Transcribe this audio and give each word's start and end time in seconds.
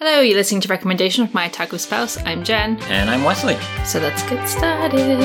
Hello, 0.00 0.20
you're 0.20 0.36
listening 0.36 0.60
to 0.60 0.68
Recommendation 0.68 1.24
of 1.24 1.34
My 1.34 1.48
Otaku 1.48 1.76
Spouse. 1.76 2.18
I'm 2.24 2.44
Jen. 2.44 2.80
And 2.82 3.10
I'm 3.10 3.24
Wesley. 3.24 3.56
So 3.84 3.98
let's 3.98 4.22
get 4.30 4.48
started. 4.48 5.18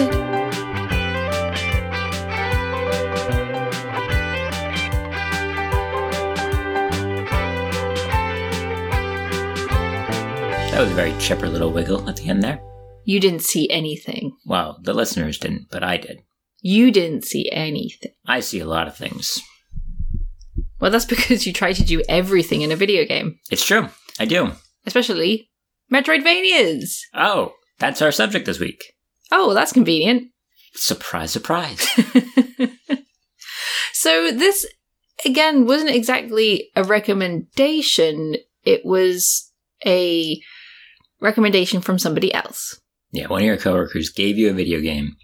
That 10.71 10.79
was 10.81 10.89
a 10.89 10.95
very 10.95 11.13
chipper 11.19 11.47
little 11.47 11.71
wiggle 11.71 12.09
at 12.09 12.15
the 12.17 12.29
end 12.29 12.41
there. 12.41 12.59
You 13.05 13.19
didn't 13.19 13.43
see 13.43 13.69
anything. 13.69 14.35
Well, 14.43 14.79
the 14.81 14.95
listeners 14.95 15.37
didn't, 15.37 15.67
but 15.69 15.83
I 15.83 15.97
did. 15.97 16.23
You 16.61 16.89
didn't 16.89 17.25
see 17.25 17.47
anything. 17.51 18.13
I 18.25 18.39
see 18.39 18.59
a 18.59 18.65
lot 18.65 18.87
of 18.87 18.97
things. 18.97 19.39
Well, 20.79 20.89
that's 20.89 21.05
because 21.05 21.45
you 21.45 21.53
try 21.53 21.73
to 21.73 21.83
do 21.83 22.01
everything 22.09 22.63
in 22.63 22.71
a 22.71 22.75
video 22.75 23.05
game, 23.05 23.37
It's 23.51 23.63
true. 23.63 23.89
I 24.19 24.25
do. 24.25 24.53
Especially 24.85 25.49
Metroidvanias. 25.91 26.99
Oh, 27.13 27.53
that's 27.79 28.01
our 28.01 28.11
subject 28.11 28.45
this 28.45 28.59
week. 28.59 28.83
Oh, 29.31 29.53
that's 29.53 29.73
convenient. 29.73 30.29
Surprise, 30.75 31.31
surprise. 31.31 31.81
so 33.93 34.31
this 34.31 34.65
again 35.25 35.65
wasn't 35.65 35.91
exactly 35.91 36.69
a 36.75 36.83
recommendation. 36.83 38.35
It 38.63 38.85
was 38.85 39.51
a 39.85 40.39
recommendation 41.19 41.81
from 41.81 41.99
somebody 41.99 42.33
else. 42.33 42.79
yeah, 43.11 43.27
one 43.27 43.41
of 43.41 43.45
your 43.45 43.57
coworkers 43.57 44.09
gave 44.09 44.37
you 44.37 44.49
a 44.49 44.53
video 44.53 44.79
game 44.81 45.15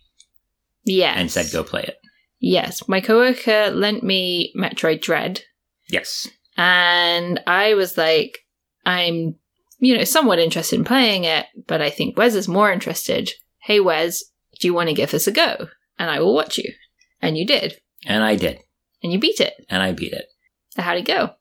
Yes. 0.85 1.15
and 1.17 1.31
said 1.31 1.47
go 1.51 1.63
play 1.63 1.83
it. 1.83 1.97
Yes. 2.39 2.87
My 2.87 3.01
coworker 3.01 3.69
lent 3.71 4.03
me 4.03 4.53
Metroid 4.57 5.01
Dread, 5.01 5.41
Yes. 5.89 6.27
and 6.57 7.39
I 7.47 7.73
was 7.73 7.97
like, 7.97 8.39
I'm, 8.85 9.35
you 9.79 9.97
know, 9.97 10.03
somewhat 10.03 10.39
interested 10.39 10.77
in 10.77 10.85
playing 10.85 11.23
it, 11.23 11.45
but 11.67 11.81
I 11.81 11.89
think 11.89 12.17
Wes 12.17 12.35
is 12.35 12.47
more 12.47 12.71
interested. 12.71 13.31
Hey, 13.63 13.79
Wes, 13.79 14.23
do 14.59 14.67
you 14.67 14.73
want 14.73 14.89
to 14.89 14.95
give 14.95 15.11
this 15.11 15.27
a 15.27 15.31
go? 15.31 15.67
And 15.97 16.09
I 16.09 16.19
will 16.19 16.33
watch 16.33 16.57
you. 16.57 16.73
And 17.21 17.37
you 17.37 17.45
did. 17.45 17.75
And 18.05 18.23
I 18.23 18.35
did. 18.35 18.59
And 19.03 19.11
you 19.11 19.19
beat 19.19 19.39
it. 19.39 19.53
And 19.69 19.81
I 19.81 19.93
beat 19.93 20.13
it. 20.13 20.25
So 20.71 20.81
how'd 20.81 20.97
it 20.97 21.05
go? 21.05 21.31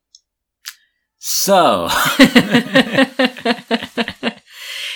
So, 1.21 1.89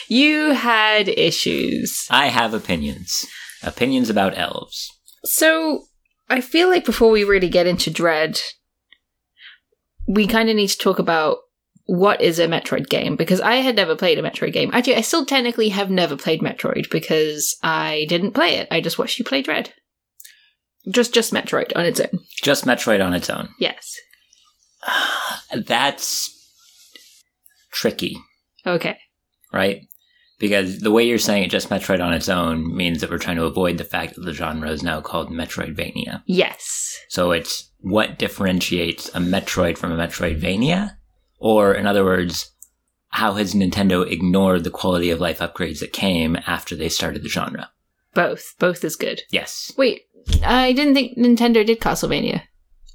you 0.08 0.52
had 0.52 1.08
issues. 1.08 2.06
I 2.10 2.28
have 2.28 2.54
opinions. 2.54 3.26
Opinions 3.64 4.08
about 4.08 4.38
elves. 4.38 4.88
So 5.24 5.86
I 6.30 6.40
feel 6.40 6.68
like 6.68 6.84
before 6.84 7.10
we 7.10 7.24
really 7.24 7.48
get 7.48 7.66
into 7.66 7.90
Dread, 7.90 8.40
we 10.06 10.28
kind 10.28 10.48
of 10.48 10.56
need 10.56 10.68
to 10.68 10.78
talk 10.78 11.00
about 11.00 11.38
what 11.92 12.22
is 12.22 12.38
a 12.38 12.46
Metroid 12.48 12.88
game 12.88 13.16
because 13.16 13.38
I 13.42 13.56
had 13.56 13.76
never 13.76 13.94
played 13.94 14.18
a 14.18 14.22
Metroid 14.22 14.54
game. 14.54 14.70
Actually, 14.72 14.96
I 14.96 15.02
still 15.02 15.26
technically 15.26 15.68
have 15.68 15.90
never 15.90 16.16
played 16.16 16.40
Metroid 16.40 16.88
because 16.90 17.54
I 17.62 18.06
didn't 18.08 18.32
play 18.32 18.56
it. 18.56 18.66
I 18.70 18.80
just 18.80 18.98
watched 18.98 19.18
you 19.18 19.26
play 19.26 19.42
Dread. 19.42 19.74
Just 20.90 21.12
just 21.12 21.34
Metroid 21.34 21.70
on 21.76 21.84
its 21.84 22.00
own. 22.00 22.08
Just 22.42 22.64
Metroid 22.64 23.04
on 23.04 23.12
its 23.12 23.28
own. 23.28 23.50
Yes. 23.60 23.94
That's 25.54 26.30
tricky, 27.72 28.16
Okay. 28.66 28.96
right? 29.52 29.82
Because 30.38 30.80
the 30.80 30.90
way 30.90 31.04
you're 31.04 31.18
saying 31.18 31.44
it, 31.44 31.50
just 31.50 31.68
Metroid 31.68 32.02
on 32.02 32.14
its 32.14 32.28
own, 32.30 32.74
means 32.74 33.00
that 33.02 33.10
we're 33.10 33.18
trying 33.18 33.36
to 33.36 33.44
avoid 33.44 33.76
the 33.76 33.84
fact 33.84 34.14
that 34.14 34.22
the 34.22 34.32
genre 34.32 34.70
is 34.70 34.82
now 34.82 35.02
called 35.02 35.30
Metroidvania. 35.30 36.22
Yes. 36.26 36.96
So 37.10 37.32
it's 37.32 37.70
what 37.80 38.18
differentiates 38.18 39.08
a 39.10 39.18
Metroid 39.20 39.76
from 39.76 39.92
a 39.92 39.96
Metroidvania? 39.96 40.96
Or, 41.44 41.74
in 41.74 41.88
other 41.88 42.04
words, 42.04 42.52
how 43.08 43.32
has 43.32 43.52
Nintendo 43.52 44.08
ignored 44.08 44.62
the 44.62 44.70
quality 44.70 45.10
of 45.10 45.20
life 45.20 45.40
upgrades 45.40 45.80
that 45.80 45.92
came 45.92 46.36
after 46.46 46.76
they 46.76 46.88
started 46.88 47.24
the 47.24 47.28
genre? 47.28 47.68
Both. 48.14 48.54
Both 48.60 48.84
is 48.84 48.94
good. 48.94 49.22
Yes. 49.30 49.72
Wait, 49.76 50.02
I 50.44 50.72
didn't 50.72 50.94
think 50.94 51.18
Nintendo 51.18 51.66
did 51.66 51.80
Castlevania. 51.80 52.42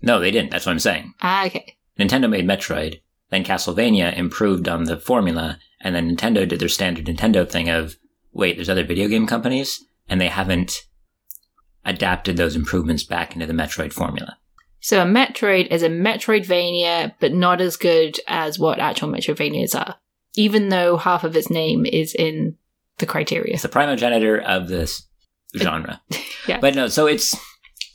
No, 0.01 0.21
they 0.21 0.31
didn't. 0.31 0.51
That's 0.51 0.65
what 0.65 0.71
I'm 0.71 0.79
saying. 0.79 1.13
Ah, 1.21 1.45
okay. 1.47 1.75
Nintendo 1.99 2.29
made 2.29 2.47
Metroid, 2.47 3.01
then 3.31 3.43
Castlevania 3.43 4.17
improved 4.17 4.69
on 4.69 4.85
the 4.85 4.95
formula, 4.95 5.59
and 5.81 5.93
then 5.93 6.15
Nintendo 6.15 6.47
did 6.47 6.61
their 6.61 6.69
standard 6.69 7.07
Nintendo 7.07 7.47
thing 7.47 7.67
of, 7.67 7.97
wait, 8.31 8.55
there's 8.55 8.69
other 8.69 8.85
video 8.85 9.09
game 9.09 9.27
companies, 9.27 9.83
and 10.07 10.21
they 10.21 10.29
haven't 10.29 10.83
adapted 11.83 12.37
those 12.37 12.55
improvements 12.55 13.03
back 13.03 13.33
into 13.33 13.45
the 13.45 13.51
Metroid 13.51 13.91
formula. 13.91 14.37
So 14.87 15.01
a 15.01 15.05
Metroid 15.05 15.67
is 15.67 15.83
a 15.83 15.89
Metroidvania, 15.89 17.13
but 17.19 17.33
not 17.33 17.59
as 17.59 17.75
good 17.75 18.21
as 18.25 18.57
what 18.57 18.79
actual 18.79 19.09
Metroidvanias 19.09 19.77
are, 19.77 19.95
even 20.37 20.69
though 20.69 20.95
half 20.95 21.25
of 21.25 21.35
its 21.35 21.49
name 21.49 21.85
is 21.85 22.15
in 22.15 22.55
the 22.97 23.05
criteria. 23.05 23.55
It's 23.55 23.63
the 23.63 23.67
primogenitor 23.67 24.41
of 24.41 24.69
this 24.69 25.05
genre. 25.57 26.01
Yeah. 26.47 26.61
But 26.61 26.75
no, 26.75 26.87
so 26.87 27.05
it's, 27.07 27.35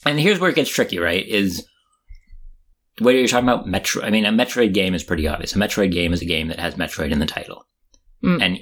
and 0.04 0.20
here's 0.20 0.38
where 0.38 0.50
it 0.50 0.56
gets 0.56 0.68
tricky, 0.68 0.98
right? 0.98 1.26
Is 1.26 1.66
what 2.98 3.14
are 3.14 3.18
you're 3.18 3.26
talking 3.26 3.48
about 3.48 3.66
Metro. 3.66 4.02
I 4.02 4.10
mean, 4.10 4.26
a 4.26 4.30
Metroid 4.30 4.74
game 4.74 4.92
is 4.92 5.02
pretty 5.02 5.26
obvious. 5.26 5.56
A 5.56 5.58
Metroid 5.58 5.92
game 5.92 6.12
is 6.12 6.20
a 6.20 6.26
game 6.26 6.48
that 6.48 6.60
has 6.60 6.74
Metroid 6.74 7.12
in 7.12 7.20
the 7.20 7.24
title. 7.24 7.64
Mm. 8.22 8.42
And 8.42 8.60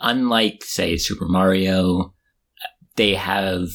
unlike, 0.00 0.64
say, 0.64 0.96
Super 0.96 1.26
Mario, 1.26 2.14
they 2.94 3.12
have 3.16 3.68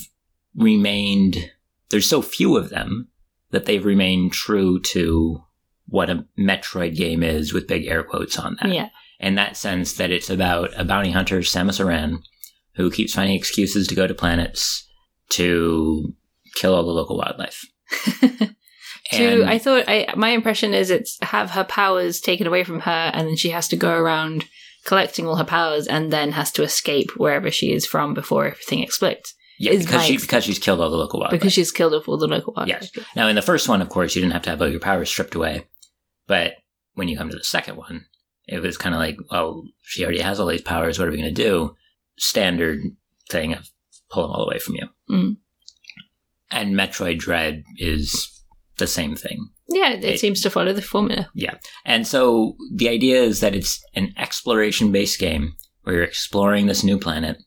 remained, 0.56 1.52
there's 1.92 2.10
so 2.10 2.24
few 2.24 2.58
of 2.58 2.72
them 2.72 3.11
that 3.52 3.66
they've 3.66 3.86
remained 3.86 4.34
true 4.34 4.80
to 4.80 5.44
what 5.88 6.10
a 6.10 6.26
Metroid 6.40 6.96
game 6.96 7.22
is 7.24 7.54
with 7.54 7.68
big 7.68 7.86
air 7.86 8.04
quotes 8.04 8.38
on 8.40 8.58
that. 8.62 8.74
Yeah. 8.74 8.90
In 9.20 9.36
that 9.36 9.58
sense, 9.58 9.94
that 9.94 10.10
it's 10.12 10.30
about 10.30 10.72
a 10.76 10.86
bounty 10.86 11.12
hunter, 11.12 11.40
Samus 11.40 11.80
Aran, 11.80 12.24
who 12.76 12.90
keeps 12.90 13.14
finding 13.14 13.36
excuses 13.36 13.88
to 13.88 13.96
go 13.96 14.08
to 14.08 14.14
planets 14.14 14.88
to 15.30 16.14
kill 16.56 16.74
all 16.74 16.84
the 16.84 16.92
local 16.92 17.18
wildlife. 17.18 17.62
To 19.12 19.42
And- 19.42 19.50
I 19.50 19.58
thought 19.58 19.84
I 19.90 20.14
my 20.16 20.30
impression 20.30 20.74
is 20.74 20.90
it's 20.90 21.18
have 21.22 21.52
her 21.52 21.66
powers 21.66 22.22
taken 22.22 22.48
away 22.48 22.64
from 22.64 22.82
her, 22.82 23.12
and 23.14 23.28
then 23.28 23.36
she 23.36 23.50
has 23.50 23.68
to 23.70 23.76
go 23.76 23.92
around 23.94 24.46
collecting 24.86 25.28
all 25.28 25.36
her 25.36 25.44
powers, 25.44 25.86
and 25.86 26.14
then 26.14 26.32
has 26.32 26.50
to 26.54 26.64
escape 26.64 27.12
wherever 27.18 27.52
she 27.52 27.74
is 27.74 27.86
from 27.86 28.14
before 28.14 28.46
everything 28.46 28.82
explodes 28.82 29.36
yeah, 29.64 29.72
is 29.72 29.86
because, 29.86 30.04
she, 30.06 30.18
because 30.18 30.44
she's 30.44 30.60
killed 30.60 30.80
all 30.82 30.90
the 30.90 30.98
local 30.98 31.20
wildlife. 31.20 31.40
because 31.40 31.54
she's 31.54 31.72
killed 31.72 31.94
all 31.94 32.18
the 32.18 32.28
local 32.28 32.54
wildlife. 32.56 32.90
Yes. 32.96 33.06
Now, 33.16 33.28
in 33.28 33.36
the 33.36 33.42
first 33.42 33.68
one, 33.70 33.82
of 33.82 33.90
course, 33.90 34.16
you 34.16 34.22
didn't 34.22 34.34
have 34.34 34.42
to 34.44 34.50
have 34.50 34.62
all 34.62 34.68
your 34.70 34.80
powers 34.80 35.10
stripped 35.10 35.36
away. 35.36 35.68
But 36.28 36.54
when 36.94 37.08
you 37.08 37.18
come 37.18 37.30
to 37.30 37.38
the 37.38 37.44
second 37.44 37.78
one, 37.78 38.06
it 38.48 38.60
was 38.62 38.78
kind 38.78 38.96
of 38.96 39.00
like, 39.00 39.18
well, 39.32 39.64
she 39.82 40.04
already 40.04 40.20
has 40.22 40.40
all 40.40 40.48
these 40.48 40.62
powers. 40.62 40.98
What 41.00 41.08
are 41.08 41.12
we 41.12 41.18
going 41.18 41.34
to 41.34 41.44
do? 41.44 41.76
Standard 42.18 42.82
thing 43.30 43.54
of 43.54 43.70
pull 44.10 44.24
them 44.24 44.32
all 44.32 44.46
away 44.46 44.60
from 44.60 44.76
you. 44.76 44.88
Mm. 45.10 45.38
And 46.52 46.76
Metroid 46.76 47.18
Dread 47.20 47.64
is 47.78 48.44
the 48.78 48.88
same 48.88 49.16
thing. 49.16 49.50
Yeah, 49.70 49.92
it, 49.92 50.04
It- 50.04 50.20
seems 50.20 50.42
to 50.42 50.50
follow 50.50 50.74
the 50.74 50.82
formula. 50.82 51.30
Yeah. 51.34 51.56
And 51.86 52.06
so 52.06 52.56
the 52.76 52.90
idea 52.90 53.22
is 53.22 53.40
that 53.40 53.56
it's 53.56 53.82
an 53.96 54.14
exploration 54.18 54.92
based 54.92 55.20
game 55.20 55.54
where 55.84 55.96
you're 55.96 56.04
exploring 56.04 56.66
this 56.68 56.84
new 56.84 56.98
planet, 57.00 57.38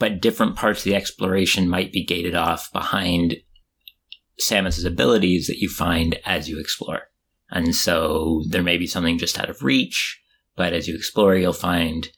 but 0.00 0.20
different 0.20 0.56
parts 0.56 0.80
of 0.80 0.84
the 0.84 0.96
exploration 0.96 1.68
might 1.68 1.92
be 1.92 2.04
gated 2.04 2.34
off 2.34 2.72
behind 2.72 3.36
Samus's 4.40 4.84
abilities 4.84 5.46
that 5.46 5.58
you 5.58 5.68
find 5.68 6.18
as 6.24 6.48
you 6.48 6.58
explore. 6.58 7.02
And 7.50 7.76
so 7.76 8.42
there 8.48 8.62
may 8.62 8.78
be 8.78 8.86
something 8.86 9.18
just 9.18 9.38
out 9.38 9.50
of 9.50 9.62
reach, 9.62 10.20
but 10.56 10.72
as 10.72 10.88
you 10.88 10.96
explore, 10.96 11.36
you'll 11.36 11.52
find 11.52 12.08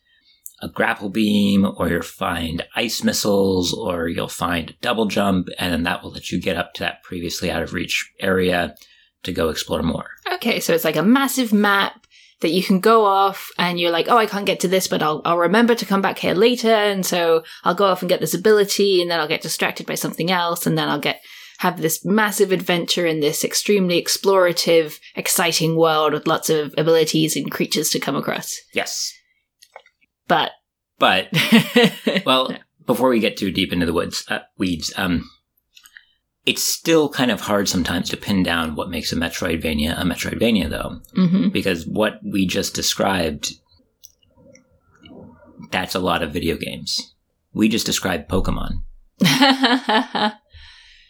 a 0.62 0.69
grapple 0.69 1.09
beam, 1.09 1.66
or 1.76 1.88
you'll 1.88 2.03
find 2.03 2.65
ice 2.76 3.03
missiles, 3.03 3.75
or 3.75 4.06
you'll 4.06 4.28
find 4.28 4.70
a 4.70 4.75
double 4.81 5.06
jump, 5.06 5.49
and 5.59 5.72
then 5.72 5.82
that 5.82 6.04
will 6.04 6.12
let 6.12 6.31
you 6.31 6.41
get 6.41 6.56
up 6.56 6.72
to 6.75 6.81
that 6.81 7.03
previously 7.03 7.50
out 7.50 7.64
of 7.64 7.72
reach 7.72 8.09
area 8.20 8.76
to 9.25 9.32
go 9.32 9.49
explore 9.49 9.82
more. 9.82 10.06
Okay, 10.34 10.60
so 10.60 10.72
it's 10.72 10.84
like 10.84 10.94
a 10.94 11.03
massive 11.03 11.53
map 11.53 12.06
that 12.42 12.50
you 12.50 12.62
can 12.62 12.80
go 12.80 13.04
off 13.04 13.50
and 13.58 13.80
you're 13.80 13.91
like, 13.91 14.08
oh, 14.08 14.19
I 14.19 14.26
can't 14.26 14.46
get 14.46 14.61
to 14.61 14.69
this, 14.69 14.87
but 14.87 15.02
I'll, 15.02 15.22
I'll 15.25 15.38
remember 15.38 15.75
to 15.75 15.87
come 15.87 16.02
back 16.02 16.19
here 16.19 16.34
later. 16.34 16.72
And 16.72 17.05
so 17.05 17.43
I'll 17.64 17.75
go 17.75 17.87
off 17.87 18.02
and 18.02 18.08
get 18.08 18.20
this 18.20 18.34
ability 18.34 19.00
and 19.00 19.11
then 19.11 19.19
I'll 19.19 19.28
get 19.28 19.43
distracted 19.43 19.87
by 19.87 19.94
something 19.94 20.31
else. 20.31 20.67
And 20.67 20.76
then 20.76 20.88
I'll 20.88 21.00
get, 21.00 21.20
have 21.58 21.81
this 21.81 22.05
massive 22.05 22.52
adventure 22.52 23.06
in 23.06 23.20
this 23.20 23.44
extremely 23.44 24.02
explorative, 24.02 24.99
exciting 25.17 25.76
world 25.76 26.12
with 26.12 26.26
lots 26.26 26.50
of 26.50 26.75
abilities 26.76 27.37
and 27.37 27.50
creatures 27.50 27.90
to 27.90 28.00
come 28.00 28.17
across. 28.17 28.56
Yes. 28.75 29.12
But, 30.28 30.52
But 30.99 31.28
well, 32.26 32.56
before 32.87 33.08
we 33.08 33.20
get 33.20 33.37
too 33.37 33.50
deep 33.50 33.72
into 33.72 33.87
the 33.87 33.93
woods 33.93 34.25
uh, 34.28 34.40
weeds, 34.58 34.93
um, 34.96 35.28
it's 36.44 36.62
still 36.62 37.09
kind 37.09 37.31
of 37.31 37.41
hard 37.43 37.69
sometimes 37.69 38.09
to 38.11 38.17
pin 38.17 38.43
down 38.43 38.75
what 38.75 38.91
makes 38.91 39.12
a 39.12 39.17
Metroidvania 39.17 39.93
a 40.00 40.05
Metroidvania, 40.05 40.69
though, 40.71 41.00
hmm 41.15 41.49
because 41.50 41.87
what 41.87 42.19
we 42.25 42.47
just 42.47 42.75
described, 42.75 43.53
that's 45.71 45.94
a 45.94 45.99
lot 46.00 46.23
of 46.23 46.33
video 46.33 46.56
games. 46.56 47.15
We 47.55 47.69
just 47.69 47.87
described 47.87 48.29
Pokemon. 48.31 48.83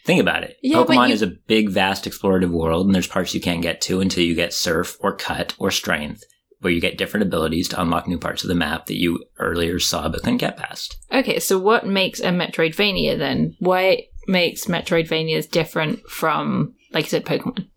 Think 0.05 0.19
about 0.19 0.43
it. 0.43 0.57
Yeah, 0.61 0.77
Pokemon 0.77 1.07
you- 1.07 1.13
is 1.13 1.21
a 1.21 1.27
big, 1.27 1.69
vast, 1.69 2.03
explorative 2.05 2.49
world, 2.51 2.85
and 2.85 2.93
there's 2.93 3.07
parts 3.07 3.33
you 3.33 3.39
can't 3.41 3.61
get 3.61 3.79
to 3.81 4.01
until 4.01 4.23
you 4.23 4.35
get 4.35 4.53
Surf 4.53 4.97
or 4.99 5.15
Cut 5.15 5.55
or 5.57 5.71
Strength. 5.71 6.23
where 6.59 6.71
you 6.71 6.79
get 6.81 6.97
different 6.97 7.25
abilities 7.25 7.67
to 7.69 7.81
unlock 7.81 8.07
new 8.07 8.17
parts 8.17 8.41
of 8.43 8.47
the 8.47 8.55
map 8.55 8.85
that 8.85 8.95
you 8.97 9.21
earlier 9.37 9.79
saw 9.79 10.07
but 10.07 10.21
couldn't 10.21 10.37
get 10.37 10.55
past. 10.55 10.95
Okay, 11.11 11.37
so 11.39 11.57
what 11.59 11.85
makes 11.85 12.21
a 12.21 12.27
Metroidvania 12.29 13.17
then? 13.17 13.55
Why 13.59 14.03
makes 14.27 14.65
Metroidvanias 14.65 15.49
different 15.49 16.07
from, 16.09 16.73
like 16.91 17.05
you 17.05 17.09
said, 17.09 17.25
Pokemon? 17.25 17.67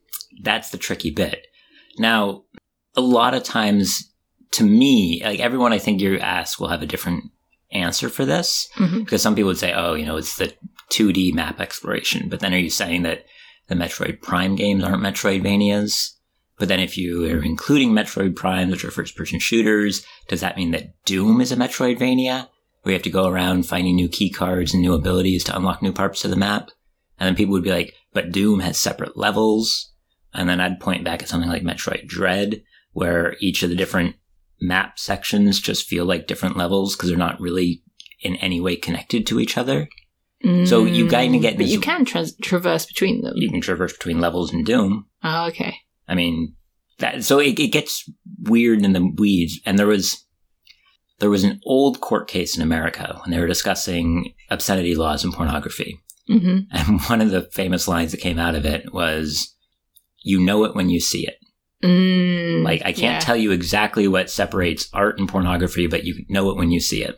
That's 0.43 0.71
the 0.71 0.79
tricky 0.79 1.11
bit. 1.11 1.47
Now, 1.99 2.45
a 2.95 3.01
lot 3.01 3.35
of 3.35 3.43
times, 3.43 4.13
to 4.53 4.65
me, 4.65 5.21
like 5.25 5.41
everyone 5.41 5.73
I 5.73 5.79
think 5.79 6.01
you 6.01 6.19
ask 6.19 6.61
will 6.61 6.69
have 6.69 6.83
a 6.83 6.87
different 6.87 7.25
answer 7.73 8.09
for 8.09 8.25
this 8.25 8.69
Mhm. 8.77 9.05
because 9.05 9.23
some 9.23 9.35
people 9.35 9.49
would 9.49 9.59
say, 9.59 9.73
"Oh, 9.73 9.95
you 9.95 10.07
know, 10.07 10.17
it's 10.17 10.37
the 10.37 10.55
2D 10.91 11.33
map 11.33 11.61
exploration," 11.61 12.29
but 12.29 12.41
then 12.41 12.55
are 12.55 12.59
you 12.59 12.71
saying 12.71 13.03
that 13.03 13.27
the 13.69 13.75
Metroid 13.75 14.23
Prime 14.23 14.55
games 14.55 14.85
aren't 14.85 15.03
Metroidvanias? 15.03 16.13
But 16.59 16.69
then, 16.69 16.81
if 16.81 16.97
you 16.97 17.25
are 17.31 17.43
including 17.43 17.91
Metroid 17.91 18.35
Prime, 18.35 18.71
which 18.71 18.85
are 18.85 18.91
first-person 18.91 19.41
shooters, 19.41 20.07
does 20.29 20.41
that 20.41 20.57
mean 20.57 20.71
that 20.71 20.95
Doom 21.05 21.41
is 21.43 21.53
a 21.53 21.57
Metroidvania, 21.57 22.49
you 22.91 22.95
have 22.95 23.03
to 23.03 23.11
go 23.11 23.29
around 23.29 23.67
finding 23.67 23.97
new 23.97 24.09
key 24.09 24.31
cards 24.31 24.73
and 24.73 24.83
new 24.83 24.95
abilities 24.95 25.45
to 25.45 25.57
unlock 25.57 25.83
new 25.83 25.93
parts 25.93 26.25
of 26.25 26.31
the 26.31 26.37
map? 26.37 26.71
And 27.19 27.27
then 27.27 27.35
people 27.37 27.53
would 27.53 27.65
be 27.65 27.71
like, 27.71 27.95
"But 28.13 28.33
Doom 28.33 28.61
has 28.61 28.79
separate 28.79 29.17
levels." 29.17 29.93
And 30.35 30.49
then 30.49 30.61
I'd 30.61 30.81
point 30.81 31.05
back 31.05 31.23
at 31.23 31.29
something 31.29 31.49
like 31.49 31.63
Metroid 31.63 32.07
Dread, 32.07 32.63
where 32.93 33.37
each 33.41 33.63
of 33.63 33.71
the 33.71 33.77
different 33.77 34.17
map 34.61 34.99
sections 34.99 35.61
just 35.61 35.87
feel 35.87 36.05
like 36.05 36.27
different 36.27 36.57
levels 36.57 36.95
because 36.95 37.09
they're 37.09 37.19
not 37.19 37.41
really 37.41 37.83
in 38.21 38.37
any 38.37 38.61
way 38.61 38.77
connected 38.77 39.27
to 39.27 39.41
each 39.41 39.57
other. 39.59 39.89
So 40.65 40.85
you 40.85 41.09
kinda 41.09 41.39
get 41.39 41.55
Mm, 41.55 41.59
But 41.59 41.67
you 41.67 41.81
can 41.81 42.05
tra- 42.05 42.27
traverse 42.43 42.87
between 42.87 43.23
them. 43.23 43.33
You 43.37 43.51
can 43.51 43.61
traverse 43.61 43.95
between 43.95 44.21
levels 44.21 44.53
in 44.53 44.65
Doom. 44.65 45.07
Oh, 45.25 45.47
okay. 45.47 45.79
I 46.07 46.15
mean, 46.15 46.55
that 46.99 47.25
so 47.25 47.41
it, 47.41 47.59
it 47.59 47.73
gets 47.73 48.09
weird 48.43 48.85
in 48.85 48.93
the 48.93 49.13
weeds. 49.17 49.59
And 49.67 49.79
there 49.79 49.87
was 49.87 50.26
there 51.19 51.31
was 51.31 51.45
an 51.45 51.61
old 51.65 52.01
court 52.01 52.29
case 52.29 52.57
in 52.57 52.63
America 52.63 53.19
when 53.23 53.31
they 53.31 53.41
were 53.41 53.47
discussing 53.47 54.35
obscenity 54.51 54.95
laws 54.95 55.25
and 55.25 55.33
pornography. 55.33 55.99
hmm 56.29 56.61
And 56.71 57.01
one 57.09 57.21
of 57.21 57.31
the 57.31 57.49
famous 57.53 57.89
lines 57.89 58.13
that 58.13 58.21
came 58.21 58.39
out 58.39 58.55
of 58.55 58.65
it 58.67 58.93
was, 58.93 59.55
"You 60.23 60.41
know 60.41 60.65
it 60.65 60.75
when 60.75 60.91
you 60.91 61.01
see 61.01 61.27
it." 61.27 61.37
Mm, 61.85 62.63
Like 62.65 62.81
I 62.85 62.93
can't 62.93 63.15
yeah. 63.15 63.19
tell 63.21 63.37
you 63.37 63.51
exactly 63.53 64.09
what 64.09 64.31
separates 64.31 64.89
art 64.93 65.19
and 65.19 65.29
pornography, 65.29 65.87
but 65.87 66.05
you 66.05 66.25
know 66.29 66.51
it 66.51 66.57
when 66.57 66.71
you 66.71 66.81
see 66.81 67.03
it. 67.03 67.17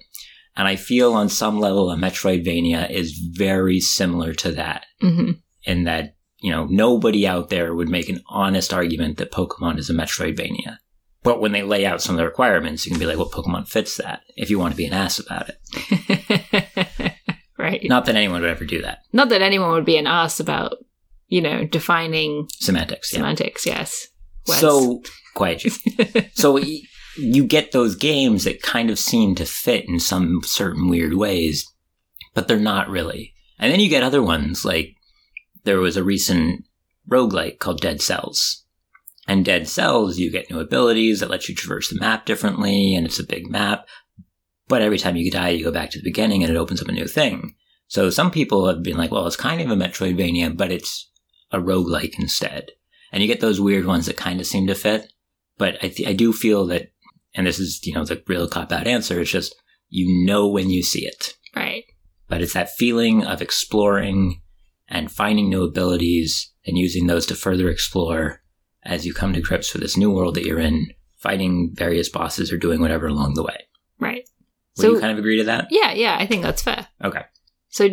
And 0.56 0.66
I 0.66 0.74
feel 0.74 1.14
on 1.14 1.28
some 1.28 1.60
level 1.60 1.90
a 1.90 1.96
Metroidvania 1.96 2.90
is 2.90 3.12
very 3.12 3.80
similar 3.80 4.34
to 4.34 4.52
that 4.52 4.86
hmm 5.00 5.32
in 5.64 5.84
that, 5.84 6.14
you 6.40 6.50
know, 6.50 6.66
nobody 6.66 7.26
out 7.26 7.50
there 7.50 7.74
would 7.74 7.88
make 7.88 8.08
an 8.08 8.22
honest 8.28 8.72
argument 8.72 9.18
that 9.18 9.32
Pokemon 9.32 9.76
is 9.78 9.90
a 9.90 9.92
Metroidvania. 9.94 10.78
But 11.28 11.42
when 11.42 11.52
they 11.52 11.62
lay 11.62 11.84
out 11.84 12.00
some 12.00 12.14
of 12.14 12.16
the 12.16 12.24
requirements, 12.24 12.86
you 12.86 12.90
can 12.90 12.98
be 12.98 13.04
like, 13.04 13.18
well, 13.18 13.28
Pokemon 13.28 13.68
fits 13.68 13.98
that 13.98 14.22
if 14.34 14.48
you 14.48 14.58
want 14.58 14.72
to 14.72 14.78
be 14.78 14.86
an 14.86 14.94
ass 14.94 15.18
about 15.18 15.50
it. 15.50 17.12
right. 17.58 17.82
Not 17.84 18.06
that 18.06 18.16
anyone 18.16 18.40
would 18.40 18.50
ever 18.50 18.64
do 18.64 18.80
that. 18.80 19.00
Not 19.12 19.28
that 19.28 19.42
anyone 19.42 19.72
would 19.72 19.84
be 19.84 19.98
an 19.98 20.06
ass 20.06 20.40
about, 20.40 20.78
you 21.26 21.42
know, 21.42 21.66
defining 21.66 22.48
Semantics, 22.54 23.12
yeah. 23.12 23.18
semantics. 23.18 23.66
Yes. 23.66 24.08
Words. 24.46 24.60
So, 24.60 25.02
quiet 25.34 25.64
you. 25.64 25.72
so 26.32 26.58
you 27.18 27.44
get 27.44 27.72
those 27.72 27.94
games 27.94 28.44
that 28.44 28.62
kind 28.62 28.88
of 28.88 28.98
seem 28.98 29.34
to 29.34 29.44
fit 29.44 29.86
in 29.86 30.00
some 30.00 30.40
certain 30.44 30.88
weird 30.88 31.12
ways, 31.12 31.70
but 32.32 32.48
they're 32.48 32.58
not 32.58 32.88
really. 32.88 33.34
And 33.58 33.70
then 33.70 33.80
you 33.80 33.90
get 33.90 34.02
other 34.02 34.22
ones 34.22 34.64
like 34.64 34.94
there 35.64 35.80
was 35.80 35.98
a 35.98 36.02
recent 36.02 36.64
roguelike 37.06 37.58
called 37.58 37.82
Dead 37.82 38.00
Cells. 38.00 38.64
And 39.28 39.44
Dead 39.44 39.68
Cells, 39.68 40.18
you 40.18 40.32
get 40.32 40.50
new 40.50 40.58
abilities 40.58 41.20
that 41.20 41.28
let 41.28 41.48
you 41.48 41.54
traverse 41.54 41.90
the 41.90 42.00
map 42.00 42.24
differently, 42.24 42.94
and 42.94 43.06
it's 43.06 43.20
a 43.20 43.24
big 43.24 43.48
map. 43.48 43.86
But 44.68 44.80
every 44.80 44.98
time 44.98 45.16
you 45.16 45.30
die, 45.30 45.50
you 45.50 45.64
go 45.64 45.70
back 45.70 45.90
to 45.90 45.98
the 45.98 46.04
beginning 46.04 46.42
and 46.42 46.50
it 46.50 46.56
opens 46.56 46.80
up 46.80 46.88
a 46.88 46.92
new 46.92 47.06
thing. 47.06 47.54
So 47.88 48.10
some 48.10 48.30
people 48.30 48.66
have 48.66 48.82
been 48.82 48.96
like, 48.96 49.10
well, 49.10 49.26
it's 49.26 49.36
kind 49.36 49.60
of 49.60 49.70
a 49.70 49.76
Metroidvania, 49.76 50.56
but 50.56 50.72
it's 50.72 51.10
a 51.52 51.58
roguelike 51.58 52.18
instead. 52.18 52.70
And 53.12 53.22
you 53.22 53.28
get 53.28 53.40
those 53.40 53.60
weird 53.60 53.86
ones 53.86 54.06
that 54.06 54.16
kind 54.16 54.40
of 54.40 54.46
seem 54.46 54.66
to 54.66 54.74
fit. 54.74 55.12
But 55.56 55.76
I, 55.82 55.88
th- 55.88 56.08
I 56.08 56.12
do 56.12 56.32
feel 56.32 56.66
that, 56.66 56.92
and 57.34 57.46
this 57.46 57.58
is, 57.58 57.80
you 57.86 57.94
know, 57.94 58.04
the 58.04 58.22
real 58.26 58.48
cop 58.48 58.72
out 58.72 58.86
answer, 58.86 59.20
it's 59.20 59.30
just, 59.30 59.54
you 59.88 60.26
know 60.26 60.46
when 60.48 60.70
you 60.70 60.82
see 60.82 61.06
it. 61.06 61.34
right. 61.54 61.84
But 62.28 62.42
it's 62.42 62.52
that 62.52 62.76
feeling 62.76 63.24
of 63.24 63.40
exploring 63.40 64.42
and 64.86 65.10
finding 65.10 65.48
new 65.48 65.64
abilities 65.64 66.52
and 66.66 66.76
using 66.76 67.06
those 67.06 67.24
to 67.26 67.34
further 67.34 67.70
explore 67.70 68.42
as 68.88 69.06
you 69.06 69.14
come 69.14 69.32
to 69.34 69.40
grips 69.40 69.72
with 69.72 69.82
this 69.82 69.96
new 69.96 70.10
world 70.10 70.34
that 70.34 70.44
you're 70.44 70.58
in, 70.58 70.86
fighting 71.18 71.70
various 71.74 72.08
bosses 72.08 72.50
or 72.52 72.56
doing 72.56 72.80
whatever 72.80 73.06
along 73.06 73.34
the 73.34 73.42
way. 73.44 73.66
Right. 74.00 74.24
Would 74.76 74.82
So- 74.82 74.92
you 74.94 75.00
kind 75.00 75.12
of 75.12 75.18
agree 75.18 75.36
to 75.38 75.44
that? 75.44 75.68
Yeah. 75.70 75.92
Yeah. 75.92 76.16
I 76.18 76.26
think 76.26 76.42
that's 76.42 76.62
fair. 76.62 76.88
Okay. 77.04 77.22
So 77.68 77.88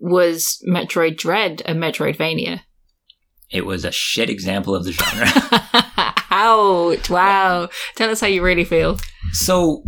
was 0.00 0.62
Metroid 0.68 1.16
Dread 1.18 1.62
a 1.66 1.74
Metroidvania? 1.74 2.60
It 3.50 3.66
was 3.66 3.84
a 3.84 3.90
shit 3.92 4.28
example 4.30 4.74
of 4.74 4.84
the 4.84 4.92
genre. 4.92 6.14
Ouch. 6.30 7.10
Wow. 7.10 7.68
Tell 7.96 8.10
us 8.10 8.20
how 8.20 8.26
you 8.26 8.42
really 8.42 8.64
feel. 8.64 8.98
So, 9.32 9.82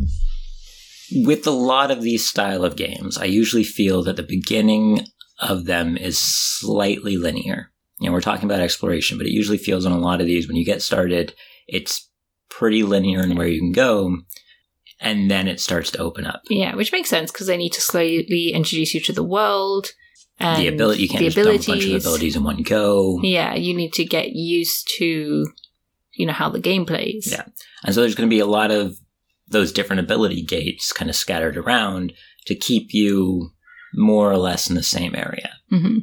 with 1.12 1.46
a 1.46 1.50
lot 1.52 1.90
of 1.90 2.02
these 2.02 2.26
style 2.28 2.64
of 2.64 2.76
games, 2.76 3.18
I 3.18 3.24
usually 3.26 3.64
feel 3.64 4.02
that 4.04 4.16
the 4.16 4.22
beginning 4.22 5.02
of 5.40 5.66
them 5.66 5.96
is 5.96 6.18
slightly 6.18 7.16
linear. 7.16 7.70
You 8.00 8.08
know, 8.08 8.12
we're 8.14 8.22
talking 8.22 8.46
about 8.46 8.60
exploration, 8.60 9.18
but 9.18 9.26
it 9.26 9.32
usually 9.32 9.58
feels 9.58 9.84
on 9.84 9.92
a 9.92 9.98
lot 9.98 10.20
of 10.20 10.26
these 10.26 10.48
when 10.48 10.56
you 10.56 10.64
get 10.64 10.80
started, 10.80 11.34
it's 11.68 12.08
pretty 12.48 12.82
linear 12.82 13.22
in 13.22 13.36
where 13.36 13.46
you 13.46 13.60
can 13.60 13.72
go, 13.72 14.16
and 15.00 15.30
then 15.30 15.46
it 15.46 15.60
starts 15.60 15.90
to 15.92 15.98
open 15.98 16.26
up. 16.26 16.40
Yeah, 16.48 16.74
which 16.74 16.92
makes 16.92 17.10
sense 17.10 17.30
because 17.30 17.46
they 17.46 17.58
need 17.58 17.74
to 17.74 17.80
slowly 17.80 18.52
introduce 18.52 18.94
you 18.94 19.00
to 19.02 19.12
the 19.12 19.22
world. 19.22 19.88
And 20.38 20.62
the 20.62 20.68
ability 20.68 21.02
you 21.02 21.08
can't 21.10 21.20
the 21.20 21.26
just 21.30 21.36
dump 21.36 21.62
a 21.62 21.66
bunch 21.66 21.84
of 21.84 22.00
abilities. 22.00 22.36
in 22.36 22.42
one 22.42 22.62
go. 22.62 23.20
Yeah, 23.22 23.54
you 23.54 23.74
need 23.74 23.92
to 23.92 24.04
get 24.06 24.30
used 24.30 24.90
to, 24.96 25.46
you 26.14 26.26
know, 26.26 26.32
how 26.32 26.48
the 26.48 26.58
game 26.58 26.86
plays. 26.86 27.28
Yeah. 27.30 27.44
And 27.84 27.94
so 27.94 28.00
there's 28.00 28.14
going 28.14 28.28
to 28.28 28.34
be 28.34 28.40
a 28.40 28.46
lot 28.46 28.70
of 28.70 28.96
those 29.48 29.72
different 29.72 30.00
ability 30.00 30.42
gates 30.42 30.92
kind 30.94 31.10
of 31.10 31.16
scattered 31.16 31.58
around 31.58 32.14
to 32.46 32.54
keep 32.54 32.94
you 32.94 33.50
more 33.92 34.30
or 34.30 34.38
less 34.38 34.70
in 34.70 34.76
the 34.76 34.82
same 34.82 35.14
area. 35.14 35.50
hmm 35.68 35.98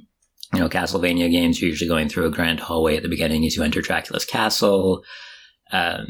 you 0.53 0.59
know, 0.59 0.69
Castlevania 0.69 1.29
games, 1.29 1.61
you're 1.61 1.69
usually 1.69 1.89
going 1.89 2.09
through 2.09 2.25
a 2.25 2.31
grand 2.31 2.59
hallway 2.59 2.95
at 2.95 3.03
the 3.03 3.09
beginning 3.09 3.45
as 3.45 3.55
you 3.55 3.63
enter 3.63 3.81
Dracula's 3.81 4.25
castle. 4.25 5.03
Um, 5.71 6.07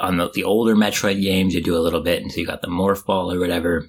on 0.00 0.16
the, 0.16 0.30
the 0.30 0.44
older 0.44 0.74
Metroid 0.74 1.20
games, 1.22 1.54
you 1.54 1.62
do 1.62 1.76
a 1.76 1.80
little 1.80 2.00
bit 2.00 2.22
until 2.22 2.40
you 2.40 2.46
got 2.46 2.62
the 2.62 2.68
morph 2.68 3.04
ball 3.04 3.32
or 3.32 3.38
whatever. 3.38 3.88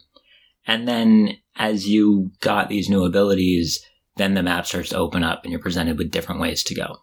And 0.68 0.88
then 0.88 1.38
as 1.56 1.88
you 1.88 2.32
got 2.42 2.70
these 2.70 2.90
new 2.90 3.04
abilities, 3.04 3.84
then 4.18 4.34
the 4.34 4.44
map 4.44 4.66
starts 4.68 4.90
to 4.90 4.98
open 4.98 5.24
up 5.24 5.44
and 5.44 5.52
you're 5.52 5.62
presented 5.62 5.98
with 5.98 6.12
different 6.12 6.42
ways 6.42 6.64
to 6.66 6.76
go 6.76 6.98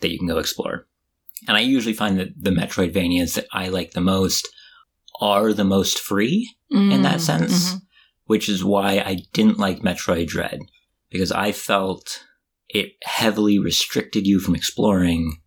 that 0.00 0.10
you 0.12 0.18
can 0.18 0.28
go 0.28 0.38
explore. 0.38 0.86
And 1.48 1.56
I 1.56 1.60
usually 1.60 1.94
find 1.94 2.18
that 2.18 2.28
the 2.38 2.50
Metroidvanias 2.50 3.34
that 3.34 3.46
I 3.52 3.68
like 3.68 3.92
the 3.92 4.00
most 4.00 4.48
are 5.20 5.52
the 5.52 5.64
most 5.64 5.98
free 5.98 6.48
in 6.70 7.02
that 7.02 7.20
sense, 7.20 7.74
Mhm. 7.74 7.80
which 8.26 8.48
is 8.48 8.64
why 8.64 9.02
I 9.04 9.18
didn't 9.32 9.58
like 9.58 9.80
Metroid 9.80 10.26
Dread 10.28 10.60
because 11.12 11.30
I 11.32 11.52
felt 11.52 12.24
it 12.68 12.94
heavily 13.04 13.58
restricted 13.58 14.26
you 14.26 14.40
from 14.40 14.54
exploring, 14.54 15.40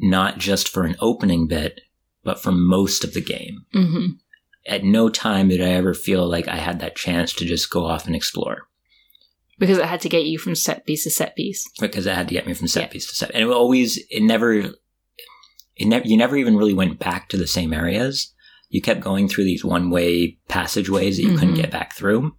not 0.00 0.38
just 0.38 0.68
for 0.68 0.84
an 0.84 0.96
opening 1.00 1.46
bit, 1.46 1.80
but 2.24 2.40
for 2.42 2.50
most 2.52 3.04
of 3.04 3.14
the 3.14 3.20
game. 3.22 3.64
hmm 3.72 4.06
At 4.66 4.84
no 4.84 5.08
time 5.08 5.48
did 5.48 5.60
I 5.62 5.68
ever 5.70 5.94
feel 5.94 6.28
like 6.28 6.48
I 6.48 6.56
had 6.56 6.80
that 6.80 6.96
chance 6.96 7.32
to 7.34 7.44
just 7.46 7.70
go 7.70 7.86
off 7.86 8.06
and 8.06 8.14
explore 8.16 8.68
Because 9.58 9.78
it 9.78 9.84
had 9.86 10.00
to 10.02 10.08
get 10.08 10.26
you 10.26 10.38
from 10.38 10.54
set 10.56 10.84
piece 10.84 11.04
to 11.04 11.10
set 11.10 11.36
piece. 11.36 11.64
because 11.80 12.06
it 12.06 12.14
had 12.14 12.28
to 12.28 12.34
get 12.34 12.46
me 12.46 12.54
from 12.54 12.68
set 12.68 12.82
Yeah. 12.82 12.88
piece 12.88 13.06
to 13.08 13.14
set. 13.14 13.30
And 13.32 13.44
it 13.44 13.48
always, 13.50 13.98
it 14.10 14.22
never, 14.22 14.52
it 15.76 15.86
never, 15.86 16.06
you 16.06 16.16
never 16.16 16.36
even 16.36 16.56
really 16.56 16.74
went 16.74 16.98
back 16.98 17.28
to 17.28 17.36
the 17.36 17.46
same 17.46 17.72
areas. 17.72 18.34
You 18.68 18.82
kept 18.82 19.00
going 19.00 19.28
through 19.28 19.44
these 19.44 19.64
one 19.64 19.90
way 19.90 20.38
passageways 20.48 21.16
that 21.16 21.22
you 21.22 21.36
couldn't 21.38 21.54
Mhm. 21.54 21.62
get 21.62 21.70
back 21.70 21.94
through. 21.96 22.34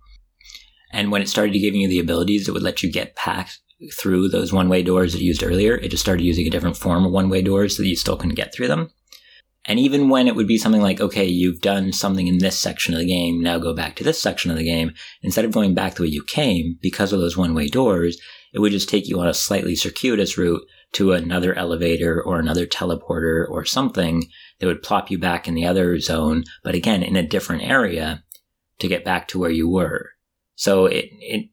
And 0.91 1.11
when 1.11 1.21
it 1.21 1.29
started 1.29 1.57
giving 1.59 1.81
you 1.81 1.87
the 1.87 1.99
abilities 1.99 2.45
that 2.45 2.53
would 2.53 2.63
let 2.63 2.83
you 2.83 2.91
get 2.91 3.15
back 3.15 3.51
through 3.97 4.29
those 4.29 4.51
one 4.51 4.69
way 4.69 4.83
doors 4.83 5.15
you 5.15 5.25
used 5.25 5.43
earlier, 5.43 5.75
it 5.75 5.89
just 5.89 6.03
started 6.03 6.23
using 6.23 6.47
a 6.47 6.49
different 6.49 6.77
form 6.77 7.05
of 7.05 7.11
one 7.11 7.29
way 7.29 7.41
doors 7.41 7.77
so 7.77 7.83
that 7.83 7.89
you 7.89 7.95
still 7.95 8.17
couldn't 8.17 8.35
get 8.35 8.53
through 8.53 8.67
them. 8.67 8.91
And 9.65 9.79
even 9.79 10.09
when 10.09 10.27
it 10.27 10.35
would 10.35 10.47
be 10.47 10.57
something 10.57 10.81
like, 10.81 10.99
okay, 10.99 11.25
you've 11.25 11.61
done 11.61 11.91
something 11.91 12.27
in 12.27 12.39
this 12.39 12.57
section 12.57 12.93
of 12.93 13.01
the 13.01 13.05
game, 13.05 13.41
now 13.41 13.59
go 13.59 13.73
back 13.73 13.95
to 13.97 14.03
this 14.03 14.21
section 14.21 14.49
of 14.49 14.57
the 14.57 14.63
game, 14.63 14.93
instead 15.21 15.45
of 15.45 15.51
going 15.51 15.75
back 15.75 15.95
the 15.95 16.03
way 16.03 16.07
you 16.07 16.23
came 16.23 16.77
because 16.81 17.13
of 17.13 17.19
those 17.19 17.37
one 17.37 17.53
way 17.53 17.67
doors, 17.67 18.19
it 18.53 18.59
would 18.59 18.71
just 18.71 18.89
take 18.89 19.07
you 19.07 19.19
on 19.19 19.27
a 19.27 19.33
slightly 19.33 19.75
circuitous 19.75 20.37
route 20.37 20.63
to 20.93 21.11
another 21.11 21.53
elevator 21.53 22.21
or 22.21 22.39
another 22.39 22.65
teleporter 22.65 23.47
or 23.47 23.63
something 23.63 24.23
that 24.59 24.65
would 24.65 24.81
plop 24.81 25.11
you 25.11 25.19
back 25.19 25.47
in 25.47 25.53
the 25.53 25.65
other 25.65 25.99
zone, 25.99 26.45
but 26.63 26.73
again, 26.73 27.03
in 27.03 27.15
a 27.15 27.27
different 27.27 27.61
area 27.61 28.23
to 28.79 28.87
get 28.87 29.05
back 29.05 29.27
to 29.27 29.37
where 29.37 29.51
you 29.51 29.69
were. 29.69 30.11
So 30.59 30.87
it, 30.87 31.05
it, 31.21 31.49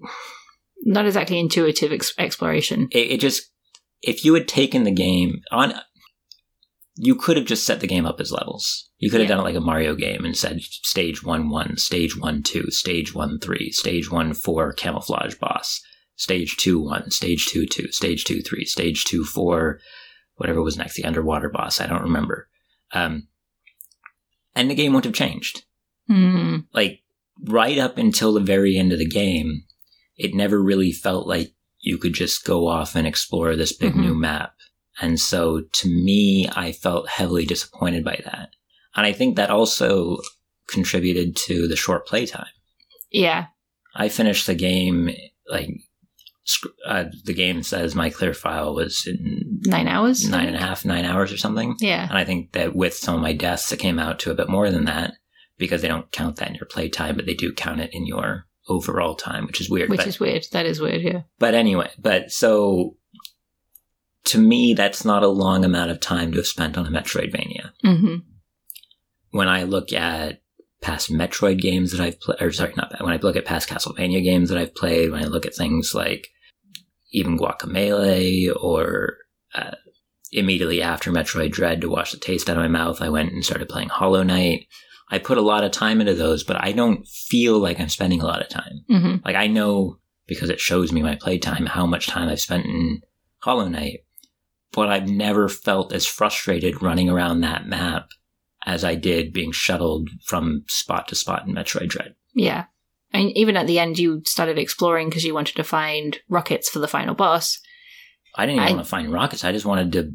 Not 0.83 1.07
exactly 1.07 1.39
intuitive 1.39 1.93
ex- 1.93 2.13
exploration. 2.19 2.89
it, 2.91 3.13
it 3.13 3.21
just, 3.21 3.53
if 4.03 4.25
you 4.25 4.35
had 4.35 4.49
taken 4.49 4.83
the 4.83 4.91
game 4.91 5.43
on, 5.53 5.75
you 6.97 7.15
could 7.15 7.37
have 7.37 7.47
just 7.47 7.65
set 7.65 7.79
the 7.79 7.87
game 7.87 8.05
up 8.05 8.19
as 8.21 8.33
levels. 8.33 8.91
You 8.99 9.09
could 9.09 9.21
have 9.21 9.29
Yeah. 9.29 9.37
done 9.37 9.45
it 9.45 9.49
like 9.49 9.55
a 9.55 9.61
Mario 9.61 9.95
game 9.95 10.25
and 10.25 10.37
said 10.37 10.61
stage 10.63 11.23
one 11.23 11.51
one, 11.51 11.77
stage 11.77 12.17
one 12.19 12.43
two, 12.43 12.69
stage 12.73 13.15
one 13.15 13.39
three, 13.39 13.71
stage 13.71 14.11
one 14.11 14.35
four 14.35 14.73
camouflage 14.73 15.37
boss, 15.37 15.81
stage 16.17 16.57
two 16.57 16.81
one, 16.81 17.13
stage 17.13 17.47
two 17.47 17.65
two, 17.65 17.93
stage 17.93 18.25
two 18.25 18.43
three, 18.43 18.65
stage 18.65 19.05
two 19.05 19.23
four, 19.25 19.79
whatever 20.35 20.63
was 20.63 20.77
next, 20.77 20.95
the 20.97 21.05
underwater 21.05 21.49
boss. 21.49 21.81
I 21.81 21.87
don't 21.87 22.03
remember. 22.03 22.49
Um, 22.93 23.29
and 24.57 24.69
the 24.69 24.75
game 24.75 24.93
wouldn't 24.95 25.17
have 25.17 25.29
changed. 25.29 25.63
Hmm. 26.09 26.57
Like 26.73 27.03
right 27.45 27.79
up 27.79 27.99
until 27.99 28.33
the 28.33 28.41
very 28.41 28.77
end 28.77 28.93
of 28.93 28.99
the 28.99 29.07
game, 29.09 29.63
it 30.17 30.35
never 30.35 30.61
really 30.63 30.93
felt 30.93 31.27
like 31.27 31.53
you 31.81 31.99
could 31.99 32.15
just 32.15 32.45
go 32.45 32.67
off 32.69 32.97
and 32.97 33.07
explore 33.07 33.55
this 33.55 33.73
big 33.77 33.93
Mhm. 33.93 34.01
new 34.01 34.15
map. 34.15 34.53
And 35.01 35.21
so 35.21 35.61
to 35.73 35.89
me, 35.89 36.49
I 36.51 36.73
felt 36.73 37.09
heavily 37.09 37.45
disappointed 37.45 38.03
by 38.05 38.21
that. 38.25 38.51
And 38.95 39.05
I 39.07 39.13
think 39.13 39.37
that 39.37 39.51
also 39.51 40.19
contributed 40.69 41.37
to 41.37 41.69
the 41.69 41.77
short 41.77 42.07
playtime. 42.07 42.47
Yeah. 43.11 43.47
I 43.95 44.09
finished 44.09 44.47
the 44.47 44.55
game 44.55 45.11
like 45.51 45.71
uh, 46.87 47.05
the 47.25 47.35
game 47.35 47.63
says 47.63 47.95
my 47.97 48.09
clear 48.09 48.33
file 48.33 48.75
was 48.75 49.05
in 49.07 49.61
Nine 49.67 49.89
hours? 49.89 50.29
nine 50.29 50.47
and 50.47 50.57
a 50.57 50.61
half, 50.61 50.85
nine 50.85 51.05
hours 51.05 51.33
or 51.33 51.37
something. 51.37 51.75
Yeah. 51.81 52.09
And 52.09 52.17
I 52.17 52.25
think 52.25 52.53
that 52.53 52.75
with 52.77 52.95
some 52.95 53.17
of 53.17 53.21
my 53.21 53.33
deaths, 53.33 53.71
it 53.73 53.79
came 53.81 53.99
out 53.99 54.21
to 54.21 54.31
a 54.31 54.35
bit 54.35 54.49
more 54.49 54.71
than 54.71 54.85
that 54.85 55.15
because 55.59 55.83
they 55.83 55.89
don't 55.89 56.11
count 56.13 56.37
that 56.37 56.49
in 56.49 56.55
your 56.55 56.67
playtime, 56.67 57.17
but 57.17 57.27
they 57.27 57.35
do 57.35 57.53
count 57.53 57.81
it 57.81 57.91
in 57.93 58.07
your 58.07 58.47
overall 58.69 59.15
time, 59.15 59.47
which 59.47 59.61
is 59.61 59.71
weird. 59.71 59.91
Which 59.91 59.99
but, 59.99 60.07
is 60.07 60.21
weird. 60.21 60.45
That 60.53 60.67
is 60.67 60.81
weird, 60.81 61.03
yeah. 61.03 61.23
but 61.39 61.55
anyway, 61.55 61.91
but 61.99 62.31
so 62.31 62.97
to 64.27 64.39
me, 64.39 64.75
that's 64.75 65.05
not 65.05 65.23
a 65.23 65.29
long 65.29 65.65
amount 65.65 65.91
of 65.91 66.01
time 66.01 66.33
to 66.33 66.39
have 66.39 66.47
spent 66.47 66.77
on 66.77 66.87
a 66.87 66.91
Metroidvania. 66.91 67.71
hmm 67.83 68.17
When 69.31 69.49
I 69.49 69.63
look 69.63 69.93
at 69.93 70.43
past 70.83 71.11
Metroid 71.11 71.61
games 71.61 71.93
that 71.93 72.01
I've 72.01 72.21
played, 72.21 72.43
or 72.43 72.53
sorry, 72.53 72.75
not 72.77 72.91
that, 72.91 73.03
when 73.03 73.13
I 73.13 73.19
look 73.19 73.37
at 73.37 73.45
past 73.45 73.69
Castlevania 73.69 74.23
games 74.23 74.49
that 74.51 74.59
I've 74.59 74.75
played, 74.75 75.11
when 75.11 75.23
I 75.23 75.27
look 75.27 75.47
at 75.47 75.55
things 75.55 75.95
like 75.95 76.29
even 77.13 77.39
Guacamelee 77.39 78.51
or 78.61 79.17
uh, 79.55 79.77
immediately 80.33 80.83
after 80.83 81.11
Metroid 81.11 81.53
Dread 81.53 81.81
to 81.81 81.89
wash 81.89 82.13
the 82.13 82.19
taste 82.19 82.51
out 82.51 82.57
of 82.57 82.63
my 82.63 82.69
mouth, 82.69 83.01
I 83.01 83.09
went 83.09 83.33
and 83.33 83.45
started 83.45 83.69
playing 83.69 83.89
Hollow 83.89 84.23
Knight. 84.23 84.67
I 85.11 85.19
put 85.19 85.39
a 85.39 85.43
lot 85.43 85.63
of 85.65 85.71
time 85.71 86.01
into 86.01 86.15
those, 86.15 86.43
but 86.43 86.57
I 86.63 86.73
don't 86.73 87.07
feel 87.07 87.59
like 87.59 87.79
I'm 87.81 87.89
spending 87.89 88.21
a 88.21 88.27
lot 88.27 88.43
of 88.43 88.49
time. 88.49 88.85
hmm 88.89 89.17
Like 89.25 89.37
I 89.37 89.47
know 89.47 89.99
because 90.27 90.51
it 90.51 90.59
shows 90.61 90.91
me 90.93 91.03
my 91.03 91.15
playtime 91.15 91.67
how 91.67 91.87
much 91.87 92.09
time 92.09 92.29
I've 92.29 92.41
spent 92.41 92.65
in 92.67 93.01
Hollow 93.39 93.69
Knight, 93.69 94.01
but 94.73 94.89
I've 94.89 95.09
never 95.09 95.49
felt 95.49 95.93
as 95.93 96.05
frustrated 96.07 96.83
running 96.83 97.09
around 97.09 97.41
that 97.43 97.67
map 97.67 98.09
as 98.67 98.83
I 98.83 98.97
did 98.97 99.33
being 99.33 99.53
shuttled 99.53 100.11
from 100.25 100.65
spot 100.67 101.07
to 101.09 101.15
spot 101.15 101.47
in 101.47 101.55
Metroid 101.55 101.89
Dread. 101.89 102.17
Yeah. 102.35 102.65
And 103.13 103.31
even 103.37 103.57
at 103.57 103.69
the 103.69 103.79
end, 103.79 104.01
you 104.01 104.23
started 104.27 104.59
exploring 104.59 105.09
because 105.09 105.25
you 105.25 105.33
wanted 105.33 105.55
to 105.55 105.63
find 105.65 106.19
rockets 106.29 106.69
for 106.69 106.81
the 106.81 106.89
final 106.89 107.15
boss. 107.15 107.61
I 108.35 108.45
didn't 108.45 108.57
even 108.63 108.69
I- 108.69 108.73
want 108.75 108.85
to 108.85 108.91
find 108.91 109.13
rockets. 109.13 109.45
I 109.45 109.53
just 109.53 109.65
wanted 109.65 109.93
to 109.93 110.13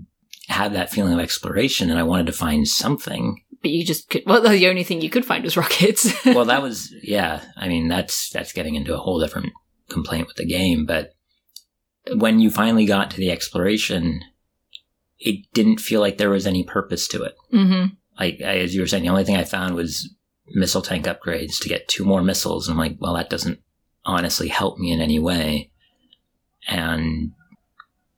have 0.51 0.73
that 0.73 0.91
feeling 0.91 1.13
of 1.13 1.19
exploration 1.19 1.89
and 1.89 1.97
I 1.97 2.03
wanted 2.03 2.25
to 2.25 2.33
find 2.33 2.67
something. 2.67 3.41
But 3.61 3.71
you 3.71 3.85
just 3.85 4.09
could, 4.09 4.23
well, 4.25 4.41
the 4.41 4.67
only 4.67 4.83
thing 4.83 5.01
you 5.01 5.09
could 5.09 5.25
find 5.25 5.43
was 5.43 5.55
rockets. 5.57 6.13
well, 6.25 6.45
that 6.45 6.61
was, 6.61 6.93
yeah, 7.03 7.43
I 7.55 7.67
mean, 7.67 7.87
that's, 7.87 8.29
that's 8.29 8.53
getting 8.53 8.75
into 8.75 8.95
a 8.95 8.99
whole 8.99 9.19
different 9.19 9.53
complaint 9.89 10.27
with 10.27 10.37
the 10.37 10.45
game, 10.45 10.85
but 10.85 11.11
when 12.15 12.39
you 12.39 12.49
finally 12.49 12.85
got 12.85 13.11
to 13.11 13.17
the 13.17 13.29
exploration, 13.29 14.21
it 15.19 15.45
didn't 15.53 15.79
feel 15.79 16.01
like 16.01 16.17
there 16.17 16.31
was 16.31 16.47
any 16.47 16.63
purpose 16.63 17.07
to 17.09 17.23
it. 17.23 17.35
hmm 17.51 17.85
like 18.19 18.39
as 18.41 18.75
you 18.75 18.81
were 18.81 18.87
saying, 18.87 19.03
the 19.03 19.09
only 19.09 19.23
thing 19.23 19.35
I 19.35 19.43
found 19.43 19.75
was 19.75 20.13
missile 20.49 20.81
tank 20.81 21.05
upgrades 21.05 21.59
to 21.59 21.69
get 21.69 21.87
two 21.87 22.05
more 22.05 22.21
missiles. 22.21 22.67
And 22.67 22.73
I'm 22.73 22.77
like, 22.77 22.97
well, 22.99 23.15
that 23.15 23.29
doesn't 23.29 23.59
honestly 24.05 24.47
help 24.47 24.77
me 24.77 24.91
in 24.91 25.01
any 25.01 25.19
way. 25.19 25.71
And 26.67 27.31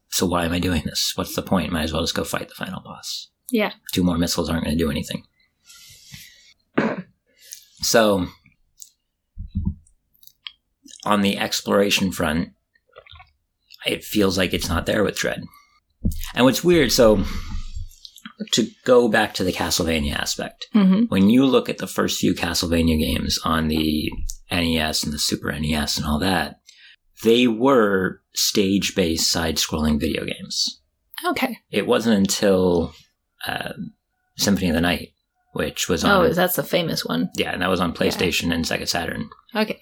so 0.09 0.25
why 0.25 0.45
am 0.45 0.51
I 0.51 0.59
doing 0.59 0.83
this? 0.85 1.13
What's 1.15 1.35
the 1.35 1.41
point? 1.41 1.71
Might 1.71 1.83
as 1.83 1.93
well 1.93 2.01
just 2.01 2.15
go 2.15 2.25
fight 2.25 2.49
the 2.49 2.55
final 2.55 2.81
boss. 2.81 3.29
Yeah. 3.49 3.71
Two 3.93 4.03
more 4.03 4.17
missiles 4.17 4.49
aren't 4.49 4.65
going 4.65 4.77
to 4.77 4.83
do 4.83 4.91
anything. 4.91 5.23
So 7.93 8.25
on 11.05 11.21
the 11.21 11.37
exploration 11.37 12.11
front, 12.11 12.53
it 13.85 14.03
feels 14.03 14.35
like 14.35 14.51
it's 14.51 14.67
not 14.67 14.87
there 14.87 15.03
with 15.03 15.15
Dread. 15.15 15.43
And 16.33 16.43
what's 16.43 16.63
weird, 16.63 16.91
so 16.91 17.23
to 18.53 18.67
go 18.83 19.07
back 19.09 19.35
to 19.35 19.43
the 19.43 19.53
Castlevania 19.53 20.15
aspect, 20.15 20.65
hmm 20.73 21.03
when 21.09 21.29
you 21.29 21.45
look 21.45 21.69
at 21.69 21.77
the 21.77 21.85
first 21.85 22.19
few 22.19 22.33
Castlevania 22.33 22.97
games 22.97 23.37
on 23.45 23.67
the 23.67 24.11
NES 24.49 25.03
and 25.03 25.13
the 25.13 25.19
Super 25.19 25.51
NES 25.51 25.97
and 25.97 26.07
all 26.07 26.17
that, 26.17 26.61
they 27.23 27.45
were 27.45 28.21
stage 28.33 28.95
based 28.95 29.29
side 29.29 29.57
scrolling 29.57 29.99
video 29.99 30.25
games. 30.25 30.81
Okay. 31.23 31.59
It 31.69 31.85
wasn't 31.85 32.17
until 32.17 32.95
uh, 33.45 33.73
Symphony 34.35 34.69
of 34.69 34.73
the 34.73 34.81
Night, 34.81 35.12
which 35.53 35.87
was 35.89 36.03
on. 36.03 36.11
Oh, 36.25 36.33
that's 36.33 36.55
the 36.55 36.63
famous 36.63 37.03
one. 37.05 37.29
yeah, 37.35 37.51
and 37.51 37.61
that 37.61 37.69
was 37.69 37.79
on 37.79 37.93
PlayStation 37.93 38.53
and 38.53 38.65
Sega 38.65 38.87
Saturn. 38.87 39.29
Okay. 39.55 39.79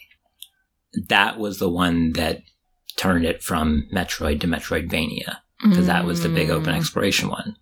That 1.09 1.37
was 1.39 1.59
the 1.59 1.69
one 1.69 2.13
that 2.13 2.41
turned 2.97 3.25
it 3.25 3.41
from 3.41 3.87
Metroid 3.93 4.41
to 4.41 4.47
Metroidvania. 4.47 5.37
because 5.63 5.85
that 5.85 6.05
was 6.05 6.23
the 6.23 6.29
big 6.29 6.49
open 6.49 6.73
Mm. 6.73 6.77
exploration 6.77 7.29
one. 7.29 7.55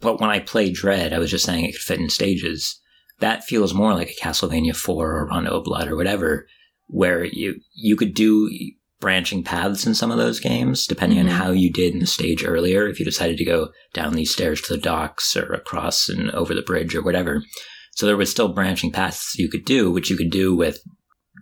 But 0.00 0.20
when 0.20 0.28
I 0.28 0.40
played 0.40 0.74
Dread, 0.74 1.12
I 1.12 1.20
was 1.20 1.30
just 1.30 1.44
saying 1.44 1.64
it 1.64 1.72
could 1.72 1.80
fit 1.80 2.00
in 2.00 2.10
stages. 2.10 2.80
That 3.20 3.44
feels 3.44 3.72
more 3.72 3.94
like 3.94 4.10
a 4.10 4.20
Castlevania 4.20 4.74
4 4.74 5.12
or 5.12 5.26
Rondo 5.28 5.56
of 5.58 5.64
Blood 5.64 5.86
or 5.86 5.94
whatever, 5.94 6.48
where 6.88 7.22
you 7.24 7.60
you 7.74 7.94
could 7.96 8.12
do 8.12 8.50
branching 9.00 9.44
paths 9.44 9.86
in 9.86 9.94
some 9.94 10.10
of 10.10 10.16
those 10.18 10.40
games, 10.40 10.86
depending 10.86 11.18
Mhm. 11.18 11.22
on 11.22 11.26
how 11.28 11.50
you 11.50 11.70
did 11.70 11.92
in 11.92 12.00
the 12.00 12.06
stage 12.06 12.44
earlier. 12.44 12.86
If 12.88 12.98
you 12.98 13.04
decided 13.04 13.36
to 13.38 13.44
go 13.44 13.68
down 13.92 14.14
these 14.14 14.30
stairs 14.32 14.60
to 14.62 14.72
the 14.74 14.80
docks 14.80 15.36
or 15.36 15.52
across 15.52 16.08
and 16.08 16.30
over 16.30 16.54
the 16.54 16.62
bridge 16.62 16.94
or 16.94 17.02
whatever. 17.02 17.42
So 17.92 18.06
there 18.06 18.16
was 18.16 18.30
still 18.30 18.48
branching 18.48 18.92
paths 18.92 19.38
you 19.38 19.48
could 19.50 19.64
do, 19.64 19.90
which 19.90 20.10
you 20.10 20.16
could 20.16 20.30
do 20.30 20.54
with 20.56 20.80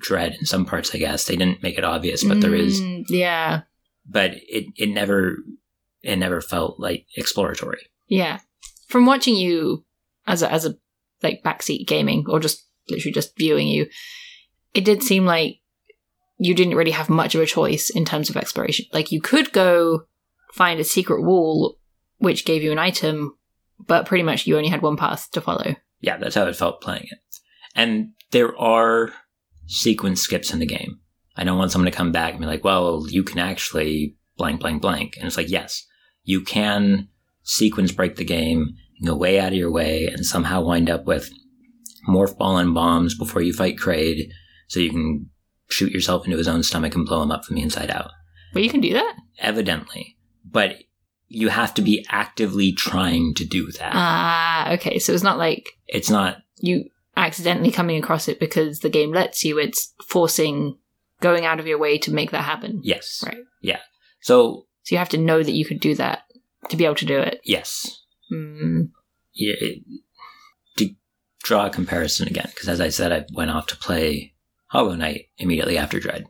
Dread 0.00 0.34
in 0.40 0.46
some 0.46 0.66
parts, 0.66 0.92
I 0.94 0.98
guess. 0.98 1.24
They 1.24 1.36
didn't 1.36 1.62
make 1.62 1.78
it 1.78 1.84
obvious, 1.84 2.24
but 2.24 2.40
there 2.40 2.54
is 2.54 2.80
Mm, 2.80 3.04
Yeah. 3.08 3.62
but 4.04 4.32
it, 4.48 4.66
it 4.76 4.88
never 4.90 5.36
it 6.02 6.16
never 6.16 6.40
felt 6.42 6.78
like 6.78 7.06
exploratory. 7.16 7.78
Yeah. 8.08 8.40
From 8.88 9.06
watching 9.06 9.36
you 9.36 9.84
as 10.26 10.42
a, 10.42 10.52
as 10.52 10.66
a 10.66 10.74
like 11.22 11.42
backseat 11.42 11.86
gaming 11.86 12.24
or 12.28 12.40
just 12.40 12.66
literally 12.90 13.12
just 13.14 13.38
viewing 13.38 13.68
you, 13.68 13.86
it 14.74 14.84
did 14.84 15.02
seem 15.02 15.24
like 15.24 15.60
you 16.44 16.54
didn't 16.54 16.76
really 16.76 16.90
have 16.90 17.08
much 17.08 17.34
of 17.34 17.40
a 17.40 17.46
choice 17.46 17.88
in 17.88 18.04
terms 18.04 18.28
of 18.28 18.36
exploration. 18.36 18.84
Like 18.92 19.10
you 19.10 19.18
could 19.18 19.50
go 19.52 20.04
find 20.52 20.78
a 20.78 20.84
secret 20.84 21.22
wall 21.22 21.78
which 22.18 22.44
gave 22.44 22.62
you 22.62 22.70
an 22.70 22.78
item, 22.78 23.34
but 23.86 24.04
pretty 24.04 24.22
much 24.22 24.46
you 24.46 24.54
only 24.58 24.68
had 24.68 24.82
one 24.82 24.98
path 24.98 25.30
to 25.32 25.40
follow. 25.40 25.74
Yeah, 26.00 26.18
that's 26.18 26.34
how 26.34 26.44
it 26.44 26.54
felt 26.54 26.82
playing 26.82 27.04
it. 27.10 27.18
And 27.74 28.10
there 28.30 28.54
are 28.58 29.10
sequence 29.66 30.20
skips 30.20 30.52
in 30.52 30.58
the 30.58 30.66
game. 30.66 31.00
I 31.34 31.44
don't 31.44 31.56
want 31.56 31.72
someone 31.72 31.90
to 31.90 31.96
come 31.96 32.12
back 32.12 32.32
and 32.32 32.40
be 32.40 32.46
like, 32.46 32.62
well, 32.62 33.06
you 33.08 33.22
can 33.22 33.38
actually 33.38 34.14
blank, 34.36 34.60
blank, 34.60 34.82
blank. 34.82 35.16
And 35.16 35.26
it's 35.26 35.38
like, 35.38 35.50
yes, 35.50 35.82
you 36.24 36.42
can 36.42 37.08
sequence 37.42 37.90
break 37.90 38.16
the 38.16 38.24
game 38.24 38.74
and 38.98 39.08
go 39.08 39.16
way 39.16 39.40
out 39.40 39.52
of 39.52 39.58
your 39.58 39.72
way 39.72 40.08
and 40.08 40.26
somehow 40.26 40.62
wind 40.62 40.90
up 40.90 41.06
with 41.06 41.30
morph 42.06 42.36
ball 42.36 42.58
and 42.58 42.74
bombs 42.74 43.16
before 43.16 43.40
you 43.40 43.54
fight 43.54 43.78
Kraid 43.78 44.28
so 44.68 44.78
you 44.78 44.90
can 44.90 45.30
shoot 45.68 45.92
yourself 45.92 46.24
into 46.26 46.36
his 46.38 46.48
own 46.48 46.62
stomach 46.62 46.94
and 46.94 47.06
blow 47.06 47.22
him 47.22 47.30
up 47.30 47.44
from 47.44 47.56
the 47.56 47.62
inside 47.62 47.90
out. 47.90 48.10
But 48.52 48.62
you 48.62 48.70
can 48.70 48.80
do 48.80 48.92
that. 48.94 49.16
evidently, 49.38 50.16
but 50.44 50.76
you 51.28 51.48
have 51.48 51.74
to 51.74 51.82
be 51.82 52.06
actively 52.10 52.72
trying 52.72 53.34
to 53.34 53.44
do 53.44 53.70
that. 53.72 53.92
Ah, 53.94 54.72
okay. 54.74 54.98
So 54.98 55.12
it's 55.12 55.22
not 55.24 55.38
like 55.38 55.68
it's 55.88 56.10
not, 56.10 56.38
you 56.60 56.90
accidentally 57.16 57.70
coming 57.72 57.96
across 58.02 58.28
it 58.28 58.38
because 58.38 58.80
the 58.80 58.88
game 58.90 59.10
lets 59.12 59.42
you. 59.44 59.58
It's 59.58 59.92
forcing 60.06 60.78
going 61.20 61.44
out 61.44 61.58
of 61.58 61.66
your 61.66 61.78
way 61.78 61.98
to 61.98 62.12
make 62.12 62.30
that 62.32 62.42
happen. 62.44 62.80
yes. 62.84 63.22
Right. 63.26 63.38
Yeah. 63.62 63.80
So, 64.20 64.66
So 64.82 64.94
you 64.94 64.98
have 64.98 65.08
to 65.10 65.18
know 65.18 65.42
that 65.42 65.52
you 65.54 65.64
could 65.64 65.80
do 65.80 65.94
that 65.96 66.24
to 66.68 66.76
be 66.76 66.84
able 66.84 66.94
to 66.96 67.06
do 67.06 67.18
it. 67.18 67.40
yes. 67.44 68.02
Mm. 68.32 68.90
Yeah, 69.32 69.54
it- 69.60 69.82
to 70.76 70.90
draw 71.42 71.66
a 71.66 71.70
comparison 71.70 72.28
again, 72.28 72.48
because 72.54 72.68
as 72.68 72.80
I 72.80 72.88
said, 72.90 73.10
I 73.12 73.24
went 73.32 73.50
off 73.50 73.66
to 73.68 73.76
play 73.76 74.33
Hollow 74.74 74.96
Knight 74.96 75.26
immediately 75.38 75.78
after 75.78 76.00
Dread. 76.00 76.26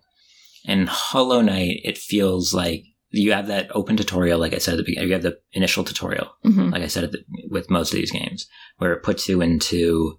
And 0.66 0.86
Hollow 0.86 1.40
Knight, 1.40 1.80
it 1.82 1.96
feels 1.96 2.52
like 2.52 2.84
you 3.08 3.32
have 3.32 3.46
that 3.46 3.74
open 3.74 3.96
tutorial, 3.96 4.38
like 4.38 4.52
I 4.52 4.58
said 4.58 4.74
at 4.74 4.76
the 4.76 4.82
beginning, 4.82 5.08
you 5.08 5.14
have 5.14 5.22
the 5.22 5.38
initial 5.52 5.82
tutorial, 5.82 6.30
hmm 6.42 6.68
like 6.68 6.82
I 6.82 6.88
said 6.88 7.04
at 7.04 7.12
the, 7.12 7.24
with 7.50 7.70
most 7.70 7.92
of 7.92 7.96
these 7.96 8.10
games, 8.10 8.46
where 8.76 8.92
it 8.92 9.02
puts 9.02 9.26
you 9.28 9.40
into 9.40 10.18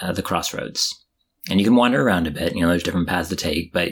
uh, 0.00 0.12
the 0.12 0.22
crossroads. 0.22 0.94
And 1.50 1.60
you 1.60 1.66
can 1.66 1.76
wander 1.76 2.02
around 2.02 2.26
a 2.26 2.30
bit, 2.30 2.54
you 2.54 2.62
know, 2.62 2.68
there's 2.68 2.82
different 2.82 3.08
paths 3.08 3.28
to 3.28 3.36
take, 3.36 3.74
but 3.74 3.90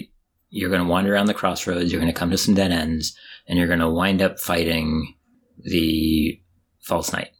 you're 0.48 0.70
going 0.70 0.82
to 0.82 0.88
wander 0.88 1.12
around 1.12 1.26
the 1.26 1.34
crossroads, 1.34 1.92
you're 1.92 2.00
going 2.00 2.12
to 2.12 2.18
come 2.18 2.30
to 2.30 2.38
some 2.38 2.54
dead 2.54 2.72
ends, 2.72 3.14
and 3.46 3.58
you're 3.58 3.68
going 3.68 3.80
to 3.80 3.90
wind 3.90 4.22
up 4.22 4.38
fighting 4.38 5.14
the 5.58 6.40
False 6.80 7.12
Knight. 7.12 7.32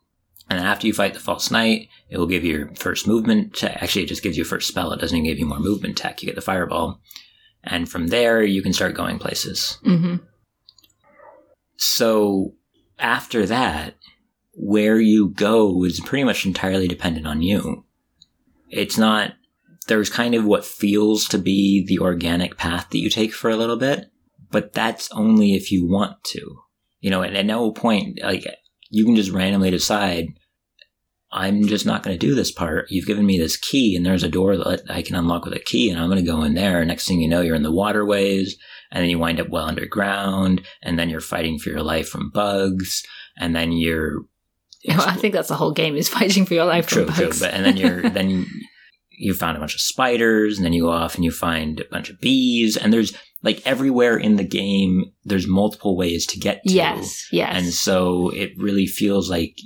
And 0.49 0.59
then 0.59 0.67
after 0.67 0.87
you 0.87 0.93
fight 0.93 1.15
the 1.15 1.21
false 1.21 1.51
knight, 1.51 1.89
it 2.11 2.19
will 2.19 2.27
give 2.27 2.45
you 2.45 2.57
your 2.57 2.75
first 2.75 3.07
movement 3.07 3.55
check. 3.55 3.83
Actually, 3.83 4.03
it 4.03 4.09
just 4.09 4.23
gives 4.23 4.37
you 4.37 4.45
first 4.45 4.69
spell. 4.69 4.93
It 4.93 5.01
doesn't 5.01 5.17
even 5.17 5.29
give 5.29 5.39
you 5.39 5.47
more 5.47 5.59
movement 5.59 5.97
tech. 5.97 6.23
You 6.23 6.27
get 6.27 6.35
the 6.35 6.43
fireball. 6.43 7.01
And 7.63 7.89
from 7.89 8.09
there, 8.09 8.43
you 8.43 8.63
can 8.63 8.75
start 8.75 8.95
going 8.95 9.19
places. 9.19 9.79
hmm 9.83 10.17
So 11.77 12.55
after 12.99 13.47
that, 13.47 13.95
where 14.53 15.01
you 15.01 15.31
go 15.31 15.83
is 15.85 16.01
pretty 16.01 16.25
much 16.25 16.45
entirely 16.45 16.89
dependent 16.89 17.27
on 17.27 17.43
you. 17.43 17.85
It's 18.69 18.99
not, 18.99 19.33
there's 19.89 20.11
kind 20.11 20.35
of 20.35 20.45
what 20.45 20.65
feels 20.65 21.27
to 21.29 21.39
be 21.39 21.85
the 21.87 21.99
organic 21.99 22.57
path 22.57 22.91
that 22.91 22.99
you 22.99 23.09
take 23.09 23.33
for 23.33 23.51
a 23.51 23.57
little 23.57 23.77
bit, 23.77 24.11
but 24.51 24.73
that's 24.73 25.11
only 25.13 25.55
if 25.55 25.73
you 25.73 25.87
want 25.87 26.23
to. 26.25 26.59
You 27.01 27.11
know, 27.11 27.23
and 27.23 27.37
at 27.37 27.47
no 27.47 27.73
point, 27.73 28.21
like, 28.23 28.47
you 28.95 29.05
can 29.05 29.17
just 29.17 29.31
randomly 29.31 29.71
decide, 29.71 30.29
I'm 31.33 31.67
just 31.67 31.85
not 31.85 32.05
going 32.05 32.17
to 32.17 32.27
do 32.27 32.35
this 32.35 32.53
part. 32.53 32.87
You've 32.91 33.07
given 33.07 33.27
me 33.27 33.39
this 33.39 33.57
key, 33.57 33.97
and 33.97 34.07
there's 34.07 34.23
a 34.23 34.29
door 34.29 34.57
that 34.57 34.83
I 34.89 35.03
can 35.03 35.17
unlock 35.17 35.45
with 35.45 35.55
a 35.55 35.59
key, 35.59 35.91
and 35.91 35.99
I'm 35.99 36.09
going 36.09 36.25
to 36.25 36.31
go 36.31 36.45
in 36.45 36.55
there. 36.55 36.85
Next 36.85 37.09
thing 37.09 37.21
you 37.21 37.29
know, 37.29 37.41
you're 37.41 37.57
in 37.57 37.65
the 37.65 37.73
waterways, 37.73 38.57
and 38.93 39.03
then 39.03 39.11
you 39.11 39.19
wind 39.19 39.41
up 39.41 39.49
well 39.49 39.67
underground, 39.67 40.63
and 40.81 40.97
then 40.97 41.11
you're 41.11 41.21
fighting 41.21 41.59
for 41.59 41.71
your 41.71 41.83
life 41.83 42.09
from 42.09 42.31
bugs, 42.31 43.03
and 43.37 43.55
then 43.55 43.73
you're 43.73 44.21
Well, 44.89 45.09
I 45.09 45.15
think 45.15 45.35
that's 45.35 45.49
the 45.49 45.57
whole 45.57 45.73
game 45.73 45.97
is 45.97 46.09
fighting 46.09 46.45
for 46.45 46.55
your 46.55 46.67
life 46.67 46.87
true, 46.87 47.07
from 47.07 47.15
true. 47.15 47.33
But 47.41 47.55
and 47.55 47.65
then 47.65 47.77
you're 47.77 48.03
then 48.11 48.31
you, 48.31 48.47
you 49.11 49.35
found 49.35 49.57
a 49.57 49.61
bunch 49.61 49.75
of 49.75 49.81
spiders, 49.81 50.57
and 50.57 50.65
then 50.65 50.73
you 50.73 50.83
go 50.83 50.91
off 50.91 51.17
and 51.17 51.25
you 51.25 51.33
find 51.33 51.81
a 51.81 51.85
bunch 51.91 52.11
of 52.11 52.21
bees, 52.21 52.77
and 52.77 52.93
there's 52.93 53.13
like 53.45 53.63
everywhere 53.65 54.17
in 54.17 54.35
the 54.37 54.45
game, 54.45 55.13
there's 55.25 55.47
multiple 55.47 55.97
ways 55.97 56.27
to 56.29 56.39
get 56.41 56.63
to. 56.67 56.73
yes, 56.73 57.29
yes. 57.31 57.53
And 57.57 57.73
so 57.73 58.31
it 58.31 58.53
really 58.57 58.87
feels 58.87 59.31
like, 59.31 59.57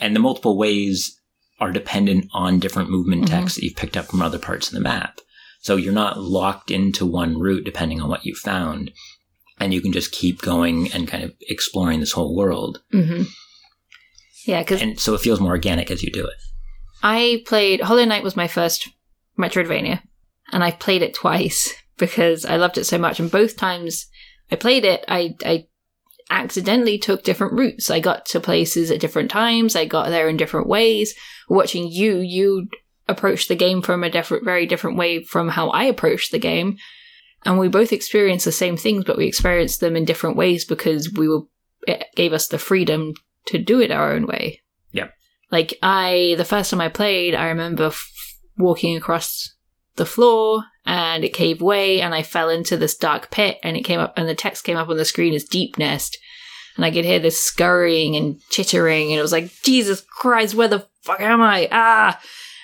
and 0.00 0.14
the 0.14 0.20
multiple 0.20 0.58
ways 0.58 1.18
are 1.60 1.70
dependent 1.72 2.26
on 2.34 2.58
different 2.58 2.90
movement 2.90 3.22
Mhm. 3.22 3.28
tech 3.28 3.44
that 3.54 3.62
you've 3.62 3.76
picked 3.76 3.96
up 3.96 4.06
from 4.08 4.20
other 4.22 4.38
parts 4.38 4.66
of 4.68 4.74
the 4.74 4.80
map. 4.80 5.20
So 5.60 5.76
you're 5.76 5.92
not 5.92 6.20
locked 6.20 6.72
into 6.72 7.06
one 7.06 7.38
route 7.38 7.64
depending 7.64 8.00
on 8.02 8.08
what 8.10 8.26
you 8.26 8.34
found. 8.34 8.90
And 9.60 9.72
you 9.72 9.80
can 9.80 9.92
just 9.92 10.10
keep 10.10 10.42
going 10.42 10.90
and 10.92 11.06
kind 11.06 11.22
of 11.22 11.32
exploring 11.42 12.00
this 12.00 12.12
whole 12.12 12.34
world. 12.34 12.80
hmm 12.90 13.22
Yeah, 14.44 14.62
because 14.62 14.82
And 14.82 14.98
so 14.98 15.14
it 15.14 15.20
feels 15.20 15.38
more 15.40 15.52
organic 15.52 15.90
as 15.92 16.02
you 16.02 16.10
do 16.10 16.26
it. 16.26 16.34
I 17.04 17.42
played 17.46 17.80
Hollow 17.82 18.04
Knight 18.04 18.24
was 18.24 18.34
my 18.36 18.48
first 18.48 18.88
Metroidvania, 19.38 20.02
and 20.50 20.64
I've 20.64 20.80
played 20.80 21.02
it 21.02 21.14
twice 21.14 21.72
because 21.98 22.44
I 22.44 22.56
loved 22.56 22.78
it 22.78 22.84
so 22.84 22.98
much. 22.98 23.20
And 23.20 23.30
both 23.30 23.56
times 23.56 24.06
I 24.50 24.56
played 24.56 24.84
it, 24.84 25.04
I 25.08 25.34
I 25.44 25.66
accidentally 26.30 26.98
took 26.98 27.22
different 27.22 27.52
routes. 27.52 27.90
I 27.90 28.00
got 28.00 28.26
to 28.26 28.40
places 28.40 28.90
at 28.90 29.00
different 29.00 29.30
times. 29.30 29.76
I 29.76 29.84
got 29.84 30.08
there 30.08 30.28
in 30.28 30.36
different 30.36 30.68
ways. 30.68 31.14
Watching 31.48 31.88
you, 31.88 32.18
you 32.18 32.68
approached 33.08 33.48
the 33.48 33.54
game 33.54 33.82
from 33.82 34.02
a 34.02 34.10
different, 34.10 34.44
very 34.44 34.66
different 34.66 34.96
way 34.96 35.22
from 35.22 35.50
how 35.50 35.68
I 35.70 35.84
approached 35.84 36.32
the 36.32 36.38
game. 36.38 36.78
And 37.44 37.58
we 37.58 37.68
both 37.68 37.92
experienced 37.92 38.44
the 38.44 38.52
same 38.52 38.76
things, 38.76 39.04
but 39.04 39.18
we 39.18 39.26
experienced 39.26 39.80
them 39.80 39.96
in 39.96 40.04
different 40.04 40.36
ways 40.36 40.64
because 40.64 41.12
we 41.12 41.28
were, 41.28 41.42
it 41.86 42.06
gave 42.14 42.32
us 42.32 42.48
the 42.48 42.58
freedom 42.58 43.14
to 43.46 43.58
do 43.58 43.80
it 43.80 43.90
our 43.90 44.12
own 44.12 44.26
way. 44.26 44.62
Yep. 44.92 45.12
Like 45.50 45.78
I, 45.82 46.34
the 46.38 46.44
first 46.44 46.70
time 46.70 46.80
I 46.80 46.88
played, 46.88 47.34
I 47.34 47.48
remember 47.48 47.86
f- 47.86 48.10
walking 48.56 48.96
across 48.96 49.54
the 49.96 50.06
floor 50.06 50.64
and 50.84 51.24
it 51.24 51.34
caved 51.34 51.60
way 51.60 52.00
and 52.00 52.14
I 52.14 52.22
fell 52.22 52.48
into 52.48 52.76
this 52.76 52.96
dark 52.96 53.30
pit 53.30 53.58
and 53.62 53.76
it 53.76 53.82
came 53.82 54.00
up 54.00 54.14
and 54.16 54.28
the 54.28 54.34
text 54.34 54.64
came 54.64 54.76
up 54.76 54.88
on 54.88 54.96
the 54.96 55.04
screen 55.04 55.34
as 55.34 55.44
deep 55.44 55.78
nest. 55.78 56.18
And 56.76 56.84
I 56.84 56.90
could 56.90 57.04
hear 57.04 57.18
this 57.18 57.40
scurrying 57.40 58.16
and 58.16 58.40
chittering 58.50 59.10
and 59.10 59.18
it 59.18 59.22
was 59.22 59.32
like, 59.32 59.52
Jesus 59.62 60.00
Christ, 60.00 60.54
where 60.54 60.68
the 60.68 60.86
fuck 61.02 61.20
am 61.20 61.42
I? 61.42 61.68
Ah! 61.70 62.20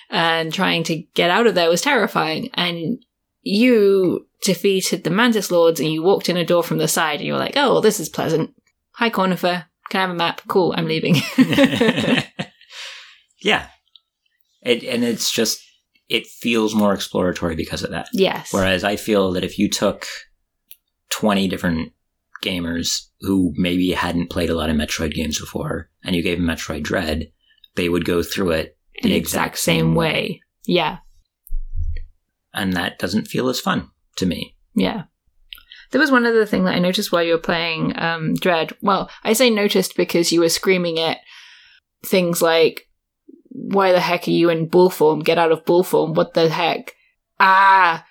And 0.09 0.51
trying 0.51 0.83
to 0.85 0.95
get 1.13 1.29
out 1.29 1.45
of 1.45 1.55
there 1.55 1.69
was 1.69 1.81
terrifying. 1.81 2.49
And 2.55 3.03
you 3.41 4.27
defeated 4.43 5.03
the 5.03 5.11
Mantis 5.11 5.51
Lords 5.51 5.79
and 5.79 5.91
you 5.91 6.01
walked 6.01 6.29
in 6.29 6.37
a 6.37 6.45
door 6.45 6.63
from 6.63 6.79
the 6.79 6.87
side 6.87 7.19
and 7.19 7.27
you 7.27 7.33
were 7.33 7.39
like, 7.39 7.53
oh, 7.55 7.81
this 7.81 7.99
is 7.99 8.09
pleasant. 8.09 8.55
Hi, 8.93 9.09
Cornifer. 9.09 9.65
Can 9.89 9.99
I 9.99 10.01
have 10.01 10.09
a 10.09 10.15
map? 10.15 10.41
Cool, 10.47 10.73
I'm 10.75 10.87
leaving. 10.87 11.15
yeah. 13.41 13.67
It, 14.61 14.83
and 14.83 15.03
it's 15.03 15.31
just, 15.31 15.59
it 16.09 16.27
feels 16.27 16.73
more 16.73 16.93
exploratory 16.93 17.55
because 17.55 17.83
of 17.83 17.91
that. 17.91 18.09
yes. 18.11 18.51
Whereas 18.51 18.83
I 18.83 18.95
feel 18.95 19.31
that 19.33 19.43
if 19.43 19.59
you 19.59 19.69
took 19.69 20.05
20 21.11 21.47
different 21.47 21.93
gamers 22.43 23.07
who 23.21 23.53
maybe 23.55 23.91
hadn't 23.91 24.29
played 24.29 24.49
a 24.49 24.55
lot 24.55 24.69
of 24.69 24.75
Metroid 24.75 25.13
games 25.13 25.39
before 25.39 25.89
and 26.03 26.15
you 26.15 26.23
gave 26.23 26.37
them 26.37 26.47
Metroid 26.47 26.83
Dread, 26.83 27.31
they 27.75 27.89
would 27.89 28.05
go 28.05 28.23
through 28.23 28.51
it 28.51 28.77
In 28.95 29.09
the 29.09 29.15
exact 29.15 29.57
same 29.59 29.93
way. 29.95 30.41
Yeah. 30.65 30.97
And 32.53 32.73
that 32.73 32.97
doesn't 32.97 33.27
feel 33.27 33.49
as 33.49 33.59
fun 33.59 33.89
to 34.17 34.25
me. 34.25 34.55
Yeah. 34.73 35.03
There 35.91 36.01
was 36.01 36.11
one 36.11 36.25
other 36.25 36.45
thing 36.45 36.65
that 36.65 36.75
I 36.75 36.79
noticed 36.79 37.11
while 37.11 37.23
you 37.23 37.33
were 37.33 37.39
playing 37.39 37.97
um, 37.99 38.35
Dread. 38.35 38.73
Well, 38.81 39.09
I 39.23 39.33
say 39.33 39.49
noticed 39.49 39.95
because 39.95 40.31
you 40.31 40.39
were 40.39 40.49
screaming 40.49 40.99
at 40.99 41.19
things 42.05 42.41
like, 42.41 42.88
why 43.69 43.91
the 43.91 43.99
heck 43.99 44.27
are 44.27 44.31
you 44.31 44.49
in 44.49 44.67
ball 44.67 44.89
form? 44.89 45.19
Get 45.19 45.37
out 45.37 45.51
of 45.51 45.65
ball 45.65 45.83
form. 45.83 46.13
What 46.13 46.33
the 46.33 46.49
heck? 46.49 46.95
Ah! 47.39 48.05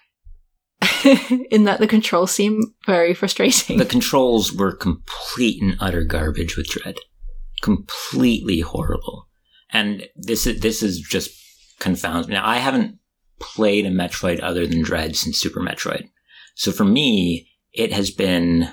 in 1.51 1.65
that 1.65 1.81
the 1.81 1.87
controls 1.87 2.31
seem 2.31 2.61
very 2.87 3.13
frustrating. 3.15 3.79
The 3.79 3.85
controls 3.85 4.53
were 4.53 4.73
complete 4.73 5.61
and 5.61 5.77
utter 5.81 6.05
garbage 6.05 6.57
with 6.57 6.69
Dread. 6.69 6.99
Completely 7.61 8.61
horrible. 8.61 9.29
And 9.71 10.09
this 10.15 10.47
is, 10.47 10.61
this 10.61 10.83
is 10.83 11.01
just 11.01 11.31
confounds 11.81 12.29
me. 12.29 12.35
Now, 12.35 12.47
I 12.47 12.57
haven't 12.57 12.99
played 13.41 13.85
a 13.85 13.91
Metroid 13.91 14.41
other 14.43 14.67
than 14.67 14.83
Dread 14.83 15.17
since 15.17 15.39
Super 15.39 15.61
Metroid. 15.61 16.09
So 16.55 16.71
for 16.71 16.85
me, 16.85 17.49
it 17.73 17.93
has 17.93 18.11
been 18.11 18.71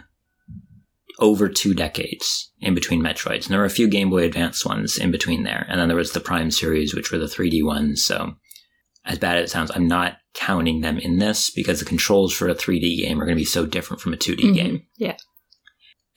over 1.19 1.47
two 1.49 1.73
decades 1.73 2.51
in 2.60 2.73
between 2.75 3.01
Metroids. 3.01 3.43
And 3.45 3.54
there 3.54 3.60
were 3.60 3.65
a 3.65 3.69
few 3.69 3.88
Game 3.88 4.10
Boy 4.10 4.23
Advance 4.23 4.65
ones 4.65 4.97
in 4.97 5.12
between 5.12 5.43
there. 5.43 5.65
And 5.69 5.80
then 5.80 5.88
there 5.88 5.97
was 5.97 6.12
the 6.12 6.19
Prime 6.19 6.51
series, 6.51 6.93
which 6.93 7.12
were 7.12 7.17
the 7.17 7.25
3D 7.25 7.63
ones. 7.65 8.04
So 8.04 8.36
as 9.06 9.17
bad 9.19 9.38
as 9.38 9.45
it 9.49 9.51
sounds, 9.54 9.71
I'm 9.73 9.88
not 9.88 10.17
counting 10.34 10.82
them 10.82 10.97
in 10.97 11.17
this 11.19 11.49
because 11.49 11.80
the 11.80 11.86
controls 11.86 12.34
for 12.34 12.49
a 12.49 12.56
3D 12.56 12.97
game 12.97 13.21
are 13.21 13.25
going 13.25 13.36
to 13.38 13.41
be 13.41 13.45
so 13.45 13.65
different 13.65 14.01
from 14.01 14.13
a 14.13 14.17
2D 14.17 14.43
Mhm. 14.43 14.54
game. 14.56 14.84
Yeah. 14.97 15.15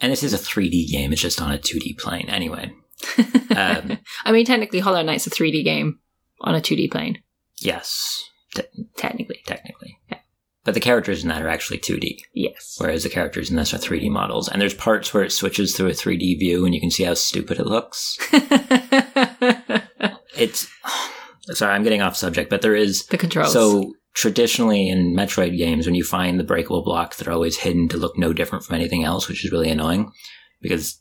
And 0.01 0.11
this 0.13 0.23
is 0.23 0.33
a 0.33 0.39
3D 0.39 0.89
game. 0.91 1.13
It's 1.13 1.21
just 1.23 1.41
on 1.41 1.53
a 1.53 1.59
2D 1.59 1.95
plane. 1.99 2.29
Anyway, 2.29 2.73
Um, 3.57 3.99
I 4.25 4.33
mean, 4.33 4.45
technically, 4.45 4.81
Hollow 4.81 5.03
Knight's 5.03 5.27
a 5.27 5.31
3D 5.31 5.63
game 5.65 5.99
on 6.41 6.55
a 6.55 6.61
2D 6.61 6.91
plane. 6.91 7.23
yes, 7.61 8.25
Technically. 8.97 9.41
technically. 9.47 9.68
But 10.69 10.75
the 10.75 10.81
characters 10.81 11.23
in 11.23 11.31
that 11.31 11.41
are 11.41 11.49
actually 11.49 11.79
2D, 11.79 12.19
Yes. 12.35 12.77
whereas 12.77 13.03
the 13.03 13.09
characters 13.09 13.49
in 13.49 13.57
this 13.57 13.73
are 13.73 13.79
3D 13.79 14.11
models. 14.11 14.51
And 14.51 14.61
there's 14.61 14.75
parts 14.75 15.15
where 15.15 15.23
it 15.25 15.33
switches 15.33 15.75
through 15.75 15.87
a 15.87 15.93
3D 15.95 16.39
view 16.39 16.67
and 16.67 16.75
you 16.75 16.81
can 16.83 16.91
see 16.91 17.05
how 17.05 17.15
stupid 17.15 17.59
it 17.59 17.65
looks. 17.67 18.19
It's. 20.37 20.69
Sorry, 21.55 21.73
I'm 21.73 21.85
getting 21.85 22.03
off 22.03 22.17
subject, 22.17 22.51
but 22.51 22.61
there 22.61 22.75
is. 22.77 23.07
the 23.07 23.17
controls. 23.17 23.51
So 23.55 23.95
traditionally 24.13 24.91
in 24.91 25.17
Metroid 25.17 25.57
games, 25.57 25.87
when 25.87 25.95
you 25.95 26.05
find 26.05 26.39
the 26.39 26.45
breakable 26.45 26.85
blocks, 26.85 27.17
they're 27.17 27.33
always 27.33 27.57
hidden 27.57 27.89
to 27.89 27.97
look 27.97 28.19
no 28.19 28.35
different 28.35 28.63
from 28.67 28.77
anything 28.77 29.05
else, 29.05 29.27
which 29.27 29.43
is 29.47 29.51
really 29.51 29.71
annoying. 29.71 30.13
Because 30.61 31.01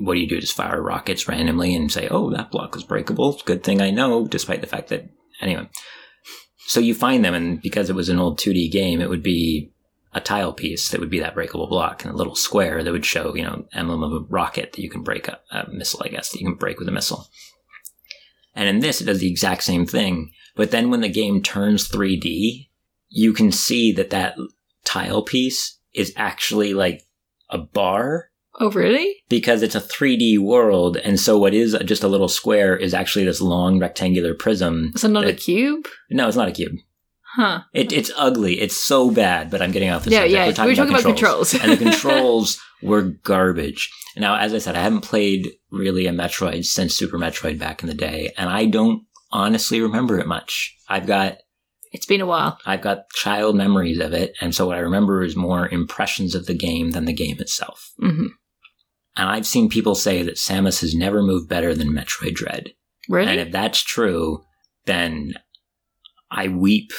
what 0.00 0.14
do 0.14 0.20
you 0.20 0.28
do? 0.28 0.40
Just 0.40 0.56
fire 0.56 0.82
rockets 0.82 1.28
randomly 1.28 1.72
and 1.72 1.92
say, 1.92 2.08
"Oh, 2.10 2.30
that 2.32 2.50
block 2.50 2.74
is 2.76 2.82
breakable." 2.82 3.40
Good 3.44 3.62
thing 3.62 3.80
I 3.80 3.90
know, 3.92 4.26
despite 4.26 4.60
the 4.60 4.66
fact 4.66 4.88
that 4.88 5.08
anyway. 5.40 5.68
So 6.66 6.80
you 6.80 6.94
find 6.94 7.24
them, 7.24 7.34
and 7.34 7.60
because 7.60 7.90
it 7.90 7.96
was 7.96 8.08
an 8.08 8.18
old 8.18 8.38
2D 8.38 8.70
game, 8.70 9.00
it 9.00 9.08
would 9.08 9.22
be 9.22 9.70
a 10.12 10.20
tile 10.20 10.52
piece 10.52 10.90
that 10.90 11.00
would 11.00 11.10
be 11.10 11.18
that 11.18 11.34
breakable 11.34 11.66
block, 11.66 12.04
and 12.04 12.12
a 12.12 12.16
little 12.16 12.36
square 12.36 12.82
that 12.82 12.92
would 12.92 13.04
show, 13.04 13.34
you 13.34 13.42
know, 13.42 13.66
emblem 13.72 14.02
of 14.02 14.12
a 14.12 14.24
rocket 14.28 14.72
that 14.72 14.82
you 14.82 14.88
can 14.88 15.02
break 15.02 15.28
a 15.28 15.40
missile, 15.70 16.02
I 16.04 16.08
guess, 16.08 16.30
that 16.30 16.40
you 16.40 16.46
can 16.46 16.56
break 16.56 16.78
with 16.78 16.88
a 16.88 16.92
missile. 16.92 17.28
And 18.54 18.68
in 18.68 18.78
this, 18.78 19.00
it 19.00 19.04
does 19.04 19.18
the 19.18 19.30
exact 19.30 19.64
same 19.64 19.84
thing. 19.84 20.30
But 20.54 20.70
then 20.70 20.90
when 20.90 21.00
the 21.00 21.08
game 21.08 21.42
turns 21.42 21.88
3D, 21.88 22.68
you 23.08 23.32
can 23.32 23.50
see 23.50 23.92
that 23.92 24.10
that 24.10 24.36
tile 24.84 25.22
piece 25.22 25.78
is 25.92 26.12
actually 26.16 26.74
like 26.74 27.02
a 27.50 27.58
bar 27.58 28.30
oh, 28.60 28.70
really? 28.70 29.16
because 29.28 29.62
it's 29.62 29.74
a 29.74 29.80
3D 29.80 30.38
world. 30.38 30.96
And 30.98 31.18
so 31.18 31.38
what 31.38 31.54
is 31.54 31.76
just 31.84 32.02
a 32.04 32.08
little 32.08 32.28
square 32.28 32.76
is 32.76 32.94
actually 32.94 33.24
this 33.24 33.40
long 33.40 33.78
rectangular 33.80 34.34
prism. 34.34 34.92
So 34.96 35.08
not 35.08 35.26
a 35.26 35.32
cube? 35.32 35.86
No, 36.10 36.28
it's 36.28 36.36
not 36.36 36.48
a 36.48 36.52
cube. 36.52 36.76
Huh. 37.36 37.62
It, 37.72 37.92
it's 37.92 38.12
ugly. 38.16 38.60
It's 38.60 38.76
so 38.76 39.10
bad, 39.10 39.50
but 39.50 39.60
I'm 39.60 39.72
getting 39.72 39.90
off 39.90 40.04
the 40.04 40.10
Yeah, 40.10 40.20
subject. 40.20 40.32
yeah. 40.58 40.64
We're 40.64 40.66
We 40.66 40.72
were 40.72 40.76
talking 40.76 40.90
about 40.94 41.02
controls. 41.02 41.54
and 41.54 41.72
the 41.72 41.76
controls 41.90 42.60
were 42.82 43.02
garbage. 43.02 43.90
Now, 44.16 44.36
as 44.36 44.54
I 44.54 44.58
said, 44.58 44.76
I 44.76 44.82
haven't 44.82 45.00
played 45.00 45.48
really 45.72 46.06
a 46.06 46.12
Metroid 46.12 46.64
since 46.64 46.94
Super 46.94 47.18
Metroid 47.18 47.58
back 47.58 47.82
in 47.82 47.88
the 47.88 47.94
day, 47.94 48.32
and 48.38 48.48
I 48.48 48.66
don't 48.66 49.02
honestly 49.32 49.80
remember 49.80 50.20
it 50.20 50.28
much. 50.28 50.76
I've 50.88 51.06
got 51.08 51.38
It's 51.90 52.06
been 52.06 52.20
a 52.20 52.26
while. 52.26 52.58
I've 52.66 52.82
got 52.82 53.10
child 53.16 53.56
memories 53.56 53.98
of 53.98 54.12
it, 54.12 54.36
and 54.40 54.54
so 54.54 54.66
what 54.68 54.76
I 54.76 54.80
remember 54.80 55.24
is 55.24 55.34
more 55.34 55.68
impressions 55.68 56.36
of 56.36 56.46
the 56.46 56.54
game 56.54 56.92
than 56.92 57.04
the 57.06 57.12
game 57.12 57.38
itself. 57.40 57.90
hmm 57.98 58.26
And 59.16 59.28
I've 59.28 59.46
seen 59.46 59.68
people 59.68 59.94
say 59.94 60.22
that 60.22 60.36
Samus 60.36 60.80
has 60.80 60.94
never 60.94 61.22
moved 61.22 61.48
better 61.48 61.74
than 61.74 61.92
Metroid 61.92 62.34
Dread. 62.34 62.72
Really? 63.08 63.30
And 63.30 63.40
if 63.40 63.52
that's 63.52 63.80
true, 63.80 64.42
then 64.86 65.34
I 66.30 66.48
weep 66.48 66.92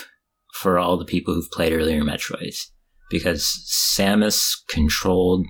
for 0.54 0.80
all 0.80 0.97
the 0.97 1.06
people 1.06 1.34
who've 1.34 1.51
played 1.51 1.73
earlier 1.73 2.01
Metroids 2.01 2.67
because 3.10 3.43
Samus 3.69 4.56
controlled 4.69 5.45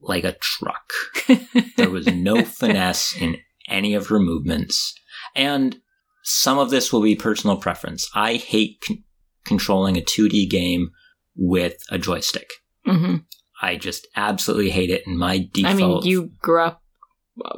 like 0.00 0.24
a 0.24 0.36
truck. 0.40 0.92
there 1.76 1.90
was 1.90 2.06
no 2.08 2.44
finesse 2.44 3.16
in 3.16 3.36
any 3.68 3.94
of 3.94 4.08
her 4.08 4.18
movements. 4.18 4.94
And 5.36 5.76
some 6.24 6.58
of 6.58 6.70
this 6.70 6.92
will 6.92 7.02
be 7.02 7.14
personal 7.14 7.56
preference. 7.56 8.08
I 8.14 8.34
hate 8.34 8.82
con- 8.86 9.04
controlling 9.44 9.96
a 9.96 10.02
2D 10.02 10.50
game 10.50 10.90
with 11.36 11.76
a 11.90 11.98
joystick. 11.98 12.50
hmm 12.84 13.16
I 13.62 13.76
just 13.76 14.06
absolutely 14.16 14.70
hate 14.70 14.90
it. 14.90 15.06
And 15.06 15.18
my 15.18 15.48
default. 15.52 15.74
I 15.74 15.76
mean, 15.76 16.02
you 16.02 16.32
grew 16.42 16.62
up 16.62 16.82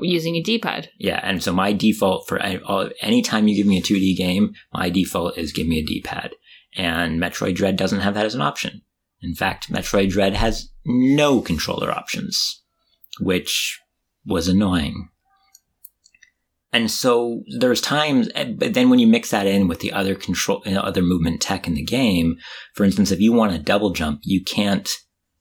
using 0.01 0.37
a 0.37 0.43
D-pad. 0.43 0.91
Yeah, 0.99 1.19
and 1.23 1.43
so 1.43 1.53
my 1.53 1.73
default 1.73 2.29
for 2.29 2.39
any 2.39 2.61
anytime 3.01 3.49
you 3.49 3.57
give 3.57 3.67
me 3.67 3.79
a 3.79 3.83
2D 3.83 4.17
game, 4.17 4.53
my 4.73 4.91
default 4.91 5.37
is 5.37 5.53
give 5.53 5.67
me 5.67 5.79
a 5.79 5.85
D-pad. 5.85 6.35
And 6.77 7.21
Metroid 7.21 7.57
Dread 7.57 7.77
doesn't 7.77 8.01
have 8.01 8.15
that 8.15 8.27
as 8.27 8.35
an 8.35 8.43
option. 8.43 8.83
In 9.23 9.35
fact, 9.35 9.73
Metroid 9.73 10.11
Dread 10.11 10.35
has 10.35 10.69
no 10.85 11.41
controller 11.41 11.91
options, 11.91 12.63
which 13.21 13.81
was 14.27 14.49
annoying. 14.49 15.09
And 16.73 16.91
so 16.91 17.43
there's 17.59 17.81
times, 17.81 18.29
eh, 18.35 18.53
but 18.53 18.75
then 18.75 18.91
when 18.91 18.99
you 18.99 19.07
mix 19.07 19.31
that 19.31 19.47
in 19.47 19.69
with 19.69 19.79
the 19.79 19.93
other 19.93 20.17
control, 20.17 20.61
you 20.67 20.73
know, 20.73 20.81
other 20.81 21.03
movement 21.03 21.41
tech 21.41 21.69
in 21.69 21.75
the 21.75 21.85
game, 21.85 22.37
for 22.75 22.85
instance, 22.85 23.13
if 23.13 23.21
you 23.21 23.33
want 23.33 23.53
to 23.53 23.59
double 23.61 23.91
jump, 23.91 24.21
you 24.25 24.43
can't, 24.43 24.91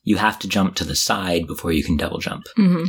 you 0.03 0.17
have 0.17 0.37
to 0.39 0.47
jump 0.47 0.75
to 0.75 0.83
the 0.83 0.95
side 0.95 1.47
before 1.47 1.71
you 1.71 1.83
can 1.83 1.97
double 1.97 2.19
jump. 2.19 2.45
hmm 2.55 2.85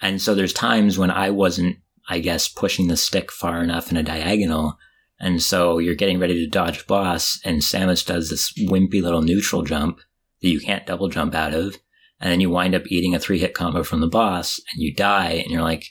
And 0.00 0.20
so 0.20 0.34
there's 0.34 0.52
times 0.52 0.98
when 0.98 1.10
I 1.10 1.30
wasn't, 1.30 1.76
I 2.08 2.18
guess, 2.18 2.48
pushing 2.48 2.88
the 2.88 2.96
stick 2.96 3.30
far 3.30 3.62
enough 3.62 3.90
in 3.90 3.96
a 3.96 4.02
diagonal. 4.02 4.78
And 5.20 5.42
so 5.42 5.78
you're 5.78 5.94
getting 5.94 6.18
ready 6.18 6.34
to 6.34 6.50
dodge 6.50 6.86
boss, 6.86 7.40
and 7.44 7.62
Samus 7.62 8.04
does 8.04 8.28
this 8.28 8.52
wimpy 8.58 9.00
little 9.00 9.22
neutral 9.22 9.62
jump 9.62 10.00
that 10.42 10.48
you 10.48 10.60
can't 10.60 10.86
double 10.86 11.08
jump 11.08 11.34
out 11.34 11.54
of. 11.54 11.76
And 12.20 12.30
then 12.30 12.40
you 12.40 12.50
wind 12.50 12.74
up 12.74 12.82
eating 12.88 13.14
a 13.14 13.18
three 13.18 13.38
hit 13.38 13.54
combo 13.54 13.82
from 13.82 14.00
the 14.00 14.08
boss, 14.08 14.60
and 14.72 14.82
you 14.82 14.94
die, 14.94 15.32
and 15.42 15.50
you're 15.50 15.62
like, 15.62 15.84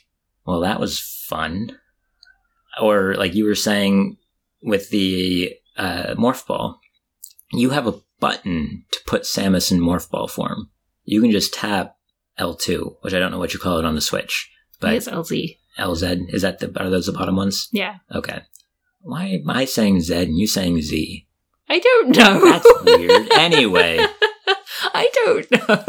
well, 0.46 0.60
that 0.60 0.80
was 0.80 1.00
fun. 1.00 1.78
Or 2.80 3.14
like 3.14 3.34
you 3.34 3.46
were 3.46 3.54
saying 3.54 4.18
with 4.62 4.90
the 4.90 5.54
uh, 5.76 6.14
Morph 6.16 6.46
Ball, 6.46 6.78
you 7.52 7.70
have 7.70 7.86
a 7.86 8.00
button 8.20 8.66
hmm. 8.66 8.76
to 8.92 8.98
put 9.06 9.22
Samus 9.22 9.72
in 9.72 9.80
Morph 9.80 10.10
Ball 10.10 10.28
form. 10.28 10.70
You 11.04 11.20
can 11.20 11.30
just 11.30 11.54
tap 11.54 11.96
L2, 12.38 12.96
which 13.02 13.14
I 13.14 13.18
don't 13.18 13.30
know 13.30 13.38
what 13.38 13.54
you 13.54 13.60
call 13.60 13.78
it 13.78 13.84
on 13.84 13.94
the 13.94 14.00
Switch, 14.00 14.50
but 14.80 14.94
it's 14.94 15.08
LZ. 15.08 15.58
LZ 15.78 16.32
is 16.32 16.42
that 16.42 16.60
the 16.60 16.66
are 16.80 16.90
those 16.90 17.06
the 17.06 17.12
bottom 17.12 17.36
ones? 17.36 17.68
Yeah. 17.72 17.96
Okay. 18.12 18.42
Why 19.00 19.26
am 19.26 19.50
I 19.50 19.64
saying 19.64 20.00
Z 20.02 20.14
and 20.14 20.38
you 20.38 20.46
saying 20.46 20.80
Z? 20.82 21.26
I 21.68 21.78
don't 21.78 22.16
know. 22.16 22.40
That's 22.44 22.84
weird. 22.84 23.32
Anyway, 23.32 23.98
I 24.94 25.10
don't 25.24 25.50
know. 25.50 25.84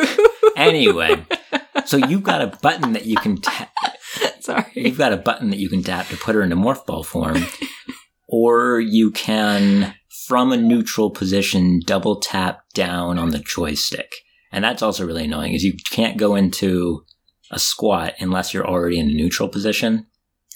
anyway, 0.55 1.25
so 1.85 1.97
you've 1.97 2.23
got 2.23 2.41
a 2.41 2.47
button 2.61 2.93
that 2.93 3.05
you 3.05 3.17
can 3.17 3.37
tap. 3.37 3.71
Sorry. 4.39 4.65
You've 4.75 4.97
got 4.97 5.13
a 5.13 5.17
button 5.17 5.49
that 5.49 5.59
you 5.59 5.69
can 5.69 5.83
tap 5.83 6.07
to 6.07 6.17
put 6.17 6.35
her 6.35 6.41
into 6.41 6.55
morph 6.55 6.85
ball 6.85 7.03
form, 7.03 7.45
or 8.27 8.79
you 8.79 9.11
can, 9.11 9.95
from 10.27 10.51
a 10.51 10.57
neutral 10.57 11.09
position, 11.11 11.81
double 11.85 12.19
tap 12.19 12.61
down 12.73 13.17
on 13.19 13.29
the 13.29 13.39
joystick, 13.39 14.11
and 14.51 14.63
that's 14.63 14.81
also 14.81 15.05
really 15.05 15.25
annoying. 15.25 15.53
Is 15.53 15.63
you 15.63 15.73
can't 15.91 16.17
go 16.17 16.35
into 16.35 17.05
a 17.51 17.59
squat 17.59 18.13
unless 18.19 18.53
you're 18.53 18.67
already 18.67 18.99
in 18.99 19.09
a 19.09 19.13
neutral 19.13 19.49
position. 19.49 20.07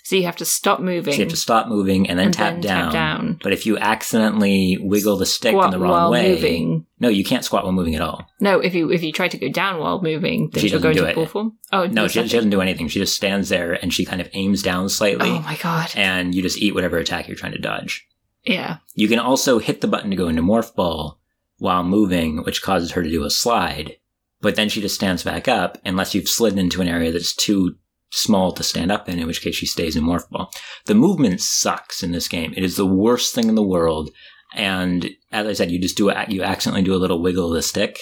So 0.06 0.16
you 0.16 0.24
have 0.24 0.38
to 0.38 0.46
stop 0.46 0.80
moving. 0.80 1.14
So 1.14 1.20
you 1.20 1.26
have 1.26 1.32
to 1.34 1.38
stop 1.38 1.68
moving 1.68 2.10
and 2.10 2.18
then, 2.18 2.28
and 2.28 2.34
tap, 2.34 2.54
then 2.54 2.62
down. 2.62 2.84
tap 2.86 2.94
down. 2.94 3.40
But 3.44 3.54
if 3.54 3.68
you 3.68 3.78
accidentally 3.78 4.80
wiggle 4.82 5.18
the 5.18 5.28
stick 5.28 5.52
Squat 5.52 5.66
in 5.66 5.72
the 5.72 5.80
wrong 5.80 5.92
while 5.92 6.12
way, 6.12 6.34
moving. 6.34 6.88
no, 7.00 7.10
you 7.10 7.24
can't 7.24 7.46
squat 7.46 7.64
while 7.64 7.74
moving 7.74 7.94
at 7.94 8.02
all. 8.02 8.26
No, 8.40 8.60
if 8.60 8.74
you 8.74 8.92
if 8.92 9.04
you 9.04 9.12
try 9.12 9.28
to 9.28 9.38
go 9.38 9.50
down 9.50 9.80
while 9.80 10.02
moving, 10.02 10.50
then 10.52 10.62
She 10.64 10.70
go 10.72 10.78
doesn't 10.80 10.94
do 10.94 11.02
into 11.04 11.14
full 11.14 11.26
form. 11.28 11.58
Oh 11.72 11.86
No, 11.86 12.08
she, 12.08 12.28
she 12.28 12.36
doesn't 12.36 12.50
do 12.50 12.62
anything. 12.62 12.88
She 12.88 12.98
just 13.00 13.16
stands 13.16 13.50
there 13.50 13.74
and 13.74 13.94
she 13.94 14.04
kind 14.04 14.20
of 14.20 14.30
aims 14.34 14.64
down 14.64 14.90
slightly, 14.90 15.30
Oh 15.30 15.42
my 15.42 15.58
god. 15.58 15.92
and 15.96 16.34
you 16.34 16.42
just 16.42 16.58
eat 16.58 16.74
whatever 16.74 16.98
attack 16.98 17.28
you're 17.28 17.38
trying 17.38 17.52
to 17.52 17.60
dodge. 17.60 18.08
Yeah. 18.44 18.78
You 18.94 19.08
can 19.08 19.20
also 19.20 19.60
hit 19.60 19.82
the 19.82 19.88
button 19.88 20.10
to 20.10 20.16
go 20.16 20.28
into 20.28 20.42
morph 20.42 20.74
ball 20.76 21.20
while 21.58 21.84
moving, 21.84 22.44
which 22.44 22.62
causes 22.62 22.92
her 22.92 23.04
to 23.04 23.10
do 23.10 23.24
a 23.24 23.30
slide. 23.30 23.98
But 24.42 24.56
then 24.56 24.70
she 24.70 24.82
just 24.82 24.96
stands 24.96 25.24
back 25.24 25.48
up 25.48 25.78
unless 25.86 26.16
you've 26.16 26.30
slid 26.30 26.58
into 26.58 26.82
an 26.82 26.88
area 26.88 27.12
that's 27.12 27.36
too 27.36 27.76
small 28.12 28.52
to 28.54 28.64
stand 28.64 28.92
up 28.92 29.08
in, 29.10 29.20
in 29.20 29.28
which 29.28 29.42
case 29.42 29.56
she 29.56 29.66
stays 29.66 29.96
in 29.96 30.04
morph 30.04 30.30
ball. 30.30 30.52
The 30.86 30.96
movement 30.96 31.42
sucks 31.42 32.02
in 32.02 32.12
this 32.12 32.28
game. 32.28 32.54
It 32.56 32.64
is 32.64 32.76
the 32.76 32.86
worst 32.86 33.36
thing 33.36 33.50
in 33.50 33.56
the 33.56 33.64
world. 33.64 34.10
And 34.56 35.12
as 35.32 35.46
I 35.46 35.54
said, 35.54 35.70
you 35.70 35.80
just 35.80 35.98
do 35.98 36.10
a, 36.10 36.26
you 36.28 36.42
accidentally 36.42 36.84
do 36.84 36.96
a 36.96 36.98
little 36.98 37.22
wiggle 37.22 37.50
of 37.50 37.54
the 37.54 37.62
stick 37.62 38.00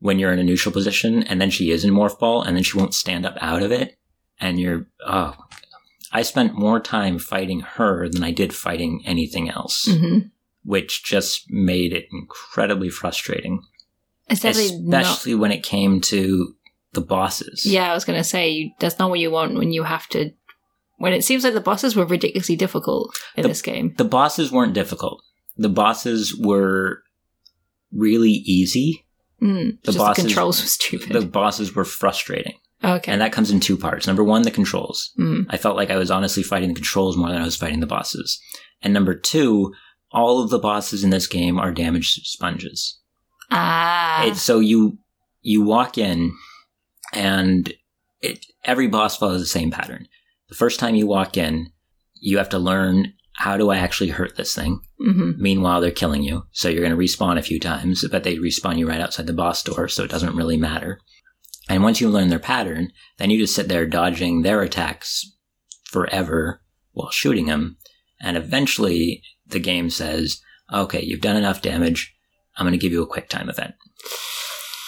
when 0.00 0.18
you're 0.18 0.32
in 0.32 0.38
a 0.38 0.44
neutral 0.44 0.72
position, 0.72 1.22
and 1.24 1.40
then 1.40 1.50
she 1.50 1.70
is 1.70 1.84
in 1.84 1.92
morph 1.92 2.18
ball, 2.18 2.42
and 2.42 2.56
then 2.56 2.64
she 2.64 2.78
won't 2.78 2.94
stand 2.94 3.26
up 3.26 3.36
out 3.40 3.62
of 3.62 3.70
it. 3.70 3.98
And 4.40 4.58
you're 4.58 4.86
oh, 5.06 5.36
I 6.12 6.22
spent 6.22 6.54
more 6.54 6.80
time 6.80 7.18
fighting 7.18 7.60
her 7.60 8.08
than 8.08 8.22
I 8.24 8.32
did 8.32 8.54
fighting 8.54 9.02
anything 9.04 9.48
else 9.50 9.86
hmm 9.90 10.18
which 10.62 11.02
just 11.04 11.50
made 11.50 11.90
it 11.94 12.04
incredibly 12.12 12.90
frustrating, 12.90 13.62
It's 14.28 14.42
definitely 14.42 14.78
not. 14.82 15.00
especially 15.00 15.34
when 15.34 15.52
it 15.52 15.62
came 15.62 16.02
to 16.02 16.54
the 16.92 17.00
bosses. 17.00 17.64
Yeah, 17.64 17.90
I 17.90 17.94
was 17.94 18.04
gonna 18.04 18.22
say 18.24 18.74
that's 18.78 18.98
not 18.98 19.08
what 19.08 19.20
you 19.20 19.30
want 19.30 19.54
when 19.54 19.72
you 19.72 19.84
have 19.84 20.06
to. 20.08 20.32
When 20.98 21.14
it 21.14 21.24
seems 21.24 21.44
like 21.44 21.54
the 21.54 21.62
bosses 21.62 21.96
were 21.96 22.04
ridiculously 22.04 22.56
difficult 22.56 23.16
in 23.36 23.42
The- 23.44 23.48
this 23.48 23.62
game. 23.62 23.94
The 23.96 24.04
bosses 24.04 24.52
weren't 24.52 24.74
difficult. 24.74 25.22
The 25.56 25.70
bosses 25.70 26.36
were 26.36 27.04
really 27.90 28.30
easy. 28.44 29.06
Mm, 29.40 29.80
The 29.82 29.92
bosses- 29.92 30.24
the 30.24 30.28
controls 30.28 30.60
were 30.62 30.66
stupid. 30.68 31.12
The 31.14 31.22
bosses 31.26 31.74
were 31.74 31.86
frustrating. 31.86 32.58
Okay. 32.82 33.12
And 33.12 33.20
that 33.20 33.32
comes 33.32 33.50
in 33.50 33.60
two 33.60 33.76
parts. 33.76 34.06
Number 34.06 34.24
one, 34.24 34.42
the 34.42 34.50
controls. 34.50 35.10
Mm. 35.18 35.46
I 35.50 35.56
felt 35.56 35.76
like 35.76 35.90
I 35.90 35.96
was 35.96 36.10
honestly 36.10 36.42
fighting 36.42 36.68
the 36.68 36.74
controls 36.74 37.16
more 37.16 37.28
than 37.28 37.40
I 37.40 37.44
was 37.44 37.56
fighting 37.56 37.80
the 37.80 37.86
bosses. 37.86 38.40
And 38.82 38.94
number 38.94 39.14
two, 39.14 39.74
all 40.12 40.42
of 40.42 40.50
the 40.50 40.58
bosses 40.58 41.04
in 41.04 41.10
this 41.10 41.26
game 41.26 41.58
are 41.58 41.72
damaged 41.72 42.26
sponges. 42.26 42.98
Ah. 43.50 44.24
It's 44.26 44.42
so 44.42 44.60
you 44.60 44.98
you 45.42 45.62
walk 45.62 45.98
in 45.98 46.32
and 47.12 47.72
it, 48.20 48.46
every 48.64 48.86
boss 48.86 49.16
follows 49.16 49.40
the 49.40 49.46
same 49.46 49.70
pattern. 49.70 50.06
The 50.48 50.54
first 50.54 50.78
time 50.78 50.94
you 50.94 51.06
walk 51.06 51.36
in, 51.36 51.72
you 52.14 52.38
have 52.38 52.50
to 52.50 52.58
learn 52.58 53.14
how 53.34 53.56
do 53.56 53.70
I 53.70 53.78
actually 53.78 54.10
hurt 54.10 54.36
this 54.36 54.54
thing. 54.54 54.80
hmm 54.98 55.32
Meanwhile, 55.38 55.80
they're 55.80 55.90
killing 55.90 56.22
you, 56.22 56.42
so 56.52 56.68
you're 56.68 56.86
going 56.86 56.96
to 56.96 56.98
respawn 56.98 57.38
a 57.38 57.42
few 57.42 57.58
times, 57.58 58.04
but 58.10 58.22
they 58.22 58.36
respawn 58.36 58.76
you 58.76 58.86
right 58.86 59.00
outside 59.00 59.26
the 59.26 59.32
boss 59.32 59.62
door, 59.62 59.88
so 59.88 60.04
it 60.04 60.10
doesn't 60.10 60.36
really 60.36 60.58
matter. 60.58 61.00
And 61.70 61.84
once 61.84 62.00
you 62.00 62.10
learn 62.10 62.30
their 62.30 62.40
pattern, 62.40 62.90
then 63.18 63.30
you 63.30 63.38
just 63.38 63.54
sit 63.54 63.68
there 63.68 63.86
dodging 63.86 64.42
their 64.42 64.60
attacks 64.60 65.24
forever 65.84 66.62
while 66.90 67.12
shooting 67.12 67.46
them, 67.46 67.76
and 68.20 68.36
eventually 68.36 69.22
the 69.46 69.60
game 69.60 69.88
says, 69.88 70.40
"Okay, 70.72 71.00
you've 71.00 71.20
done 71.20 71.36
enough 71.36 71.62
damage. 71.62 72.12
I'm 72.56 72.66
going 72.66 72.72
to 72.72 72.82
give 72.82 72.90
you 72.90 73.04
a 73.04 73.06
quick 73.06 73.28
time 73.28 73.48
event." 73.48 73.76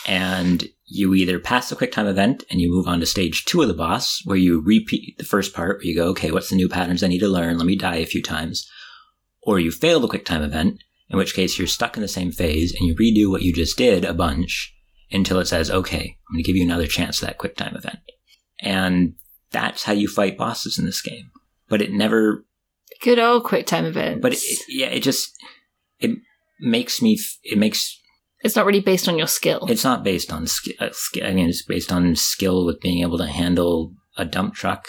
And 0.08 0.68
you 0.84 1.14
either 1.14 1.38
pass 1.38 1.68
the 1.68 1.76
quick 1.76 1.92
time 1.92 2.08
event 2.08 2.42
and 2.50 2.60
you 2.60 2.68
move 2.68 2.88
on 2.88 2.98
to 2.98 3.06
stage 3.06 3.44
two 3.44 3.62
of 3.62 3.68
the 3.68 3.74
boss, 3.74 4.20
where 4.24 4.36
you 4.36 4.60
repeat 4.60 5.16
the 5.18 5.24
first 5.24 5.54
part, 5.54 5.78
where 5.78 5.86
you 5.86 5.94
go, 5.94 6.08
"Okay, 6.08 6.32
what's 6.32 6.50
the 6.50 6.56
new 6.56 6.68
patterns 6.68 7.04
I 7.04 7.06
need 7.06 7.20
to 7.20 7.28
learn? 7.28 7.58
Let 7.58 7.66
me 7.66 7.76
die 7.76 7.96
a 7.96 8.06
few 8.06 8.22
times." 8.22 8.68
or 9.44 9.58
you 9.58 9.72
fail 9.72 9.98
the 9.98 10.06
quick 10.06 10.24
time 10.24 10.40
event, 10.40 10.80
in 11.10 11.18
which 11.18 11.34
case 11.34 11.58
you're 11.58 11.66
stuck 11.66 11.96
in 11.96 12.00
the 12.00 12.06
same 12.06 12.30
phase 12.30 12.72
and 12.72 12.86
you 12.86 12.94
redo 12.94 13.28
what 13.28 13.42
you 13.42 13.52
just 13.52 13.76
did 13.76 14.04
a 14.04 14.14
bunch 14.14 14.72
until 15.12 15.38
it 15.38 15.46
says, 15.46 15.70
okay, 15.70 16.16
I'm 16.28 16.34
going 16.34 16.42
to 16.42 16.46
give 16.46 16.56
you 16.56 16.64
another 16.64 16.86
chance 16.86 17.18
to 17.20 17.26
that 17.26 17.38
quick 17.38 17.56
time 17.56 17.76
event. 17.76 17.98
And 18.60 19.14
that's 19.50 19.82
how 19.84 19.92
you 19.92 20.08
fight 20.08 20.38
bosses 20.38 20.78
in 20.78 20.84
this 20.86 21.02
game. 21.02 21.30
But 21.68 21.82
it 21.82 21.92
never, 21.92 22.44
Good 23.02 23.18
old 23.18 23.44
quick 23.44 23.66
time 23.66 23.84
events. 23.84 24.20
but 24.22 24.32
it, 24.34 24.40
yeah, 24.68 24.86
it 24.86 25.00
just, 25.02 25.32
it 25.98 26.16
makes 26.60 27.02
me, 27.02 27.18
it 27.42 27.58
makes, 27.58 27.98
it's 28.44 28.56
not 28.56 28.66
really 28.66 28.80
based 28.80 29.08
on 29.08 29.18
your 29.18 29.26
skill. 29.26 29.66
it's 29.68 29.84
not 29.84 30.02
based 30.04 30.32
on 30.32 30.46
skill. 30.46 30.74
Uh, 30.80 30.88
sk- 30.92 31.22
I 31.22 31.32
mean, 31.32 31.48
it's 31.48 31.62
based 31.64 31.92
on 31.92 32.14
skill 32.16 32.64
with 32.64 32.80
being 32.80 33.02
able 33.02 33.18
to 33.18 33.26
handle 33.26 33.92
a 34.16 34.24
dump 34.24 34.54
truck. 34.54 34.86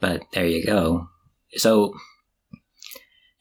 But 0.00 0.22
there 0.32 0.46
you 0.46 0.64
go. 0.64 1.08
So, 1.56 1.94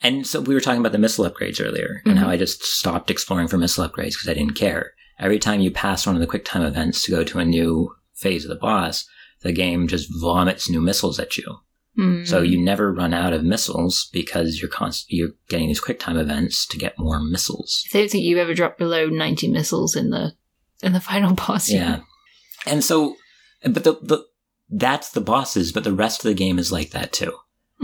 and 0.01 0.25
so 0.25 0.41
we 0.41 0.53
were 0.53 0.61
talking 0.61 0.79
about 0.79 0.91
the 0.91 0.97
missile 0.97 1.29
upgrades 1.29 1.63
earlier 1.63 2.01
and 2.05 2.19
how 2.19 2.27
Mhm. 2.27 2.31
I 2.31 2.37
just 2.37 2.63
stopped 2.63 3.09
exploring 3.11 3.47
for 3.47 3.57
missile 3.57 3.87
upgrades 3.87 4.13
because 4.13 4.29
I 4.29 4.33
didn't 4.33 4.55
care. 4.55 4.93
Every 5.19 5.39
time 5.39 5.61
you 5.61 5.71
pass 5.71 6.05
one 6.05 6.15
of 6.15 6.21
the 6.21 6.27
quick 6.27 6.45
time 6.45 6.61
events 6.63 7.03
to 7.03 7.11
go 7.11 7.23
to 7.23 7.39
a 7.39 7.45
new 7.45 7.95
phase 8.13 8.45
of 8.45 8.49
the 8.49 8.55
boss, 8.55 9.05
the 9.41 9.51
game 9.51 9.87
just 9.87 10.09
vomits 10.21 10.69
new 10.69 10.81
missiles 10.81 11.19
at 11.19 11.37
you. 11.37 11.57
Mm. 11.97 12.27
So 12.27 12.41
you 12.41 12.59
never 12.63 12.93
run 12.93 13.13
out 13.13 13.33
of 13.33 13.43
missiles 13.43 14.09
because 14.13 14.59
you're 14.61 14.69
const- 14.69 15.07
you're 15.11 15.31
getting 15.49 15.67
these 15.67 15.79
quick 15.79 15.99
time 15.99 16.17
events 16.17 16.67
to 16.67 16.77
get 16.77 16.99
more 16.99 17.19
missiles. 17.19 17.83
I 17.93 17.97
don't 17.97 18.11
think 18.11 18.23
you've 18.23 18.37
ever 18.37 18.53
dropped 18.53 18.77
below 18.77 19.07
ninety 19.07 19.47
missiles 19.47 19.95
in 19.95 20.11
the 20.11 20.33
in 20.83 20.93
the 20.93 20.99
final 21.11 21.33
boss. 21.33 21.69
yet. 21.69 21.79
Yeah. 21.81 21.99
And 22.71 22.83
so, 22.83 23.15
but 23.63 23.83
the, 23.83 23.93
the, 24.01 24.25
that's 24.69 25.09
the 25.11 25.21
bosses, 25.21 25.71
but 25.71 25.83
the 25.83 25.93
rest 25.93 26.19
of 26.23 26.29
the 26.29 26.35
game 26.35 26.59
is 26.59 26.71
like 26.71 26.91
that 26.91 27.13
too. 27.13 27.33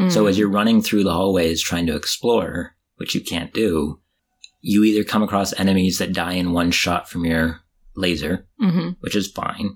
So 0.10 0.26
Mm. 0.26 0.30
as 0.30 0.38
you're 0.40 0.50
running 0.50 0.82
through 0.82 1.04
the 1.04 1.14
hallways 1.14 1.62
trying 1.62 1.86
to 1.88 1.96
explore, 1.96 2.76
which 2.98 3.14
you 3.16 3.22
can't 3.22 3.54
do, 3.54 4.00
you 4.66 4.84
either 4.86 5.04
come 5.04 5.22
across 5.22 5.58
enemies 5.60 6.00
that 6.00 6.14
die 6.14 6.34
in 6.34 6.54
one 6.54 6.72
shot 6.72 7.10
from 7.10 7.26
your 7.26 7.60
laser, 7.96 8.48
hmm 8.60 8.92
which 9.02 9.16
is 9.16 9.28
fine, 9.32 9.76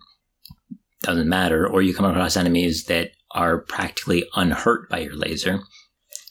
doesn't 1.02 1.30
matter, 1.30 1.68
or 1.68 1.82
you 1.82 1.94
come 1.94 2.06
across 2.06 2.38
enemies 2.38 2.86
that 2.86 3.12
are 3.32 3.60
practically 3.60 4.24
unhurt 4.36 4.90
by 4.90 5.00
your 5.00 5.14
laser, 5.16 5.60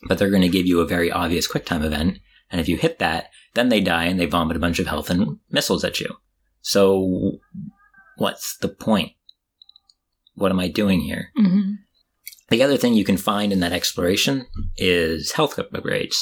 but 0.09 0.19
they're 0.19 0.31
going 0.31 0.43
to 0.43 0.49
give 0.49 0.67
you 0.67 0.81
a 0.81 0.87
very 0.87 1.13
obvious 1.13 1.47
quick 1.47 1.67
time 1.67 1.83
event, 1.83 2.19
and 2.51 2.61
if 2.61 2.69
you 2.69 2.77
hit 2.79 2.99
that, 2.99 3.29
then 3.55 3.69
they 3.69 3.81
die 3.81 4.05
and 4.05 4.19
they 4.19 4.27
vomit 4.27 4.57
a 4.57 4.61
bunch 4.61 4.79
of 4.79 4.87
health 4.87 5.11
and 5.11 5.39
missiles 5.51 5.85
at 5.85 6.01
you. 6.01 6.17
So, 6.63 7.39
what's 8.17 8.57
the 8.57 8.69
point? 8.69 9.13
What 10.35 10.51
am 10.51 10.61
I 10.61 10.69
doing 10.69 11.01
here? 11.01 11.29
hmm 11.37 11.73
The 12.49 12.63
other 12.63 12.79
thing 12.79 12.95
you 12.95 13.05
can 13.05 13.19
find 13.19 13.53
in 13.53 13.61
that 13.61 13.73
exploration 13.73 14.47
is 14.79 15.33
health 15.33 15.57
upgrades. 15.57 16.17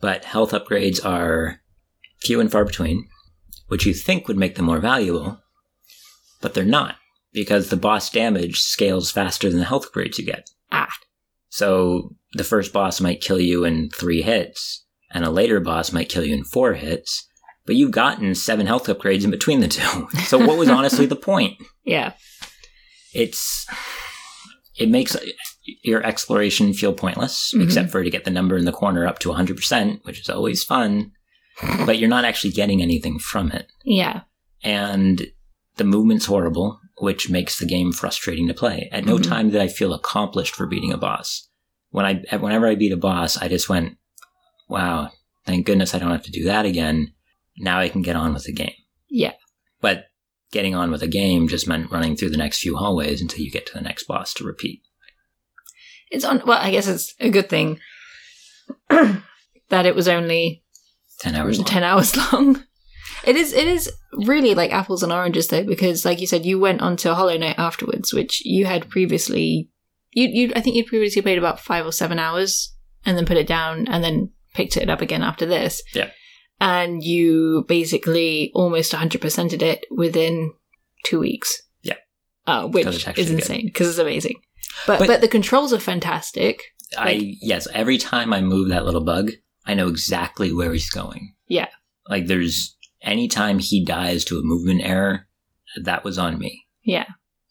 But 0.00 0.24
health 0.24 0.52
upgrades 0.52 1.04
are 1.04 1.60
few 2.20 2.40
and 2.40 2.50
far 2.50 2.64
between, 2.64 3.08
which 3.68 3.86
you 3.86 3.94
think 3.94 4.28
would 4.28 4.36
make 4.36 4.54
them 4.56 4.66
more 4.66 4.78
valuable, 4.80 5.40
but 6.40 6.54
they're 6.54 6.64
not, 6.64 6.96
because 7.32 7.68
the 7.68 7.76
boss 7.76 8.10
damage 8.10 8.60
scales 8.60 9.10
faster 9.10 9.50
than 9.50 9.58
the 9.58 9.64
health 9.64 9.90
upgrades 9.92 10.18
you 10.18 10.24
get. 10.24 10.48
Ah. 10.70 10.92
So 11.48 12.14
the 12.34 12.44
first 12.44 12.72
boss 12.72 13.00
might 13.00 13.20
kill 13.20 13.40
you 13.40 13.64
in 13.64 13.90
three 13.90 14.22
hits, 14.22 14.84
and 15.10 15.24
a 15.24 15.30
later 15.30 15.60
boss 15.60 15.92
might 15.92 16.08
kill 16.08 16.24
you 16.24 16.34
in 16.34 16.44
four 16.44 16.74
hits, 16.74 17.26
but 17.66 17.76
you've 17.76 17.90
gotten 17.90 18.34
seven 18.34 18.66
health 18.66 18.86
upgrades 18.86 19.24
in 19.24 19.30
between 19.30 19.60
the 19.60 19.68
two. 19.68 20.08
So 20.26 20.38
what 20.38 20.58
was 20.58 20.68
honestly 20.68 21.06
the 21.06 21.16
point? 21.16 21.54
Yeah. 21.84 22.12
it's 23.14 23.66
it 24.78 24.88
makes 24.88 25.16
your 25.82 26.02
exploration 26.04 26.72
feel 26.72 26.92
pointless 26.92 27.52
Mhm. 27.54 27.64
except 27.64 27.90
for 27.90 28.02
to 28.02 28.10
get 28.10 28.24
the 28.24 28.30
number 28.30 28.56
in 28.56 28.64
the 28.64 28.72
corner 28.72 29.06
up 29.06 29.18
to 29.20 29.28
100% 29.30 30.04
which 30.04 30.20
is 30.20 30.28
always 30.28 30.64
fun 30.64 31.12
but 31.86 31.98
you're 31.98 32.08
not 32.08 32.24
actually 32.24 32.52
getting 32.52 32.80
anything 32.82 33.18
from 33.18 33.50
it 33.52 33.66
Yeah. 33.84 34.20
and 34.62 35.26
the 35.76 35.84
movement's 35.84 36.26
horrible 36.26 36.80
which 37.00 37.30
makes 37.30 37.58
the 37.58 37.66
game 37.66 37.92
frustrating 37.92 38.48
to 38.48 38.54
play 38.54 38.88
at 38.92 39.04
no 39.04 39.18
Mhm. 39.18 39.22
time 39.28 39.50
did 39.50 39.60
i 39.60 39.68
feel 39.68 39.92
accomplished 39.94 40.54
for 40.54 40.66
beating 40.66 40.92
a 40.92 40.96
boss 40.98 41.48
when 41.90 42.04
i 42.06 42.36
whenever 42.36 42.66
i 42.66 42.74
beat 42.74 42.92
a 42.92 42.96
boss 42.96 43.36
i 43.36 43.46
just 43.48 43.68
went 43.68 43.96
wow 44.68 45.10
thank 45.46 45.64
goodness 45.66 45.94
i 45.94 45.98
don't 45.98 46.10
have 46.10 46.24
to 46.24 46.30
do 46.32 46.44
that 46.44 46.64
again 46.66 47.12
now 47.58 47.78
i 47.78 47.88
can 47.88 48.02
get 48.02 48.16
on 48.16 48.34
with 48.34 48.44
the 48.44 48.52
game 48.52 48.74
Yeah. 49.10 49.34
but 49.80 50.06
getting 50.50 50.74
on 50.74 50.90
with 50.90 51.02
a 51.02 51.08
game 51.08 51.48
just 51.48 51.68
meant 51.68 51.90
running 51.90 52.16
through 52.16 52.30
the 52.30 52.36
next 52.36 52.60
few 52.60 52.76
hallways 52.76 53.20
until 53.20 53.40
you 53.40 53.50
get 53.50 53.66
to 53.66 53.74
the 53.74 53.80
next 53.80 54.04
boss 54.04 54.32
to 54.34 54.44
repeat. 54.44 54.82
It's 56.10 56.24
on. 56.24 56.42
Well, 56.46 56.58
I 56.60 56.70
guess 56.70 56.88
it's 56.88 57.14
a 57.20 57.30
good 57.30 57.48
thing 57.48 57.80
that 58.88 59.86
it 59.86 59.94
was 59.94 60.08
only 60.08 60.64
10 61.20 61.34
hours 61.34 61.58
long. 61.58 61.66
ten 61.66 61.82
hours 61.82 62.16
long. 62.32 62.64
It 63.24 63.36
is. 63.36 63.52
It 63.52 63.66
is 63.66 63.90
really 64.12 64.54
like 64.54 64.72
apples 64.72 65.02
and 65.02 65.12
oranges, 65.12 65.48
though, 65.48 65.64
because, 65.64 66.04
like 66.04 66.20
you 66.20 66.26
said, 66.26 66.46
you 66.46 66.58
went 66.58 66.80
on 66.80 66.96
to 66.98 67.14
Hollow 67.14 67.36
Knight 67.36 67.58
afterwards, 67.58 68.12
which 68.14 68.44
you 68.44 68.64
had 68.66 68.88
previously. 68.88 69.70
You, 70.12 70.28
you, 70.28 70.52
I 70.56 70.60
think 70.60 70.76
you'd 70.76 70.86
previously 70.86 71.20
played 71.20 71.38
about 71.38 71.60
five 71.60 71.84
or 71.84 71.92
seven 71.92 72.18
hours, 72.18 72.74
and 73.04 73.18
then 73.18 73.26
put 73.26 73.36
it 73.36 73.46
down, 73.46 73.86
and 73.88 74.02
then 74.02 74.30
picked 74.54 74.76
it 74.76 74.88
up 74.88 75.00
again 75.00 75.22
after 75.22 75.44
this. 75.44 75.82
Yeah. 75.94 76.10
And 76.60 77.02
you 77.04 77.64
basically 77.68 78.50
almost 78.54 78.92
100%ed 78.92 79.62
it 79.62 79.84
within 79.90 80.52
two 81.04 81.20
weeks. 81.20 81.62
Yeah. 81.82 81.94
Uh, 82.46 82.66
which 82.66 82.84
'Cause 82.84 82.96
it's 82.96 83.06
actually 83.08 83.22
is 83.24 83.30
insane 83.30 83.66
because 83.66 83.88
it's 83.88 83.98
amazing. 83.98 84.40
But, 84.86 84.98
But- 84.98 85.08
but 85.08 85.20
the 85.20 85.28
controls 85.28 85.72
are 85.72 85.78
fantastic. 85.80 86.62
I, 86.96 87.36
yes, 87.42 87.68
every 87.74 87.98
time 87.98 88.32
I 88.32 88.40
move 88.40 88.70
that 88.70 88.84
little 88.86 89.02
bug, 89.04 89.32
I 89.66 89.74
know 89.74 89.88
exactly 89.88 90.52
where 90.52 90.72
he's 90.72 90.88
going. 90.90 91.34
Yeah. 91.46 91.68
Like 92.08 92.26
there's, 92.26 92.76
anytime 93.02 93.58
he 93.58 93.84
dies 93.84 94.24
to 94.26 94.38
a 94.38 94.42
movement 94.42 94.80
error, 94.82 95.28
that 95.82 96.02
was 96.02 96.16
on 96.18 96.38
me. 96.38 96.64
Yeah. 96.82 97.04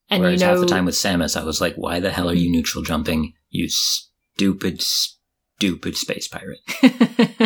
And 0.10 0.24
Whereas 0.24 0.42
you 0.42 0.48
know 0.48 0.54
half 0.54 0.62
the 0.62 0.74
time 0.74 0.86
with 0.86 0.96
Samus, 0.96 1.40
I 1.40 1.44
was 1.44 1.62
like, 1.62 1.76
why 1.76 2.00
the 2.00 2.10
hell 2.12 2.30
are 2.30 2.34
you 2.34 2.50
neutral 2.52 2.84
jumping? 2.84 3.34
You 3.50 3.68
stupid, 3.70 4.82
stupid 4.82 5.96
space 5.98 6.28
pirate. 6.28 6.60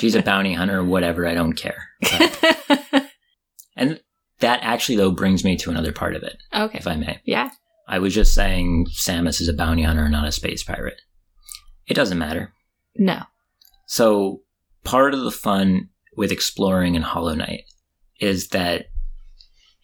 She's 0.00 0.14
a 0.14 0.22
bounty 0.22 0.54
hunter, 0.54 0.78
or 0.80 0.84
whatever, 0.84 1.26
I 1.26 1.34
don't 1.34 1.52
care. 1.52 1.88
But- 2.00 3.10
and 3.76 4.00
that 4.40 4.60
actually, 4.62 4.96
though, 4.96 5.10
brings 5.10 5.44
me 5.44 5.56
to 5.58 5.70
another 5.70 5.92
part 5.92 6.16
of 6.16 6.22
it, 6.22 6.38
okay. 6.54 6.78
if 6.78 6.86
I 6.86 6.96
may. 6.96 7.20
Yeah. 7.24 7.50
I 7.86 7.98
was 7.98 8.14
just 8.14 8.34
saying 8.34 8.86
Samus 8.92 9.40
is 9.40 9.48
a 9.48 9.52
bounty 9.52 9.82
hunter, 9.82 10.08
not 10.08 10.26
a 10.26 10.32
space 10.32 10.62
pirate. 10.62 11.00
It 11.86 11.94
doesn't 11.94 12.18
matter. 12.18 12.52
No. 12.96 13.22
So, 13.86 14.42
part 14.84 15.12
of 15.12 15.20
the 15.20 15.30
fun 15.30 15.88
with 16.16 16.30
exploring 16.30 16.94
in 16.94 17.02
Hollow 17.02 17.34
Knight 17.34 17.64
is 18.20 18.48
that 18.48 18.86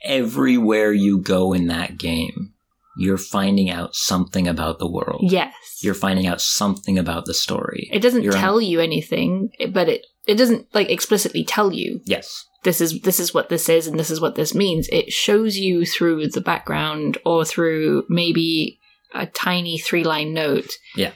everywhere 0.05 0.93
you 0.93 1.19
go 1.19 1.53
in 1.53 1.67
that 1.67 1.99
game, 1.99 2.53
you're 2.99 3.19
finding 3.19 3.71
out 3.71 3.95
something 3.95 4.49
about 4.49 4.79
the 4.79 4.91
world. 4.91 5.21
Yes. 5.23 5.53
You're 5.83 5.95
finding 5.95 6.27
out 6.27 6.41
something 6.41 6.99
about 6.99 7.27
the 7.27 7.35
story. 7.35 7.89
it 7.93 8.01
doesn't 8.01 8.23
you're 8.23 8.35
on- 8.35 8.41
tell 8.41 8.61
you 8.61 8.81
anything, 8.81 9.51
but 9.71 9.89
it 9.89 10.07
it 10.27 10.35
doesn't 10.37 10.67
like 10.75 10.91
explicitly 10.91 11.45
tell 11.45 11.73
you 11.73 12.01
yes. 12.05 12.45
this 12.65 12.81
is 12.81 13.01
this 13.03 13.21
is 13.21 13.33
what 13.33 13.49
this 13.49 13.69
is 13.69 13.87
and 13.87 13.99
this 13.99 14.11
is 14.11 14.21
what 14.21 14.35
this 14.35 14.55
means. 14.55 14.89
It 14.91 15.13
shows 15.13 15.57
you 15.57 15.85
through 15.87 16.29
the 16.29 16.41
background 16.41 17.19
or 17.25 17.45
through 17.45 18.05
maybe 18.09 18.81
a 19.15 19.27
tiny 19.27 19.79
three 19.79 20.03
line 20.05 20.33
note. 20.35 20.71
Yeah. 20.97 21.13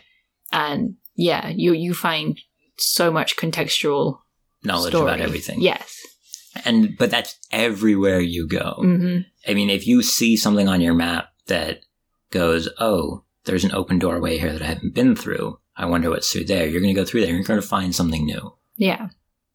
And 0.52 0.94
yeah, 1.16 1.48
you 1.48 1.72
you 1.72 1.94
find 1.94 2.38
so 2.78 3.10
much 3.10 3.36
contextual 3.36 4.20
Knowledge 4.62 4.92
story. 4.92 5.10
about 5.10 5.20
everything. 5.20 5.60
Yes. 5.60 5.96
And, 6.64 6.96
but 6.98 7.10
that's 7.10 7.38
everywhere 7.52 8.20
you 8.20 8.46
go. 8.48 8.74
hmm 8.80 9.18
I 9.48 9.54
mean, 9.54 9.70
if 9.70 9.86
you 9.86 10.02
see 10.02 10.36
something 10.36 10.68
on 10.68 10.80
your 10.80 10.94
map 10.94 11.28
that 11.50 11.84
goes, 12.30 12.68
oh, 12.78 13.24
there's 13.44 13.64
an 13.64 13.72
open 13.72 13.98
doorway 13.98 14.38
here 14.38 14.52
that 14.52 14.62
I 14.62 14.66
haven't 14.66 14.94
been 14.94 15.14
through. 15.14 15.58
I 15.76 15.86
wonder 15.86 16.10
what's 16.10 16.32
through 16.32 16.44
there. 16.44 16.66
You're 16.66 16.80
going 16.80 16.94
to 16.94 17.00
go 17.00 17.04
through 17.04 17.22
there. 17.22 17.34
You're 17.34 17.44
going 17.44 17.60
to 17.60 17.66
find 17.66 17.94
something 17.94 18.24
new. 18.24 18.54
Yeah. 18.76 19.08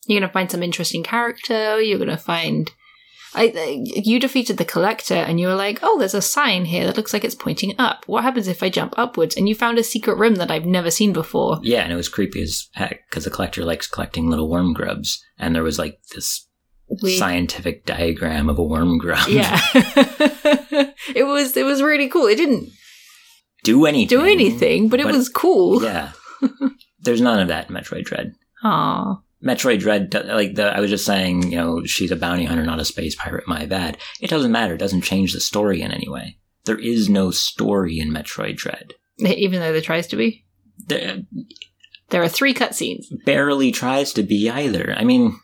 You're 0.07 0.19
going 0.19 0.29
to 0.29 0.33
find 0.33 0.51
some 0.51 0.63
interesting 0.63 1.03
character. 1.03 1.81
You're 1.81 1.97
going 1.97 2.09
to 2.09 2.17
find. 2.17 2.71
I, 3.37 3.83
you 3.85 4.17
defeated 4.17 4.55
the 4.57 4.63
collector 4.65 5.13
and 5.13 5.41
you 5.41 5.47
were 5.47 5.55
like, 5.55 5.79
oh, 5.83 5.99
there's 5.99 6.13
a 6.13 6.21
sign 6.21 6.63
here 6.65 6.85
that 6.85 6.95
looks 6.95 7.11
like 7.11 7.25
it's 7.25 7.35
pointing 7.35 7.75
up. 7.77 8.07
What 8.07 8.23
happens 8.23 8.47
if 8.47 8.63
I 8.63 8.69
jump 8.69 8.93
upwards? 8.97 9.35
And 9.35 9.49
you 9.49 9.55
found 9.55 9.77
a 9.77 9.83
secret 9.83 10.17
room 10.17 10.35
that 10.35 10.49
I've 10.49 10.65
never 10.65 10.89
seen 10.89 11.11
before. 11.11 11.59
Yeah, 11.61 11.81
and 11.81 11.91
it 11.91 11.97
was 11.97 12.07
creepy 12.07 12.43
as 12.43 12.69
heck 12.73 13.09
because 13.09 13.25
the 13.25 13.29
collector 13.29 13.65
likes 13.65 13.87
collecting 13.87 14.29
little 14.29 14.49
worm 14.49 14.73
grubs, 14.73 15.21
and 15.37 15.53
there 15.53 15.63
was 15.63 15.77
like 15.77 15.99
this 16.15 16.47
Weird. 16.87 17.19
scientific 17.19 17.85
diagram 17.85 18.47
of 18.47 18.57
a 18.57 18.63
worm 18.63 18.97
grub. 18.97 19.27
Yeah. 19.27 19.59
it 21.15 21.23
was 21.25 21.55
it 21.57 21.65
was 21.65 21.81
really 21.81 22.07
cool. 22.09 22.27
It 22.27 22.35
didn't 22.37 22.69
do 23.63 23.85
anything. 23.85 24.17
do 24.19 24.25
anything, 24.25 24.89
but 24.89 24.99
it 24.99 25.05
but- 25.05 25.15
was 25.15 25.29
cool. 25.29 25.81
Yeah. 25.83 26.11
There's 26.99 27.21
none 27.21 27.39
of 27.39 27.47
that 27.49 27.69
in 27.69 27.75
Metroid 27.75 28.05
Dread. 28.05 28.33
Aw. 28.63 29.19
Metroid 29.45 29.79
Dread, 29.79 30.11
like 30.27 30.55
the, 30.55 30.75
I 30.75 30.79
was 30.79 30.89
just 30.89 31.05
saying, 31.05 31.51
you 31.51 31.57
know, 31.57 31.85
she's 31.85 32.09
a 32.09 32.15
bounty 32.15 32.45
hunter, 32.45 32.63
not 32.63 32.79
a 32.79 32.85
space 32.85 33.13
pirate. 33.15 33.47
My 33.47 33.65
bad. 33.67 33.97
It 34.19 34.29
doesn't 34.29 34.51
matter. 34.51 34.73
It 34.73 34.79
doesn't 34.79 35.01
change 35.01 35.33
the 35.33 35.39
story 35.39 35.81
in 35.81 35.91
any 35.91 36.09
way. 36.09 36.39
There 36.65 36.79
is 36.79 37.09
no 37.09 37.29
story 37.29 37.99
in 37.99 38.09
Metroid 38.11 38.55
Dread. 38.55 38.93
Even 39.19 39.59
though 39.59 39.71
there 39.71 39.81
tries 39.81 40.07
to 40.07 40.15
be. 40.15 40.45
There 40.87 41.19
There 42.09 42.23
are 42.23 42.29
three 42.29 42.55
cutscenes. 42.55 43.05
barely 43.23 43.71
tries 43.71 44.13
to 44.13 44.23
be 44.23 44.49
either. 44.49 44.95
I 44.97 45.03
mean, 45.03 45.37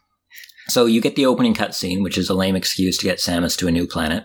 so 0.67 0.85
you 0.87 0.99
get 0.99 1.15
the 1.15 1.27
opening 1.27 1.53
cutscene, 1.53 2.01
which 2.01 2.17
is 2.17 2.29
a 2.29 2.33
lame 2.33 2.55
excuse 2.55 2.97
to 2.99 3.05
get 3.05 3.19
Samus 3.19 3.55
to 3.59 3.67
a 3.67 3.71
new 3.71 3.85
planet, 3.85 4.23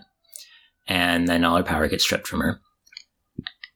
and 0.87 1.27
then 1.29 1.45
all 1.45 1.57
her 1.57 1.63
power 1.63 1.89
gets 1.89 2.05
stripped 2.05 2.27
from 2.27 2.41
her. 2.41 2.61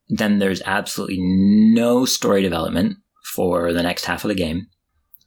Then 0.09 0.39
there's 0.39 0.63
absolutely 0.65 1.19
no 1.21 2.05
story 2.05 2.43
development 2.43 2.97
for 3.35 3.73
the 3.73 3.83
next 3.83 4.05
half 4.07 4.25
of 4.25 4.29
the 4.29 4.35
game. 4.35 4.67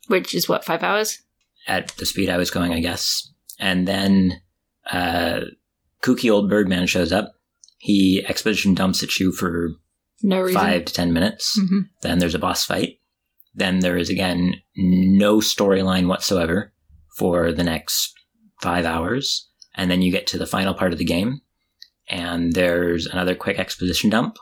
Which 0.07 0.35
is 0.35 0.49
what, 0.49 0.65
five 0.65 0.83
hours? 0.83 1.19
at 1.65 1.87
the 1.95 2.05
speed 2.05 2.29
I 2.29 2.35
was 2.35 2.51
going, 2.51 2.73
I 2.73 2.81
guess. 2.81 3.31
And 3.57 3.87
then 3.87 4.41
uh, 4.91 5.41
kooky 6.01 6.29
old 6.29 6.49
Birdman 6.49 6.87
shows 6.87 7.13
up. 7.13 7.35
He 7.77 8.21
exposition 8.27 8.73
dumps 8.73 9.01
at 9.01 9.17
you 9.17 9.31
for 9.31 9.69
No 10.21 10.41
reason. 10.41 10.59
five 10.59 10.83
to 10.85 10.93
ten 10.93 11.13
minutes. 11.13 11.57
hmm 11.57 11.83
Then 12.01 12.19
there's 12.19 12.35
a 12.35 12.39
boss 12.39 12.65
fight. 12.65 12.99
Then 13.55 13.79
there 13.79 13.95
is 13.95 14.09
again 14.09 14.55
no 14.75 15.37
storyline 15.37 16.07
whatsoever 16.07 16.73
for 17.17 17.53
the 17.53 17.63
next 17.63 18.13
five 18.61 18.83
hours. 18.85 19.47
And 19.75 19.89
then 19.89 20.01
you 20.01 20.11
get 20.11 20.27
to 20.27 20.37
the 20.37 20.45
final 20.45 20.73
part 20.73 20.91
of 20.91 20.99
the 20.99 21.05
game, 21.05 21.39
and 22.07 22.53
there's 22.53 23.05
another 23.05 23.35
quick 23.35 23.59
exposition 23.59 24.09
dump, 24.09 24.37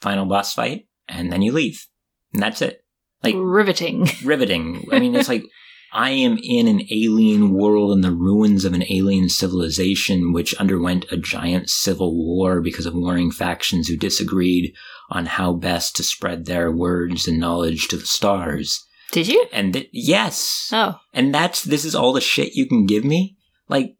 final 0.00 0.26
boss 0.26 0.54
fight, 0.54 0.86
and 1.08 1.32
then 1.32 1.42
you 1.42 1.52
leave. 1.52 1.86
And 2.32 2.42
that's 2.42 2.62
it. 2.62 2.84
Like 3.22 3.34
Riveting. 3.36 4.08
riveting. 4.24 4.86
I 4.92 4.98
mean, 4.98 5.14
it's 5.14 5.28
like 5.28 5.44
I 5.92 6.10
am 6.10 6.38
in 6.42 6.68
an 6.68 6.82
alien 6.90 7.52
world 7.52 7.92
in 7.92 8.00
the 8.00 8.12
ruins 8.12 8.64
of 8.64 8.72
an 8.72 8.84
alien 8.88 9.28
civilization 9.28 10.32
which 10.32 10.54
underwent 10.54 11.10
a 11.10 11.16
giant 11.16 11.68
civil 11.68 12.16
war 12.16 12.60
because 12.60 12.86
of 12.86 12.94
warring 12.94 13.30
factions 13.30 13.88
who 13.88 13.96
disagreed 13.96 14.72
on 15.10 15.26
how 15.26 15.52
best 15.52 15.96
to 15.96 16.02
spread 16.02 16.46
their 16.46 16.70
words 16.70 17.26
and 17.26 17.40
knowledge 17.40 17.88
to 17.88 17.96
the 17.96 18.06
stars. 18.06 18.86
Did 19.10 19.26
you? 19.26 19.46
And 19.52 19.72
th- 19.72 19.90
yes. 19.92 20.70
Oh. 20.72 21.00
And 21.12 21.34
that's 21.34 21.64
this 21.64 21.84
is 21.84 21.96
all 21.96 22.12
the 22.12 22.20
shit 22.20 22.54
you 22.54 22.66
can 22.66 22.86
give 22.86 23.04
me? 23.04 23.36
Like 23.68 23.96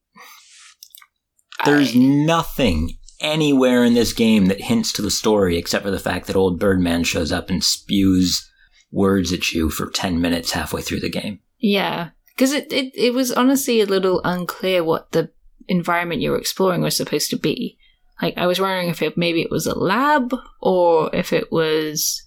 there's 1.64 1.94
I- 1.94 1.98
nothing 1.98 2.96
anywhere 3.20 3.84
in 3.84 3.94
this 3.94 4.12
game 4.14 4.46
that 4.46 4.60
hints 4.62 4.92
to 4.94 5.02
the 5.02 5.10
story 5.10 5.58
except 5.58 5.84
for 5.84 5.90
the 5.90 5.98
fact 5.98 6.26
that 6.26 6.36
old 6.36 6.58
Birdman 6.58 7.04
shows 7.04 7.30
up 7.32 7.50
and 7.50 7.62
spews 7.62 8.50
words 8.90 9.32
at 9.32 9.52
you 9.52 9.68
for 9.70 9.90
10 9.90 10.20
minutes 10.20 10.52
halfway 10.52 10.80
through 10.82 11.00
the 11.00 11.10
game. 11.10 11.40
Yeah. 11.58 12.10
Because 12.34 12.52
it, 12.52 12.72
it, 12.72 12.92
it 12.96 13.12
was 13.14 13.30
honestly 13.30 13.80
a 13.80 13.86
little 13.86 14.22
unclear 14.24 14.82
what 14.82 15.12
the 15.12 15.30
environment 15.68 16.22
you 16.22 16.30
were 16.30 16.38
exploring 16.38 16.80
was 16.80 16.96
supposed 16.96 17.28
to 17.30 17.36
be. 17.36 17.76
Like, 18.22 18.36
I 18.38 18.46
was 18.46 18.58
wondering 18.60 18.88
if 18.88 19.02
it 19.02 19.16
maybe 19.18 19.42
it 19.42 19.50
was 19.50 19.66
a 19.66 19.78
lab 19.78 20.34
or 20.60 21.14
if 21.14 21.32
it 21.32 21.52
was. 21.52 22.22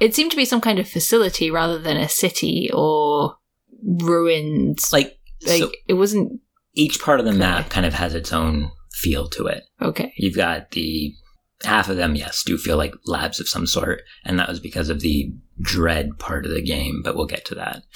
It 0.00 0.14
seemed 0.14 0.32
to 0.32 0.36
be 0.36 0.44
some 0.44 0.60
kind 0.60 0.78
of 0.80 0.88
facility 0.88 1.50
rather 1.50 1.78
than 1.78 1.96
a 1.96 2.08
city 2.08 2.70
or 2.74 3.36
ruins. 3.82 4.92
Like, 4.92 5.16
Like, 5.46 5.60
so 5.60 5.70
it 5.88 5.94
wasn't. 5.94 6.40
Each 6.74 7.00
part 7.00 7.20
of 7.20 7.26
the 7.26 7.30
Okay. 7.32 7.38
map 7.38 7.70
kind 7.70 7.86
of 7.86 7.94
has 7.94 8.14
its 8.14 8.32
own 8.32 8.70
feel 8.92 9.28
to 9.30 9.46
it. 9.46 9.64
Okay. 9.80 10.12
You've 10.16 10.36
got 10.36 10.70
the 10.72 11.14
half 11.62 11.88
of 11.88 11.96
them, 11.96 12.14
yes, 12.14 12.42
do 12.44 12.58
feel 12.58 12.76
like 12.76 12.94
labs 13.06 13.40
of 13.40 13.48
some 13.48 13.66
sort, 13.66 14.02
and 14.24 14.38
that 14.38 14.48
was 14.48 14.60
because 14.60 14.88
of 14.90 15.00
the 15.00 15.32
dread 15.60 16.18
part 16.18 16.44
of 16.46 16.52
the 16.52 16.62
game, 16.62 17.00
but 17.02 17.16
we'll 17.16 17.26
get 17.26 17.44
to 17.46 17.54
that. 17.56 17.82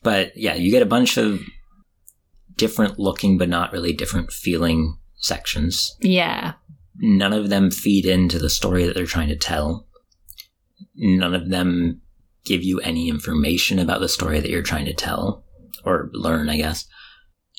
But 0.00 0.30
yeah, 0.36 0.54
you 0.54 0.70
get 0.70 0.82
a 0.82 0.86
bunch 0.86 1.16
of 1.16 1.40
different 2.56 3.00
looking 3.00 3.36
but 3.36 3.48
not 3.48 3.72
really 3.72 3.92
different 3.92 4.32
feeling 4.32 4.96
sections. 5.16 5.96
Yeah. 6.00 6.52
None 7.00 7.32
of 7.32 7.48
them 7.50 7.72
feed 7.72 8.06
into 8.06 8.38
the 8.38 8.48
story 8.48 8.84
that 8.86 8.94
they're 8.94 9.06
trying 9.06 9.28
to 9.28 9.36
tell. 9.36 9.88
None 10.94 11.34
of 11.34 11.50
them 11.50 12.00
give 12.44 12.62
you 12.62 12.78
any 12.80 13.08
information 13.08 13.80
about 13.80 14.00
the 14.00 14.08
story 14.08 14.38
that 14.38 14.50
you're 14.50 14.62
trying 14.62 14.86
to 14.86 14.94
tell 14.94 15.44
or 15.84 16.10
learn, 16.12 16.48
I 16.48 16.56
guess. 16.58 16.86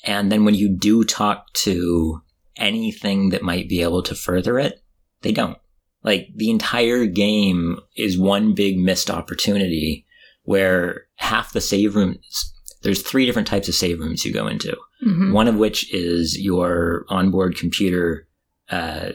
And 0.04 0.30
then 0.30 0.44
when 0.44 0.54
you 0.54 0.68
do 0.68 1.04
talk 1.04 1.52
to 1.54 2.22
anything 2.56 3.30
that 3.30 3.42
might 3.42 3.68
be 3.68 3.82
able 3.82 4.02
to 4.04 4.14
further 4.14 4.58
it, 4.58 4.82
they 5.22 5.32
don't. 5.32 5.58
Like 6.02 6.28
the 6.34 6.50
entire 6.50 7.06
game 7.06 7.78
is 7.96 8.18
one 8.18 8.54
big 8.54 8.78
missed 8.78 9.10
opportunity 9.10 10.06
where 10.44 11.02
half 11.16 11.52
the 11.52 11.60
save 11.60 11.94
rooms, 11.94 12.54
there's 12.82 13.02
three 13.02 13.26
different 13.26 13.48
types 13.48 13.68
of 13.68 13.74
save 13.74 14.00
rooms 14.00 14.24
you 14.24 14.32
go 14.32 14.46
into. 14.46 14.76
hmm 15.02 15.32
One 15.32 15.48
of 15.48 15.56
which 15.56 15.92
is 15.92 16.38
your 16.40 17.04
onboard 17.08 17.56
computer 17.56 18.26
uh, 18.70 19.10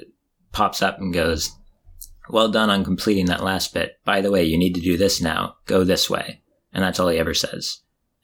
pops 0.51 0.81
up 0.83 0.99
and 0.99 1.13
goes, 1.13 1.51
Well 2.29 2.49
done 2.49 2.69
on 2.69 2.83
completing 2.83 3.25
that 3.27 3.43
last 3.43 3.73
bit. 3.73 3.93
By 4.05 4.21
the 4.21 4.31
way, 4.31 4.43
you 4.43 4.57
need 4.57 4.75
to 4.75 4.81
do 4.81 4.97
this 4.97 5.19
now. 5.21 5.55
Go 5.65 5.83
this 5.83 6.09
way. 6.09 6.41
And 6.71 6.83
that's 6.83 6.99
all 6.99 7.07
he 7.07 7.17
ever 7.17 7.33
says. 7.33 7.79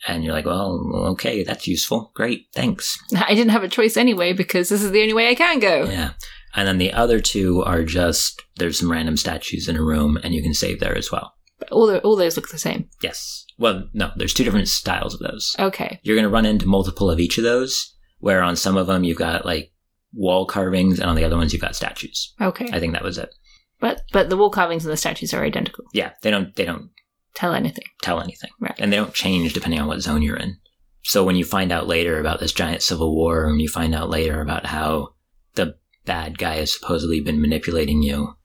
And 0.08 0.24
you're 0.24 0.34
like, 0.34 0.46
Well, 0.46 0.92
okay, 1.12 1.44
that's 1.44 1.68
useful. 1.68 2.12
Great, 2.16 2.48
thanks. 2.54 2.98
I 3.16 3.36
didn't 3.36 3.52
have 3.52 3.64
a 3.64 3.68
choice 3.70 3.98
anyway 3.98 4.34
because 4.34 4.70
this 4.70 4.82
is 4.82 4.92
the 4.92 5.02
only 5.02 5.14
way 5.14 5.30
I 5.30 5.36
can 5.36 5.60
go. 5.60 5.86
Yeah. 5.86 6.12
And 6.54 6.68
then 6.68 6.80
the 6.80 6.94
other 6.94 7.20
two 7.20 7.64
are 7.64 7.84
just 7.84 8.42
there's 8.58 8.80
some 8.80 8.92
random 8.92 9.18
statues 9.18 9.68
in 9.68 9.78
a 9.78 9.84
room 9.84 10.18
and 10.24 10.34
you 10.34 10.44
can 10.44 10.54
save 10.54 10.80
there 10.80 10.98
as 10.98 11.12
well. 11.12 11.34
But 11.60 11.72
all, 11.72 11.86
the, 11.86 12.02
all 12.02 12.16
those 12.16 12.36
look 12.36 12.50
the 12.50 12.58
same. 12.58 12.90
Yes. 13.02 13.46
Well, 13.60 13.88
no, 13.94 14.12
there's 14.16 14.34
two 14.34 14.44
different 14.44 14.68
styles 14.68 15.14
of 15.14 15.20
those. 15.20 15.56
Okay. 15.60 16.00
You're 16.02 16.16
going 16.16 16.24
to 16.24 16.30
run 16.30 16.46
into 16.46 16.66
multiple 16.66 17.10
of 17.10 17.20
each 17.20 17.38
of 17.38 17.44
those, 17.44 17.96
where 18.20 18.42
on 18.42 18.56
some 18.56 18.78
of 18.78 18.88
them 18.88 19.04
you've 19.04 19.20
got 19.20 19.46
like 19.46 19.72
wall 20.14 20.46
carvings 20.46 21.00
and 21.00 21.10
on 21.10 21.16
the 21.16 21.24
other 21.24 21.38
ones 21.38 21.54
you've 21.54 21.62
got 21.62 21.76
statues. 21.76 22.34
Okay. 22.42 22.68
I 22.74 22.80
think 22.80 22.94
that 22.94 23.04
was 23.04 23.18
it. 23.18 23.34
But 23.80 24.04
but 24.12 24.30
the 24.30 24.38
wall 24.38 24.50
carvings 24.50 24.86
and 24.86 24.92
the 24.92 24.98
statues 24.98 25.34
are 25.34 25.44
identical. 25.44 25.86
Yeah, 25.94 26.12
they 26.22 26.32
don't 26.32 26.56
they 26.56 26.66
don't 26.66 26.90
Tell 27.34 27.54
anything. 27.54 27.86
tell 28.02 28.20
anything. 28.20 28.50
Right. 28.60 28.76
And 28.78 28.92
they 28.92 28.98
don't 28.98 29.14
change 29.14 29.54
depending 29.54 29.80
on 29.80 29.88
what 29.88 30.02
zone 30.02 30.22
you're 30.22 30.36
in. 30.36 30.58
So 31.04 31.24
when 31.24 31.36
you 31.36 31.46
find 31.46 31.72
out 31.72 31.88
later 31.88 32.20
about 32.20 32.40
this 32.40 32.54
giant 32.54 32.84
civil 32.84 33.16
war 33.16 33.48
and 33.48 33.62
you 33.62 33.68
find 33.68 33.96
out 33.96 34.10
later 34.10 34.42
about 34.42 34.66
how 34.66 35.10
the 35.56 35.76
bad 36.06 36.38
guy 36.38 36.56
has 36.56 36.74
supposedly 36.74 37.22
been 37.22 37.42
manipulating 37.42 38.04
you, 38.04 38.36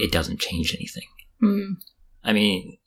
it 0.00 0.12
doesn't 0.12 0.40
change 0.40 0.74
anything. 0.74 1.06
Mm. 1.42 1.76
I 2.22 2.32
mean, 2.32 2.78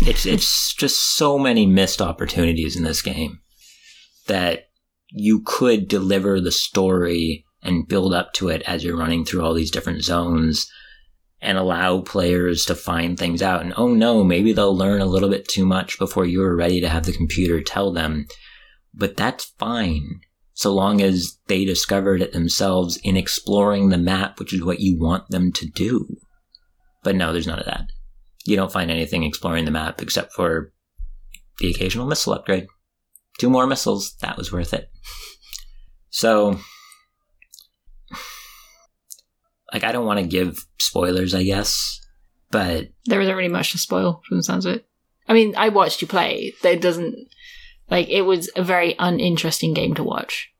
it's 0.00 0.26
it's 0.26 0.74
just 0.78 1.16
so 1.16 1.38
many 1.38 1.66
missed 1.66 2.02
opportunities 2.02 2.76
in 2.76 2.82
this 2.82 3.02
game 3.02 3.40
that 4.26 4.70
you 5.08 5.42
could 5.44 5.88
deliver 5.88 6.40
the 6.40 6.52
story 6.52 7.44
and 7.62 7.86
build 7.86 8.12
up 8.12 8.32
to 8.32 8.48
it 8.48 8.62
as 8.62 8.82
you're 8.82 8.96
running 8.96 9.24
through 9.24 9.44
all 9.44 9.54
these 9.54 9.70
different 9.70 10.02
zones 10.02 10.70
and 11.42 11.58
allow 11.58 12.00
players 12.00 12.64
to 12.66 12.74
find 12.74 13.18
things 13.18 13.42
out. 13.42 13.62
And 13.62 13.74
oh 13.76 13.92
no, 13.92 14.22
maybe 14.22 14.52
they'll 14.52 14.76
learn 14.76 15.00
a 15.00 15.06
little 15.06 15.28
bit 15.28 15.48
too 15.48 15.66
much 15.66 15.98
before 15.98 16.24
you're 16.24 16.54
ready 16.54 16.80
to 16.80 16.88
have 16.88 17.04
the 17.04 17.12
computer 17.12 17.60
tell 17.60 17.92
them. 17.92 18.26
But 18.94 19.16
that's 19.16 19.52
fine. 19.58 20.20
So 20.54 20.72
long 20.72 21.00
as 21.00 21.38
they 21.48 21.64
discovered 21.64 22.22
it 22.22 22.32
themselves 22.32 22.98
in 23.02 23.16
exploring 23.16 23.88
the 23.88 23.98
map, 23.98 24.38
which 24.38 24.52
is 24.52 24.62
what 24.62 24.80
you 24.80 24.98
want 24.98 25.28
them 25.30 25.50
to 25.52 25.66
do. 25.66 26.16
But 27.02 27.16
no, 27.16 27.32
there's 27.32 27.46
none 27.46 27.58
of 27.58 27.66
that. 27.66 27.86
You 28.44 28.56
don't 28.56 28.72
find 28.72 28.90
anything 28.90 29.24
exploring 29.24 29.64
the 29.64 29.70
map 29.70 30.00
except 30.00 30.32
for 30.32 30.72
the 31.58 31.70
occasional 31.70 32.06
missile 32.06 32.34
upgrade. 32.34 32.66
Two 33.38 33.50
more 33.50 33.66
missiles, 33.66 34.14
that 34.20 34.36
was 34.36 34.52
worth 34.52 34.72
it. 34.72 34.88
So, 36.14 36.60
like, 39.72 39.84
I 39.84 39.92
don't 39.92 40.06
want 40.06 40.20
to 40.20 40.26
give 40.26 40.64
spoilers, 40.78 41.34
I 41.34 41.42
guess, 41.42 42.00
but 42.50 42.88
There 43.06 43.20
isn't 43.20 43.34
really 43.34 43.48
much 43.48 43.72
to 43.72 43.78
spoil 43.78 44.22
from 44.28 44.36
the 44.36 44.42
sounds 44.42 44.66
of 44.66 44.76
it. 44.76 44.86
I 45.28 45.32
mean, 45.32 45.54
I 45.56 45.70
watched 45.70 46.02
you 46.02 46.08
play. 46.08 46.52
That 46.62 46.80
doesn't 46.80 47.28
like 47.90 48.08
it 48.08 48.22
was 48.22 48.50
a 48.56 48.62
very 48.62 48.94
uninteresting 48.98 49.74
game 49.74 49.94
to 49.94 50.04
watch. 50.04 50.50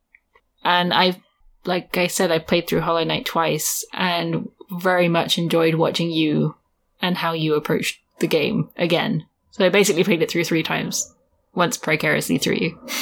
And 0.64 0.92
I 0.92 1.20
like 1.64 1.96
I 1.96 2.06
said, 2.06 2.30
I 2.30 2.38
played 2.38 2.66
through 2.66 2.80
Hollow 2.80 3.04
Knight 3.04 3.26
twice 3.26 3.84
and 3.92 4.48
very 4.70 5.08
much 5.08 5.38
enjoyed 5.38 5.74
watching 5.74 6.10
you 6.10 6.56
and 7.00 7.16
how 7.16 7.32
you 7.32 7.54
approached 7.54 8.00
the 8.18 8.26
game 8.26 8.70
again. 8.76 9.26
So 9.50 9.64
I 9.64 9.68
basically 9.68 10.04
played 10.04 10.22
it 10.22 10.30
through 10.30 10.44
three 10.44 10.62
times. 10.62 11.12
Once 11.54 11.76
precariously 11.76 12.38
through 12.38 12.56
you. 12.56 12.78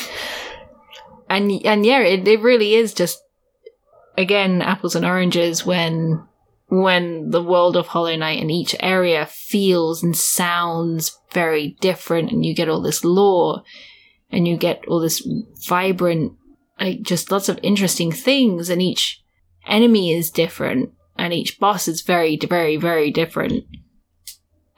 And 1.30 1.64
and 1.64 1.86
yeah, 1.86 2.00
it, 2.00 2.26
it 2.26 2.40
really 2.40 2.74
is 2.74 2.92
just 2.92 3.22
again 4.16 4.62
apples 4.62 4.94
and 4.94 5.06
oranges 5.06 5.64
when 5.64 6.26
when 6.70 7.30
the 7.30 7.42
world 7.42 7.76
of 7.76 7.88
Hollow 7.88 8.14
Knight 8.14 8.40
and 8.40 8.50
each 8.50 8.76
area 8.78 9.26
feels 9.26 10.02
and 10.02 10.16
sounds 10.16 11.18
very 11.32 11.76
different, 11.80 12.30
and 12.30 12.46
you 12.46 12.54
get 12.54 12.68
all 12.68 12.80
this 12.80 13.04
lore, 13.04 13.62
and 14.30 14.46
you 14.46 14.56
get 14.56 14.84
all 14.86 15.00
this 15.00 15.26
vibrant, 15.66 16.32
like 16.80 17.02
just 17.02 17.30
lots 17.30 17.48
of 17.48 17.58
interesting 17.62 18.12
things, 18.12 18.70
and 18.70 18.80
each 18.80 19.20
enemy 19.66 20.12
is 20.12 20.30
different, 20.30 20.90
and 21.18 21.34
each 21.34 21.58
boss 21.58 21.88
is 21.88 22.02
very, 22.02 22.36
very, 22.36 22.76
very 22.76 23.10
different, 23.10 23.64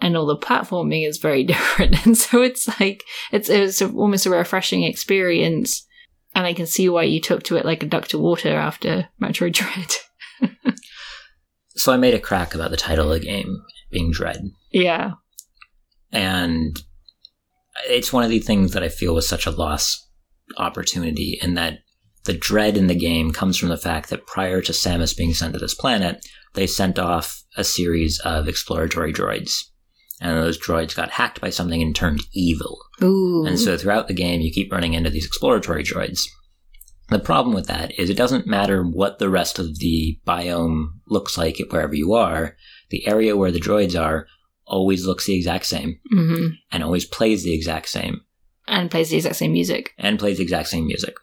and 0.01 0.17
all 0.17 0.27
the 0.27 0.37
platforming 0.37 1.07
is 1.07 1.19
very 1.19 1.45
different, 1.53 2.07
and 2.07 2.17
so 2.17 2.41
it's 2.41 2.81
like 2.81 3.05
it's 3.31 3.51
it's 3.51 3.83
almost 3.83 4.25
a 4.25 4.31
refreshing 4.31 4.83
experience, 4.83 5.87
and 6.35 6.47
I 6.47 6.55
can 6.55 6.67
see 6.67 6.89
why 6.89 7.05
you 7.05 7.21
took 7.21 7.43
to 7.45 7.57
it 7.57 7.65
like 7.65 7.83
a 7.83 7.87
duck 7.87 8.09
to 8.09 8.19
water 8.19 8.55
after 8.55 9.09
Metroid 9.21 9.53
Dread. 9.53 9.95
so 11.77 11.93
I 11.93 11.97
made 11.97 12.15
a 12.15 12.21
crack 12.21 12.55
about 12.55 12.71
the 12.71 12.77
title 12.77 13.13
of 13.13 13.21
the 13.21 13.27
game 13.27 13.63
being 13.91 14.11
Dread. 14.11 14.43
yeah. 14.71 15.13
And 16.13 16.79
it's 17.89 18.13
one 18.13 18.25
of 18.25 18.31
the 18.31 18.39
things 18.39 18.73
that 18.73 18.83
I 18.83 18.89
feel 18.89 19.15
was 19.15 19.29
such 19.29 19.47
a 19.47 19.51
lost 19.51 19.99
opportunity 20.59 21.39
in 21.43 21.55
that 21.55 21.79
the 22.25 22.35
dread 22.35 22.77
in 22.77 22.87
the 22.87 22.95
game 22.95 23.33
comes 23.33 23.57
from 23.57 23.71
the 23.71 23.77
fact 23.77 24.11
that 24.11 24.27
prior 24.27 24.61
to 24.63 24.73
Samus 24.73 25.17
being 25.17 25.35
sent 25.35 25.55
to 25.55 25.59
this 25.59 25.75
planet, 25.75 26.25
they 26.55 26.67
sent 26.67 26.99
off 26.99 27.43
a 27.57 27.65
series 27.65 28.21
of 28.21 28.47
exploratory 28.47 29.13
droids. 29.13 29.55
And 30.25 30.37
those 30.37 30.57
droids 30.57 30.95
got 30.95 31.11
hacked 31.11 31.41
by 31.41 31.51
something 31.51 31.83
and 31.83 31.97
turned 31.97 32.21
evil. 32.33 32.79
Ooh. 33.03 33.45
And 33.45 33.59
so 33.59 33.77
throughout 33.77 34.07
the 34.07 34.15
game, 34.15 34.41
you 34.41 34.53
keep 34.53 34.71
running 34.71 34.95
into 34.95 35.11
these 35.11 35.27
exploratory 35.27 35.83
droids. 35.83 36.29
The 37.09 37.19
problem 37.19 37.55
with 37.57 37.67
that 37.67 37.99
is 37.99 38.09
it 38.09 38.17
doesn't 38.17 38.47
matter 38.47 38.85
what 38.85 39.19
the 39.19 39.29
rest 39.29 39.59
of 39.59 39.81
the 39.81 40.21
biome 40.25 40.91
looks 41.09 41.37
like 41.37 41.59
wherever 41.71 41.95
you 41.95 42.13
are, 42.15 42.57
the 42.91 43.05
area 43.07 43.37
where 43.37 43.51
the 43.51 43.59
droids 43.61 44.01
are 44.01 44.29
always 44.65 45.05
looks 45.07 45.27
the 45.27 45.35
exact 45.35 45.67
same 45.67 45.99
hmm 46.11 46.47
and 46.71 46.85
always 46.85 47.05
plays 47.05 47.43
the 47.43 47.53
exact 47.53 47.89
same 47.89 48.21
And 48.69 48.91
plays 48.93 49.11
the 49.11 49.17
exact 49.17 49.37
same 49.37 49.53
music. 49.53 49.91
and 49.99 50.21
plays 50.21 50.37
the 50.37 50.45
exact 50.45 50.69
same 50.69 50.87
music. 50.87 51.15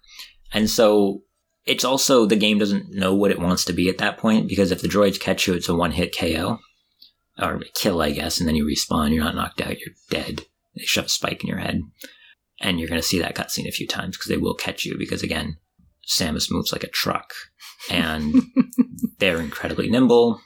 And 0.52 0.70
so 0.70 1.24
it's 1.66 1.86
also 1.86 2.26
the 2.26 2.36
game 2.36 2.58
doesn't 2.60 2.92
know 2.94 3.16
what 3.16 3.32
it 3.32 3.40
wants 3.40 3.64
to 3.66 3.74
be 3.74 3.88
at 3.90 3.98
that 4.00 4.18
point 4.18 4.50
because 4.50 4.72
if 4.72 4.82
the 4.82 4.90
droids 4.90 5.20
catch 5.20 5.48
you, 5.48 5.54
it's 5.54 5.70
a 5.70 5.74
one 5.74 5.92
hit 5.92 6.16
KO 6.16 6.60
or 7.42 7.62
kill, 7.74 8.02
I 8.02 8.12
guess, 8.12 8.40
and 8.40 8.48
then 8.48 8.56
you 8.56 8.66
respawn. 8.66 9.14
You're 9.14 9.24
not 9.24 9.36
knocked 9.36 9.62
out. 9.62 9.80
You're 9.80 9.96
dead. 10.10 10.46
They 10.76 10.84
shove 10.84 11.06
a 11.06 11.10
spike 11.10 11.42
in 11.44 11.48
your 11.48 11.60
head. 11.60 11.82
and 12.62 12.80
you're 12.80 12.90
going 12.90 13.02
to 13.02 13.08
see 13.08 13.20
that 13.20 13.36
cutscene 13.36 13.68
a 13.68 13.72
few 13.72 13.88
times 13.88 14.18
because 14.18 14.30
they 14.30 14.38
will 14.38 14.54
catch 14.54 14.86
you 14.86 14.98
because 14.98 15.24
again, 15.24 15.58
Samus 16.08 16.52
moves 16.52 16.72
like 16.72 16.84
a 16.84 16.90
truck, 16.90 17.34
and 17.90 18.44
they're 19.20 19.40
incredibly 19.40 19.90
nimble, 19.90 20.42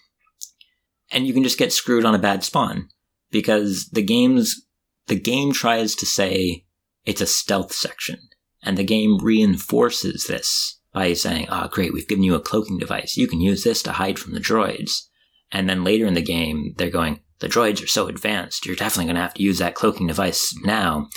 and 1.12 1.26
you 1.26 1.34
can 1.34 1.44
just 1.44 1.58
get 1.58 1.72
screwed 1.72 2.06
on 2.06 2.16
a 2.16 2.20
bad 2.20 2.44
spawn 2.44 2.90
because 3.32 3.90
the 3.90 4.02
game's 4.02 4.66
the 5.08 5.20
game 5.20 5.54
tries 5.54 5.96
to 5.96 6.06
say 6.06 6.66
it's 7.06 7.22
a 7.22 7.26
stealth 7.26 7.74
section, 7.74 8.20
and 8.62 8.78
the 8.78 8.84
game 8.84 9.18
reinforces 9.22 10.26
this 10.28 10.80
by 10.94 11.14
saying, 11.14 11.48
"Ah, 11.50 11.66
oh, 11.66 11.68
great, 11.70 11.94
we've 11.94 12.08
given 12.08 12.24
you 12.24 12.36
a 12.36 12.42
cloaking 12.42 12.78
device. 12.78 13.18
You 13.18 13.28
can 13.28 13.40
use 13.42 13.64
this 13.64 13.82
to 13.84 13.94
hide 13.94 14.20
from 14.20 14.34
the 14.34 14.40
droids." 14.40 15.08
And 15.54 15.70
then 15.70 15.84
later 15.84 16.06
in 16.06 16.16
the 16.16 16.22
game, 16.22 16.74
they're 16.78 16.90
going, 16.90 17.22
"The 17.40 17.48
droids 17.48 17.82
are 17.82 17.88
so 17.88 18.08
advanced. 18.08 18.66
You're 18.66 18.76
definitely 18.76 19.06
going 19.06 19.16
to 19.16 19.22
have 19.22 19.36
to 19.36 19.44
use 19.44 19.60
that 19.60 19.76
cloaking 19.76 20.08
device 20.08 20.54
now." 20.64 21.08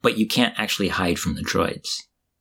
But 0.00 0.18
you 0.18 0.26
can't 0.26 0.58
actually 0.58 0.88
hide 0.88 1.18
from 1.20 1.36
the 1.36 1.44
droids 1.44 1.88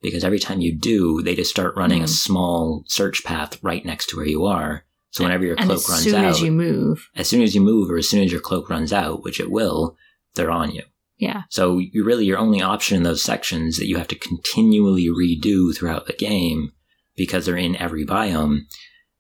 because 0.02 0.24
every 0.24 0.40
time 0.40 0.62
you 0.62 0.76
do, 0.76 1.22
they 1.22 1.36
just 1.36 1.52
start 1.52 1.76
running 1.76 2.02
mm. 2.02 2.06
a 2.06 2.08
small 2.08 2.84
search 2.88 3.24
path 3.24 3.64
right 3.64 3.86
next 3.86 4.08
to 4.08 4.18
where 4.18 4.26
you 4.26 4.46
are. 4.46 4.86
So 5.12 5.24
whenever 5.24 5.46
your 5.46 5.58
cloak 5.58 5.88
runs 5.90 5.90
out, 5.90 5.98
as 5.98 6.04
soon 6.04 6.26
as 6.26 6.42
you 6.42 6.52
move, 6.52 7.10
as 7.16 7.28
soon 7.28 7.42
as 7.42 7.54
you 7.54 7.62
move, 7.62 7.92
or 7.92 7.98
as 7.98 8.10
soon 8.10 8.24
as 8.24 8.32
your 8.32 8.42
cloak 8.42 8.70
runs 8.70 8.94
out, 8.94 9.24
which 9.24 9.40
it 9.40 9.52
will, 9.52 9.98
they're 10.36 10.50
on 10.50 10.72
you. 10.72 10.84
Yeah. 11.18 11.44
So 11.50 11.78
you 11.78 12.04
really 12.04 12.26
your 12.26 12.40
only 12.40 12.62
option 12.62 12.98
in 12.98 13.04
those 13.04 13.22
sections 13.22 13.78
that 13.78 13.88
you 13.88 13.98
have 13.98 14.08
to 14.08 14.16
continually 14.16 15.08
redo 15.08 15.76
throughout 15.76 16.08
the 16.08 16.14
game 16.14 16.72
because 17.16 17.46
they're 17.46 17.58
in 17.58 17.76
every 17.76 18.06
biome 18.06 18.62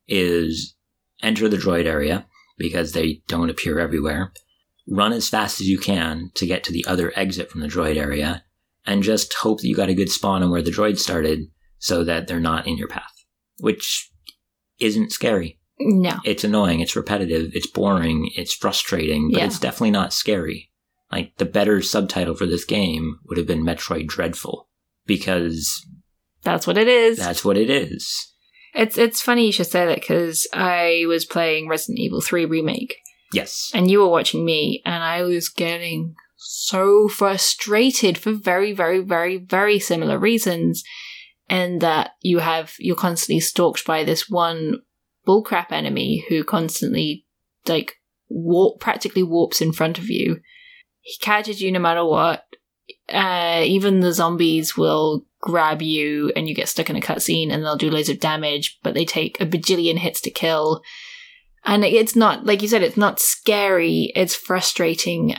is 0.07 0.75
enter 1.21 1.47
the 1.47 1.57
droid 1.57 1.85
area 1.85 2.25
because 2.57 2.91
they 2.91 3.21
don't 3.27 3.49
appear 3.49 3.79
everywhere. 3.79 4.31
Run 4.87 5.13
as 5.13 5.29
fast 5.29 5.61
as 5.61 5.67
you 5.67 5.77
can 5.77 6.31
to 6.35 6.45
get 6.45 6.63
to 6.65 6.71
the 6.71 6.85
other 6.87 7.11
exit 7.15 7.49
from 7.49 7.61
the 7.61 7.67
droid 7.67 7.97
area 7.97 8.43
and 8.85 9.03
just 9.03 9.33
hope 9.33 9.61
that 9.61 9.67
you 9.67 9.75
got 9.75 9.89
a 9.89 9.93
good 9.93 10.09
spawn 10.09 10.43
on 10.43 10.51
where 10.51 10.61
the 10.61 10.71
droid 10.71 10.97
started 10.97 11.41
so 11.77 12.03
that 12.03 12.27
they're 12.27 12.39
not 12.39 12.67
in 12.67 12.77
your 12.77 12.87
path, 12.87 13.11
which 13.59 14.11
isn't 14.79 15.11
scary. 15.11 15.59
No. 15.79 16.19
It's 16.23 16.43
annoying, 16.43 16.79
it's 16.79 16.95
repetitive, 16.95 17.51
it's 17.53 17.67
boring, 17.67 18.29
it's 18.35 18.53
frustrating, 18.53 19.31
but 19.31 19.39
yeah. 19.39 19.45
it's 19.45 19.59
definitely 19.59 19.91
not 19.91 20.13
scary. 20.13 20.69
Like 21.11 21.35
the 21.37 21.45
better 21.45 21.81
subtitle 21.81 22.35
for 22.35 22.45
this 22.45 22.65
game 22.65 23.19
would 23.25 23.37
have 23.37 23.47
been 23.47 23.65
Metroid 23.65 24.07
Dreadful 24.07 24.69
because 25.05 25.85
that's 26.43 26.67
what 26.67 26.77
it 26.77 26.87
is. 26.87 27.17
That's 27.17 27.43
what 27.43 27.57
it 27.57 27.69
is. 27.69 28.30
It's 28.73 28.97
it's 28.97 29.21
funny 29.21 29.45
you 29.45 29.51
should 29.51 29.67
say 29.67 29.85
that 29.85 29.99
because 29.99 30.47
I 30.53 31.03
was 31.07 31.25
playing 31.25 31.67
Resident 31.67 31.99
Evil 31.99 32.21
3 32.21 32.45
remake. 32.45 32.95
Yes. 33.33 33.71
And 33.73 33.89
you 33.89 33.99
were 33.99 34.09
watching 34.09 34.45
me 34.45 34.81
and 34.85 35.03
I 35.03 35.23
was 35.23 35.49
getting 35.49 36.15
so 36.37 37.07
frustrated 37.07 38.17
for 38.17 38.31
very 38.31 38.73
very 38.73 38.99
very 38.99 39.37
very 39.37 39.79
similar 39.79 40.17
reasons 40.17 40.83
and 41.47 41.81
that 41.81 42.11
you 42.21 42.39
have 42.39 42.73
you're 42.79 42.95
constantly 42.95 43.39
stalked 43.39 43.85
by 43.85 44.03
this 44.03 44.29
one 44.29 44.77
bullcrap 45.27 45.71
enemy 45.71 46.25
who 46.29 46.43
constantly 46.43 47.25
like 47.67 47.97
warp 48.27 48.79
practically 48.79 49.21
warps 49.21 49.61
in 49.61 49.71
front 49.71 49.99
of 49.99 50.09
you 50.09 50.41
he 51.01 51.17
catches 51.19 51.61
you 51.61 51.71
no 51.71 51.79
matter 51.79 52.05
what. 52.05 52.45
Uh, 53.11 53.61
even 53.65 53.99
the 53.99 54.13
zombies 54.13 54.77
will 54.77 55.25
grab 55.41 55.81
you 55.81 56.31
and 56.35 56.47
you 56.47 56.55
get 56.55 56.69
stuck 56.69 56.89
in 56.89 56.95
a 56.95 57.01
cutscene 57.01 57.51
and 57.51 57.63
they'll 57.63 57.75
do 57.75 57.89
loads 57.89 58.09
of 58.09 58.19
damage, 58.19 58.79
but 58.83 58.93
they 58.93 59.05
take 59.05 59.39
a 59.41 59.45
bajillion 59.45 59.97
hits 59.97 60.21
to 60.21 60.29
kill. 60.29 60.81
And 61.65 61.83
it's 61.83 62.15
not, 62.15 62.45
like 62.45 62.61
you 62.61 62.67
said, 62.67 62.83
it's 62.83 62.97
not 62.97 63.19
scary, 63.19 64.11
it's 64.15 64.35
frustrating. 64.35 65.35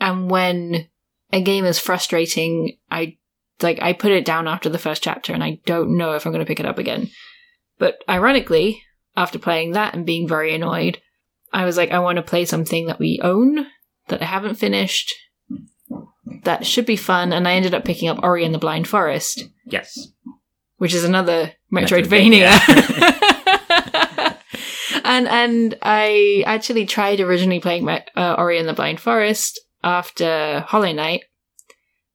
And 0.00 0.30
when 0.30 0.88
a 1.32 1.40
game 1.40 1.64
is 1.64 1.78
frustrating, 1.78 2.76
I, 2.90 3.16
like, 3.62 3.80
I 3.80 3.92
put 3.92 4.12
it 4.12 4.24
down 4.24 4.46
after 4.46 4.68
the 4.68 4.78
first 4.78 5.02
chapter 5.02 5.32
and 5.32 5.42
I 5.42 5.60
don't 5.66 5.96
know 5.96 6.12
if 6.12 6.26
I'm 6.26 6.32
going 6.32 6.44
to 6.44 6.48
pick 6.48 6.60
it 6.60 6.66
up 6.66 6.78
again. 6.78 7.10
But 7.78 8.02
ironically, 8.08 8.82
after 9.16 9.38
playing 9.38 9.72
that 9.72 9.94
and 9.94 10.06
being 10.06 10.28
very 10.28 10.54
annoyed, 10.54 11.00
I 11.52 11.64
was 11.64 11.76
like, 11.76 11.90
I 11.90 12.00
want 12.00 12.16
to 12.16 12.22
play 12.22 12.44
something 12.44 12.86
that 12.86 12.98
we 12.98 13.20
own 13.22 13.66
that 14.08 14.22
I 14.22 14.26
haven't 14.26 14.56
finished. 14.56 15.12
That 16.44 16.66
should 16.66 16.86
be 16.86 16.96
fun, 16.96 17.32
and 17.32 17.48
I 17.48 17.54
ended 17.54 17.74
up 17.74 17.84
picking 17.84 18.08
up 18.08 18.20
Ori 18.22 18.44
and 18.44 18.54
the 18.54 18.58
Blind 18.58 18.86
Forest. 18.88 19.44
Yes. 19.66 20.08
Which 20.76 20.94
is 20.94 21.04
another 21.04 21.52
Metroidvania. 21.72 22.48
Metroidvania. 22.48 24.36
and 25.04 25.28
and 25.28 25.78
I 25.82 26.42
actually 26.46 26.86
tried 26.86 27.20
originally 27.20 27.60
playing 27.60 27.88
uh, 27.88 28.34
Ori 28.38 28.58
and 28.58 28.68
the 28.68 28.72
Blind 28.74 29.00
Forest 29.00 29.60
after 29.82 30.60
Hollow 30.60 30.92
Knight, 30.92 31.24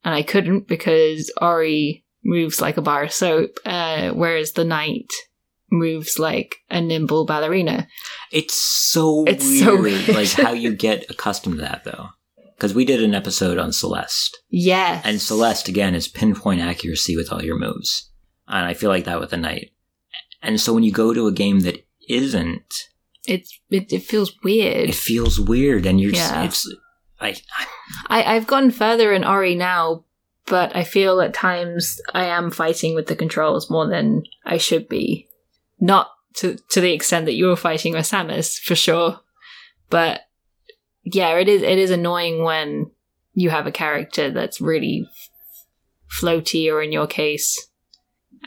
and 0.04 0.14
I 0.14 0.24
couldn't 0.24 0.68
because 0.68 1.32
Ori 1.42 2.04
moves 2.24 2.62
like 2.62 2.78
a 2.78 2.82
bar 2.82 3.04
of 3.04 3.12
soap, 3.12 3.52
uh, 3.66 4.10
whereas 4.12 4.54
the 4.54 4.66
knight 4.66 5.08
moves 5.72 6.20
like 6.20 6.58
a 6.70 6.82
nimble 6.82 7.26
ballerina. 7.26 7.88
It's 8.32 8.56
so 8.56 9.26
it's 9.26 9.46
weird, 9.46 9.64
so 9.64 9.82
weird. 9.82 10.08
like 10.10 10.32
how 10.32 10.54
you 10.54 10.76
get 10.76 11.10
accustomed 11.10 11.58
to 11.58 11.62
that 11.62 11.84
though. 11.84 12.10
Because 12.60 12.74
we 12.74 12.84
did 12.84 13.01
an 13.01 13.16
episode 13.16 13.57
on 13.57 13.72
Celeste. 13.72 14.38
Yes. 14.49 15.01
And 15.05 15.22
Celeste 15.22 15.70
again 15.70 15.95
is 15.95 16.10
pinpoint 16.10 16.60
accuracy 16.60 17.16
with 17.16 17.32
all 17.32 17.41
your 17.41 17.57
moves. 17.57 18.12
And 18.49 18.66
I 18.66 18.74
feel 18.74 18.89
like 18.89 19.05
that 19.05 19.22
with 19.22 19.30
the 19.30 19.38
knight. 19.38 19.72
And 20.41 20.60
so 20.60 20.74
when 20.74 20.84
you 20.84 20.91
go 20.91 21.14
to 21.14 21.28
a 21.28 21.32
game 21.32 21.62
that 21.62 21.86
isn't 22.10 22.74
it's 23.26 23.57
it, 23.70 23.93
it 23.93 24.03
feels 24.03 24.34
weird. 24.43 24.89
It 24.89 24.95
feels 24.95 25.39
weird 25.39 25.86
and 25.86 26.01
you're 26.01 26.12
yeah. 26.12 26.47
Just, 26.47 26.68
it's 26.68 26.76
I, 27.22 27.36
I 28.07 28.36
I've 28.36 28.47
gone 28.47 28.72
further 28.72 29.14
in 29.14 29.24
Ori 29.24 29.55
now, 29.55 30.03
but 30.45 30.76
I 30.76 30.84
feel 30.84 31.22
at 31.22 31.34
times 31.34 32.01
I 32.14 32.26
am 32.26 32.51
fighting 32.51 32.93
with 32.93 33.07
the 33.07 33.16
controls 33.16 33.70
more 33.70 33.88
than 33.88 34.24
I 34.43 34.57
should 34.57 34.89
be. 34.89 35.30
Not 35.80 36.10
to 36.36 36.57
to 36.72 36.82
the 36.82 36.91
extent 36.91 37.26
that 37.26 37.36
you 37.36 37.45
were 37.45 37.55
fighting 37.55 37.93
with 37.93 38.05
Samus, 38.05 38.60
for 38.60 38.76
sure. 38.76 39.22
But 39.89 40.22
yeah, 41.04 41.38
it 41.38 41.47
is 41.47 41.62
it 41.62 41.78
is 41.78 41.91
annoying 41.91 42.43
when 42.43 42.91
you 43.34 43.50
have 43.50 43.68
a 43.68 43.72
character 43.72 44.32
that's 44.32 44.62
really 44.62 45.08
floaty, 46.22 46.72
or 46.72 46.82
in 46.82 46.91
your 46.91 47.08
case, 47.08 47.70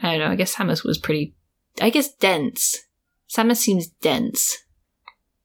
I 0.02 0.12
don't 0.12 0.20
know. 0.20 0.32
I 0.32 0.36
guess 0.36 0.54
Samus 0.54 0.84
was 0.84 0.98
pretty. 0.98 1.34
I 1.80 1.90
guess 1.90 2.12
dense. 2.14 2.76
Samus 3.34 3.56
seems 3.56 3.86
dense 3.86 4.58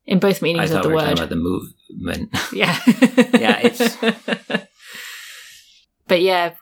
in 0.05 0.19
both 0.19 0.41
meanings 0.41 0.71
of 0.71 0.83
the 0.83 0.89
we 0.89 0.95
word. 0.95 1.13
about 1.13 1.29
the 1.29 1.35
movement. 1.35 2.29
Yeah, 2.53 2.77
yeah. 3.33 3.59
It's. 3.63 3.97
But 6.07 6.21
yeah, 6.21 6.53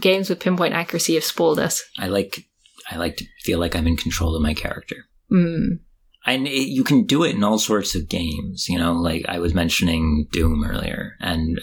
games 0.00 0.30
with 0.30 0.40
pinpoint 0.40 0.74
accuracy 0.74 1.14
have 1.14 1.24
spoiled 1.24 1.58
us. 1.58 1.82
I 1.98 2.06
like 2.06 2.44
I 2.90 2.96
like 2.96 3.16
to 3.16 3.24
feel 3.42 3.58
like 3.58 3.74
I'm 3.74 3.86
in 3.86 3.96
control 3.96 4.34
of 4.36 4.42
my 4.42 4.54
character. 4.54 5.06
Mm. 5.32 5.80
And 6.26 6.46
it, 6.46 6.68
you 6.68 6.84
can 6.84 7.04
do 7.04 7.24
it 7.24 7.34
in 7.34 7.44
all 7.44 7.58
sorts 7.58 7.94
of 7.94 8.08
games, 8.08 8.68
you 8.68 8.78
know, 8.78 8.92
like 8.92 9.24
I 9.28 9.38
was 9.38 9.54
mentioning 9.54 10.26
Doom 10.32 10.64
earlier, 10.64 11.16
and 11.20 11.60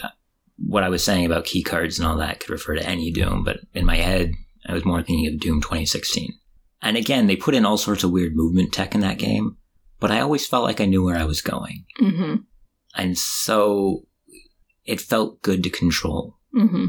what 0.58 0.82
I 0.82 0.88
was 0.88 1.04
saying 1.04 1.26
about 1.26 1.44
key 1.44 1.62
cards 1.62 1.98
and 1.98 2.08
all 2.08 2.16
that 2.16 2.40
could 2.40 2.50
refer 2.50 2.74
to 2.74 2.86
any 2.86 3.10
Doom, 3.10 3.44
but 3.44 3.60
in 3.74 3.84
my 3.84 3.96
head, 3.96 4.32
I 4.66 4.72
was 4.72 4.84
more 4.84 5.02
thinking 5.02 5.26
of 5.32 5.40
Doom 5.40 5.60
2016. 5.60 6.32
And 6.82 6.96
again, 6.96 7.26
they 7.26 7.36
put 7.36 7.54
in 7.54 7.66
all 7.66 7.76
sorts 7.76 8.04
of 8.04 8.10
weird 8.10 8.34
movement 8.34 8.72
tech 8.72 8.94
in 8.94 9.00
that 9.00 9.18
game, 9.18 9.56
but 10.00 10.10
I 10.10 10.20
always 10.20 10.46
felt 10.46 10.64
like 10.64 10.80
I 10.80 10.86
knew 10.86 11.04
where 11.04 11.16
I 11.16 11.24
was 11.24 11.42
going. 11.42 11.84
Mm-hmm. 12.00 12.36
And 12.94 13.18
so 13.18 14.06
it 14.84 15.00
felt 15.00 15.42
good 15.42 15.62
to 15.64 15.70
control. 15.70 16.36
Mm-hmm. 16.54 16.86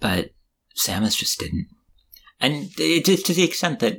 But 0.00 0.30
Samus 0.76 1.16
just 1.16 1.38
didn't. 1.38 1.68
And 2.40 2.70
it 2.78 3.04
to 3.04 3.34
the 3.34 3.44
extent 3.44 3.80
that 3.80 3.98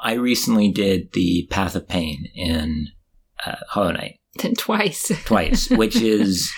I 0.00 0.14
recently 0.14 0.70
did 0.70 1.12
the 1.12 1.46
Path 1.50 1.74
of 1.74 1.88
Pain 1.88 2.28
in 2.34 2.88
uh, 3.44 3.56
Hollow 3.68 3.92
Knight. 3.92 4.20
Twice. 4.58 5.10
Twice, 5.24 5.70
which 5.70 5.96
is 6.02 6.52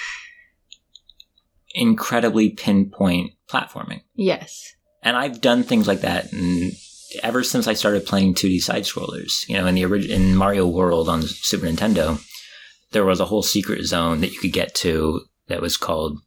incredibly 1.74 2.50
pinpoint 2.50 3.32
platforming. 3.48 4.02
Yes. 4.14 4.74
And 5.02 5.16
I've 5.16 5.40
done 5.40 5.62
things 5.62 5.88
like 5.88 6.02
that 6.02 6.32
and 6.32 6.72
ever 7.22 7.42
since 7.42 7.66
I 7.66 7.74
started 7.74 8.06
playing 8.06 8.34
2D 8.34 8.60
side 8.60 8.84
scrollers. 8.84 9.48
You 9.48 9.56
know, 9.56 9.66
in 9.66 9.74
the 9.74 9.84
orig- 9.84 10.10
in 10.10 10.36
Mario 10.36 10.66
World 10.66 11.08
on 11.08 11.22
Super 11.22 11.66
Nintendo, 11.66 12.20
there 12.92 13.04
was 13.04 13.20
a 13.20 13.24
whole 13.24 13.42
secret 13.42 13.84
zone 13.84 14.20
that 14.20 14.32
you 14.32 14.38
could 14.38 14.52
get 14.52 14.74
to 14.76 15.22
that 15.48 15.62
was 15.62 15.76
called 15.76 16.18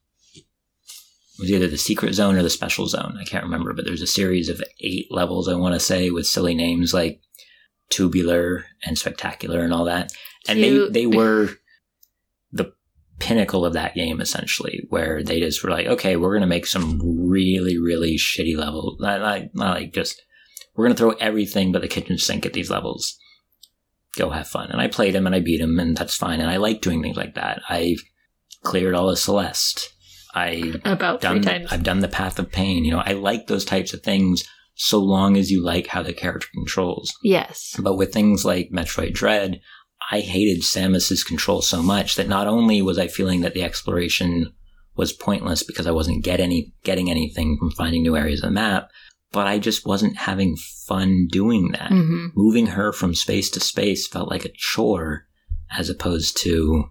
was 1.43 1.51
either 1.51 1.67
the 1.67 1.77
secret 1.77 2.13
zone 2.13 2.35
or 2.35 2.43
the 2.43 2.49
special 2.49 2.87
zone. 2.87 3.17
I 3.19 3.25
can't 3.25 3.43
remember, 3.43 3.73
but 3.73 3.85
there's 3.85 4.01
a 4.01 4.07
series 4.07 4.49
of 4.49 4.63
eight 4.79 5.07
levels, 5.11 5.47
I 5.47 5.55
want 5.55 5.75
to 5.75 5.79
say, 5.79 6.09
with 6.09 6.25
silly 6.25 6.55
names 6.55 6.93
like 6.93 7.21
tubular 7.89 8.65
and 8.85 8.97
spectacular 8.97 9.59
and 9.59 9.73
all 9.73 9.85
that. 9.85 10.11
And 10.47 10.61
they, 10.63 10.89
they 10.89 11.05
were 11.05 11.49
the 12.51 12.73
pinnacle 13.19 13.65
of 13.65 13.73
that 13.73 13.93
game, 13.93 14.21
essentially, 14.21 14.85
where 14.89 15.21
they 15.21 15.39
just 15.39 15.63
were 15.63 15.69
like, 15.69 15.87
okay, 15.87 16.15
we're 16.15 16.31
going 16.31 16.41
to 16.41 16.47
make 16.47 16.65
some 16.65 16.99
really, 17.03 17.77
really 17.77 18.17
shitty 18.17 18.57
levels. 18.57 18.99
Not, 18.99 19.21
not, 19.21 19.41
not 19.53 19.77
like 19.77 19.93
just, 19.93 20.21
we're 20.75 20.85
going 20.85 20.95
to 20.95 20.99
throw 20.99 21.11
everything 21.11 21.71
but 21.71 21.81
the 21.81 21.87
kitchen 21.87 22.17
sink 22.17 22.45
at 22.45 22.53
these 22.53 22.69
levels. 22.69 23.17
Go 24.15 24.29
have 24.29 24.47
fun. 24.47 24.71
And 24.71 24.79
I 24.79 24.87
played 24.87 25.13
them 25.13 25.25
and 25.25 25.35
I 25.35 25.39
beat 25.39 25.59
them 25.59 25.79
and 25.79 25.97
that's 25.97 26.15
fine. 26.15 26.39
And 26.39 26.49
I 26.49 26.57
like 26.57 26.81
doing 26.81 27.01
things 27.01 27.17
like 27.17 27.35
that. 27.35 27.61
I 27.67 27.97
cleared 28.63 28.95
all 28.95 29.09
of 29.09 29.19
Celeste. 29.19 29.93
I 30.33 30.73
About 30.85 31.21
three 31.21 31.29
done 31.29 31.41
times. 31.41 31.71
I've 31.71 31.83
done 31.83 31.99
the 31.99 32.07
Path 32.07 32.39
of 32.39 32.51
Pain. 32.51 32.85
You 32.85 32.91
know, 32.91 33.03
I 33.05 33.13
like 33.13 33.47
those 33.47 33.65
types 33.65 33.93
of 33.93 34.01
things 34.01 34.43
so 34.75 34.99
long 34.99 35.37
as 35.37 35.51
you 35.51 35.63
like 35.63 35.87
how 35.87 36.01
the 36.01 36.13
character 36.13 36.47
controls. 36.53 37.13
yes. 37.23 37.75
But 37.79 37.95
with 37.97 38.11
things 38.11 38.43
like 38.43 38.71
Metroid 38.71 39.13
Dread, 39.13 39.61
I 40.11 40.19
hated 40.21 40.63
Samus's 40.63 41.23
control 41.23 41.61
so 41.61 41.81
much 41.83 42.15
that 42.15 42.27
not 42.27 42.47
only 42.47 42.81
was 42.81 42.97
I 42.97 43.07
feeling 43.07 43.41
that 43.41 43.53
the 43.53 43.63
exploration 43.63 44.51
was 44.95 45.13
pointless 45.13 45.63
because 45.63 45.87
I 45.87 45.91
wasn't 45.91 46.23
get 46.23 46.39
any 46.39 46.73
getting 46.83 47.09
anything 47.09 47.57
from 47.59 47.71
finding 47.71 48.01
new 48.03 48.17
areas 48.17 48.41
of 48.41 48.47
the 48.49 48.53
map, 48.53 48.89
but 49.31 49.47
I 49.47 49.59
just 49.59 49.85
wasn't 49.85 50.17
having 50.17 50.55
fun 50.87 51.27
doing 51.31 51.71
that. 51.73 51.89
hmm 51.89 52.27
Moving 52.35 52.67
her 52.67 52.91
from 52.91 53.13
space 53.15 53.49
to 53.51 53.59
space 53.59 54.07
felt 54.07 54.29
like 54.29 54.45
a 54.45 54.51
chore 54.55 55.27
as 55.71 55.89
opposed 55.89 56.37
to 56.43 56.85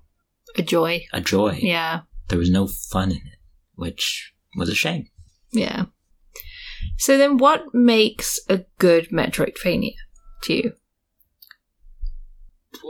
A 0.57 0.63
joy. 0.63 1.05
a 1.13 1.21
joy. 1.21 1.59
Yeah. 1.61 2.01
There 2.29 2.39
was 2.39 2.51
no 2.51 2.67
fun 2.67 3.11
in 3.11 3.19
it, 3.19 3.39
which 3.75 4.33
was 4.57 4.69
a 4.69 4.75
shame. 4.75 5.09
Yeah. 5.53 5.87
So 6.99 7.19
then 7.19 7.37
what 7.37 7.75
makes 7.75 8.39
a 8.49 8.65
good 8.79 9.09
Metroidvania 9.11 9.95
to 10.45 10.55
you? 10.55 10.73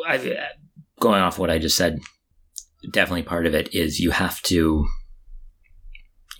I, 0.06 0.48
going 1.00 1.22
off 1.22 1.38
what 1.38 1.50
I 1.50 1.58
just 1.58 1.76
said, 1.76 1.98
definitely 2.92 3.22
part 3.22 3.46
of 3.46 3.54
it 3.54 3.74
is 3.74 4.00
you 4.00 4.10
have 4.10 4.40
to 4.42 4.86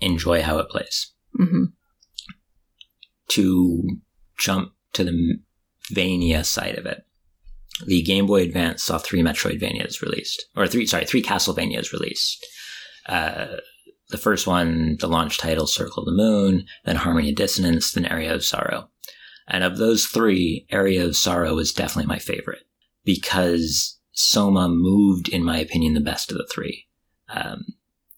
enjoy 0.01 0.41
how 0.41 0.59
it 0.59 0.69
plays. 0.69 1.13
hmm 1.35 1.65
To 3.29 3.83
jump 4.37 4.73
to 4.93 5.03
the 5.03 5.37
Vania 5.91 6.43
side 6.43 6.77
of 6.77 6.85
it, 6.85 7.03
the 7.85 8.01
Game 8.03 8.27
Boy 8.27 8.43
Advance 8.43 8.83
saw 8.83 8.97
three 8.97 9.21
Metroidvanias 9.21 10.01
released, 10.01 10.45
or 10.55 10.67
three, 10.67 10.85
sorry, 10.85 11.05
three 11.05 11.23
Castlevanias 11.23 11.91
released. 11.91 12.45
Uh, 13.05 13.47
the 14.09 14.17
first 14.17 14.45
one, 14.47 14.97
the 14.99 15.07
launch 15.07 15.37
title, 15.37 15.67
Circle 15.67 16.03
of 16.03 16.05
the 16.05 16.11
Moon, 16.11 16.65
then 16.85 16.97
Harmony 16.97 17.29
of 17.29 17.35
Dissonance, 17.35 17.91
then 17.91 18.05
Aria 18.05 18.33
of 18.33 18.45
Sorrow. 18.45 18.89
And 19.47 19.63
of 19.63 19.77
those 19.77 20.05
three, 20.05 20.65
Aria 20.71 21.05
of 21.05 21.17
Sorrow 21.17 21.57
is 21.57 21.73
definitely 21.73 22.07
my 22.07 22.19
favorite 22.19 22.63
because 23.03 23.99
Soma 24.11 24.69
moved, 24.69 25.29
in 25.29 25.43
my 25.43 25.57
opinion, 25.57 25.93
the 25.93 25.99
best 25.99 26.31
of 26.31 26.37
the 26.37 26.47
three. 26.53 26.87
Um, 27.29 27.65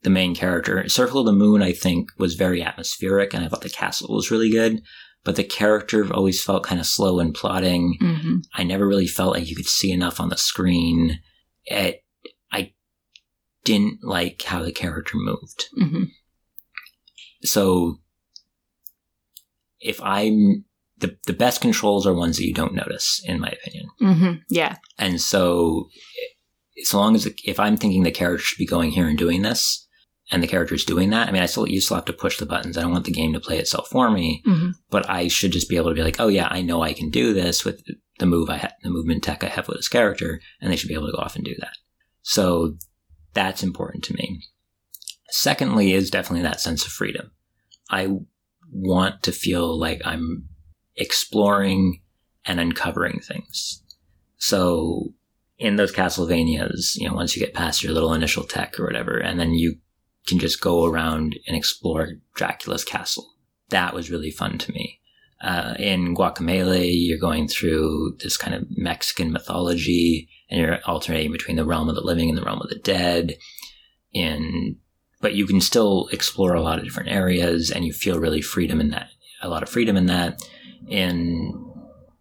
the 0.03 0.09
main 0.09 0.35
character, 0.35 0.87
Circle 0.87 1.21
of 1.21 1.25
the 1.25 1.31
Moon, 1.31 1.63
I 1.63 1.71
think, 1.71 2.09
was 2.19 2.35
very 2.35 2.61
atmospheric, 2.61 3.33
and 3.33 3.43
I 3.43 3.47
thought 3.47 3.61
the 3.61 3.69
castle 3.69 4.13
was 4.13 4.29
really 4.29 4.51
good. 4.51 4.81
But 5.23 5.35
the 5.35 5.43
character 5.43 6.13
always 6.13 6.43
felt 6.43 6.63
kind 6.63 6.79
of 6.79 6.85
slow 6.85 7.19
and 7.19 7.33
plodding. 7.33 7.97
hmm 7.99 8.37
I 8.53 8.63
never 8.63 8.87
really 8.87 9.07
felt 9.07 9.33
like 9.33 9.49
you 9.49 9.55
could 9.55 9.65
see 9.65 9.91
enough 9.91 10.19
on 10.19 10.29
the 10.29 10.37
screen. 10.37 11.19
It, 11.65 12.04
didn't 13.65 13.99
like 14.03 14.41
how 14.43 14.63
the 14.63 14.71
character 14.71 15.17
moved. 15.17 15.65
hmm 15.77 16.03
So 17.43 17.99
if 19.81 20.01
I'm 20.01 20.63
the 20.97 21.17
the 21.27 21.33
best 21.33 21.59
controls 21.61 22.07
are 22.07 22.13
ones 22.13 22.37
that 22.37 22.45
you 22.45 22.53
don't 22.53 22.73
notice, 22.73 23.21
in 23.25 23.39
my 23.41 23.49
opinion. 23.49 23.89
hmm 23.99 24.33
Yeah. 24.49 24.77
And 24.97 25.19
so, 25.19 25.89
so 26.83 26.97
long 26.97 27.15
as 27.15 27.27
if 27.43 27.59
I'm 27.59 27.75
thinking 27.75 28.03
the 28.03 28.11
character 28.11 28.43
should 28.45 28.57
be 28.57 28.65
going 28.65 28.91
here 28.91 29.07
and 29.07 29.17
doing 29.17 29.41
this, 29.41 29.85
and 30.31 30.41
the 30.41 30.47
character 30.47 30.73
is 30.73 30.85
doing 30.85 31.09
that, 31.09 31.27
I 31.27 31.31
mean, 31.31 31.43
I 31.43 31.47
still 31.47 31.67
you 31.67 31.81
still 31.81 31.97
have 31.97 32.05
to 32.05 32.13
push 32.13 32.37
the 32.39 32.45
buttons. 32.45 32.77
I 32.77 32.81
don't 32.81 32.93
want 32.93 33.05
the 33.05 33.11
game 33.11 33.33
to 33.33 33.39
play 33.39 33.59
itself 33.59 33.89
for 33.89 34.09
me, 34.09 34.41
hmm 34.45 34.69
but 34.89 35.09
I 35.09 35.27
should 35.27 35.51
just 35.51 35.69
be 35.69 35.75
able 35.77 35.89
to 35.89 35.95
be 35.95 36.03
like, 36.03 36.19
oh 36.21 36.29
yeah, 36.29 36.47
I 36.49 36.61
know 36.61 36.81
I 36.81 36.93
can 36.93 37.09
do 37.09 37.33
this 37.33 37.65
with 37.65 37.83
the 38.19 38.25
move 38.25 38.49
I 38.49 38.57
have, 38.57 38.73
the 38.81 38.89
movement 38.89 39.23
tech 39.23 39.43
I 39.43 39.47
have 39.49 39.67
with 39.67 39.77
this 39.77 39.89
character, 39.89 40.39
and 40.61 40.71
they 40.71 40.77
should 40.77 40.87
be 40.87 40.93
able 40.93 41.07
to 41.07 41.11
go 41.11 41.17
off 41.25 41.35
and 41.35 41.43
do 41.43 41.55
that. 41.59 41.73
So 42.21 42.77
that's 43.35 43.61
important 43.61 44.03
to 44.05 44.15
me. 44.15 44.41
Secondly, 45.29 45.93
is 45.93 46.09
definitely 46.09 46.43
that 46.43 46.61
sense 46.61 46.85
of 46.85 46.91
freedom. 46.91 47.31
I 47.89 48.09
want 48.71 49.21
to 49.23 49.31
feel 49.31 49.77
like 49.77 50.01
I'm 50.03 50.47
exploring 50.95 52.01
and 52.45 52.59
uncovering 52.59 53.19
things. 53.19 53.83
So 54.37 55.13
in 55.57 55.75
those 55.75 55.91
Castlevanias, 55.91 56.95
you 56.95 57.07
know, 57.07 57.15
once 57.15 57.35
you 57.35 57.45
get 57.45 57.53
past 57.53 57.83
your 57.83 57.93
little 57.93 58.13
initial 58.13 58.43
tech 58.43 58.79
or 58.79 58.85
whatever, 58.85 59.17
and 59.17 59.39
then 59.39 59.53
you 59.53 59.75
can 60.27 60.39
just 60.39 60.61
go 60.61 60.85
around 60.85 61.37
and 61.47 61.55
explore 61.55 62.13
Dracula's 62.33 62.83
castle. 62.83 63.35
That 63.69 63.93
was 63.93 64.09
really 64.09 64.31
fun 64.31 64.57
to 64.59 64.71
me. 64.71 64.99
Uh, 65.41 65.75
in 65.77 66.15
Guacamelee, 66.15 66.91
you're 66.91 67.19
going 67.19 67.47
through 67.47 68.17
this 68.21 68.37
kind 68.37 68.55
of 68.55 68.65
Mexican 68.69 69.31
mythology, 69.31 70.29
and 70.49 70.59
you're 70.59 70.79
alternating 70.85 71.31
between 71.31 71.57
the 71.57 71.65
realm 71.65 71.89
of 71.89 71.95
the 71.95 72.01
living 72.01 72.29
and 72.29 72.37
the 72.37 72.43
realm 72.43 72.61
of 72.61 72.69
the 72.69 72.79
dead. 72.79 73.37
In 74.13 74.77
but 75.21 75.33
you 75.33 75.47
can 75.47 75.59
still 75.59 76.07
explore 76.11 76.53
a 76.53 76.61
lot 76.61 76.77
of 76.77 76.83
different 76.83 77.09
areas, 77.09 77.71
and 77.71 77.85
you 77.85 77.93
feel 77.93 78.19
really 78.19 78.41
freedom 78.41 78.79
in 78.79 78.89
that. 78.91 79.09
A 79.41 79.49
lot 79.49 79.63
of 79.63 79.69
freedom 79.69 79.97
in 79.97 80.05
that. 80.05 80.41
In 80.87 81.51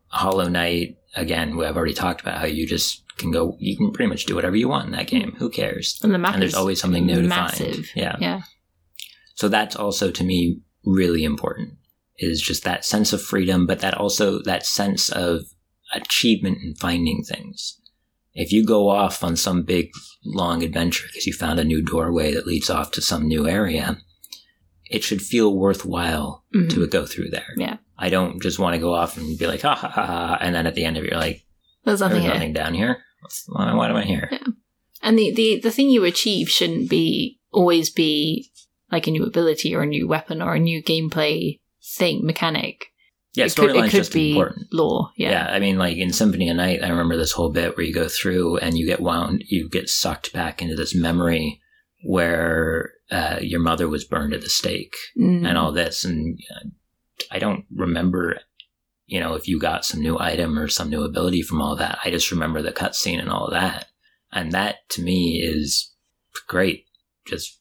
Hollow 0.09 0.49
Knight, 0.49 0.97
again, 1.15 1.53
I've 1.61 1.77
already 1.77 1.95
talked 1.95 2.23
about 2.23 2.39
how 2.39 2.47
you 2.47 2.67
just 2.67 3.03
can 3.19 3.31
go. 3.31 3.57
You 3.59 3.77
can 3.77 3.93
pretty 3.93 4.09
much 4.09 4.25
do 4.25 4.35
whatever 4.35 4.57
you 4.57 4.69
want 4.69 4.87
in 4.87 4.93
that 4.93 5.07
game. 5.07 5.35
Who 5.39 5.51
cares? 5.51 6.01
And 6.03 6.15
the 6.15 6.19
map 6.19 6.35
and 6.35 6.43
there's 6.43 6.55
always 6.55 6.81
something 6.81 7.05
new 7.05 7.23
to 7.23 7.29
find. 7.29 7.85
Yeah. 7.95 8.17
Yeah. 8.21 8.43
So 9.35 9.49
that's 9.49 9.77
also 9.77 10.11
to 10.11 10.25
me 10.25 10.61
really 10.85 11.25
important 11.25 11.75
is 12.19 12.41
just 12.41 12.65
that 12.65 12.85
sense 12.85 13.13
of 13.13 13.23
freedom, 13.23 13.67
but 13.67 13.81
that 13.81 13.95
also 13.95 14.41
that 14.43 14.65
sense 14.65 15.09
of 15.09 15.43
achievement 15.93 16.59
in 16.63 16.75
finding 16.75 17.23
things. 17.23 17.81
If 18.35 18.53
you 18.53 18.65
go 18.67 18.89
off 18.89 19.23
on 19.23 19.37
some 19.37 19.63
big 19.63 19.91
long 20.25 20.63
adventure 20.63 21.07
because 21.09 21.27
you 21.27 21.33
found 21.33 21.61
a 21.61 21.65
new 21.65 21.83
doorway 21.83 22.35
that 22.35 22.47
leads 22.47 22.69
off 22.71 22.91
to 22.93 23.01
some 23.01 23.29
new 23.29 23.47
area, 23.49 23.99
it 24.91 25.05
should 25.05 25.23
feel 25.23 25.55
worthwhile 25.57 26.45
Mhm. 26.55 26.71
to 26.71 26.87
go 26.87 27.07
through 27.07 27.31
there. 27.31 27.47
Yeah. 27.57 27.77
I 27.99 28.11
don't 28.11 28.43
just 28.43 28.59
want 28.59 28.75
to 28.75 28.81
go 28.81 28.93
off 28.93 29.17
and 29.17 29.39
be 29.39 29.47
like, 29.47 29.63
ha 29.63 29.75
ha 29.75 29.89
ha, 29.89 30.07
ha 30.07 30.39
and 30.41 30.55
then 30.55 30.67
at 30.67 30.75
the 30.75 30.85
end 30.85 30.97
of 30.97 31.05
it, 31.05 31.11
you're 31.11 31.21
like, 31.21 31.45
There's 31.85 32.01
nothing 32.01 32.15
there's 32.17 32.25
here. 32.25 32.35
nothing 32.35 32.53
down 32.53 32.75
here. 32.75 33.05
Why, 33.47 33.73
why 33.75 33.89
am 33.89 33.97
I 33.97 34.05
here? 34.05 34.29
Yeah. 34.33 34.39
And 35.03 35.19
the, 35.19 35.33
the, 35.33 35.61
the 35.61 35.71
thing 35.71 35.91
you 35.91 36.05
achieve 36.05 36.49
shouldn't 36.49 36.89
be 36.91 37.39
always 37.53 37.91
be 37.91 38.51
like 38.91 39.07
a 39.07 39.11
new 39.11 39.25
ability 39.25 39.75
or 39.75 39.83
a 39.83 39.87
new 39.87 40.09
weapon 40.09 40.43
or 40.43 40.55
a 40.55 40.59
new 40.61 40.83
gameplay 40.83 41.61
thing, 41.83 42.25
mechanic. 42.25 42.87
Yeah, 43.35 43.47
storyline's 43.47 43.93
just 43.93 44.13
be 44.13 44.31
important. 44.31 44.69
lore. 44.73 45.11
Yeah. 45.17 45.31
Yeah. 45.31 45.47
I 45.55 45.59
mean, 45.59 45.77
like 45.79 45.97
in 45.97 46.13
Symphony 46.13 46.49
of 46.51 46.57
Night, 46.57 46.83
I 46.85 46.89
remember 46.89 47.17
this 47.17 47.33
whole 47.33 47.51
bit 47.51 47.77
where 47.77 47.85
you 47.85 47.93
go 47.93 48.09
through 48.09 48.59
and 48.59 48.79
you 48.79 48.87
get 48.87 49.01
wound, 49.01 49.43
you 49.49 49.69
get 49.69 49.89
sucked 49.89 50.33
back 50.33 50.63
into 50.63 50.77
this 50.77 50.95
memory 50.95 51.61
where 52.05 52.93
uh, 53.11 53.39
your 53.41 53.61
mother 53.61 53.89
was 53.89 54.05
burned 54.05 54.35
at 54.35 54.43
the 54.43 54.49
stake 54.49 54.95
Mm. 55.19 55.47
and 55.49 55.59
all 55.59 55.73
this. 55.73 56.05
And 56.05 56.39
uh, 56.55 56.69
I 57.31 57.39
don't 57.39 57.65
remember, 57.75 58.39
you 59.07 59.19
know, 59.21 59.35
if 59.35 59.49
you 59.49 59.59
got 59.59 59.85
some 59.85 60.01
new 60.01 60.19
item 60.19 60.59
or 60.59 60.69
some 60.69 60.91
new 60.91 61.03
ability 61.03 61.43
from 61.43 61.61
all 61.61 61.77
that. 61.77 61.99
I 62.05 62.11
just 62.11 62.31
remember 62.31 62.63
the 62.63 62.73
cutscene 62.73 63.19
and 63.21 63.31
all 63.31 63.51
that. 63.51 63.87
And 64.33 64.53
that 64.53 64.89
to 64.91 65.03
me 65.03 65.41
is 65.43 65.93
great. 66.49 66.87
Just 67.27 67.59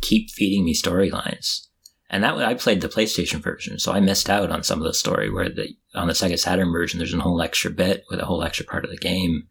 keep 0.00 0.30
feeding 0.30 0.64
me 0.64 0.74
storylines. 0.74 1.66
And 2.08 2.22
that 2.22 2.36
I 2.36 2.54
played 2.54 2.80
the 2.80 2.88
PlayStation 2.88 3.40
version, 3.40 3.78
so 3.78 3.92
I 3.92 4.00
missed 4.00 4.30
out 4.30 4.50
on 4.50 4.62
some 4.62 4.78
of 4.78 4.86
the 4.86 4.94
story. 4.94 5.28
Where 5.28 5.48
the 5.48 5.74
on 5.94 6.06
the 6.06 6.12
Sega 6.12 6.38
Saturn 6.38 6.70
version, 6.70 6.98
there's 6.98 7.12
a 7.12 7.18
whole 7.18 7.42
extra 7.42 7.70
bit 7.70 8.04
with 8.08 8.20
a 8.20 8.24
whole 8.26 8.44
extra 8.44 8.64
part 8.64 8.84
of 8.84 8.90
the 8.90 8.96
game, 8.96 9.48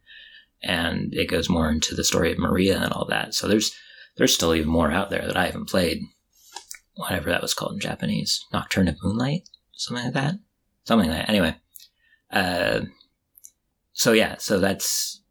and 0.63 1.13
it 1.13 1.29
goes 1.29 1.49
more 1.49 1.69
into 1.69 1.95
the 1.95 2.03
story 2.03 2.31
of 2.31 2.37
Maria 2.37 2.81
and 2.81 2.93
all 2.93 3.05
that. 3.09 3.33
So 3.33 3.47
there's 3.47 3.75
there's 4.15 4.33
still 4.33 4.55
even 4.55 4.69
more 4.69 4.89
out 4.89 5.09
there 5.09 5.25
that 5.27 5.35
I 5.35 5.47
haven't 5.47 5.69
played. 5.69 6.01
Whatever 6.95 7.29
that 7.29 7.41
was 7.41 7.53
called 7.53 7.73
in 7.73 7.79
Japanese, 7.81 8.45
Nocturne 8.53 8.87
of 8.87 8.95
Moonlight, 9.03 9.49
something 9.73 10.05
like 10.05 10.13
that, 10.13 10.35
something 10.85 11.09
like 11.09 11.19
that. 11.19 11.29
Anyway, 11.29 11.57
uh, 12.31 12.81
so 13.91 14.13
yeah, 14.13 14.37
so 14.39 14.59
that's 14.59 15.21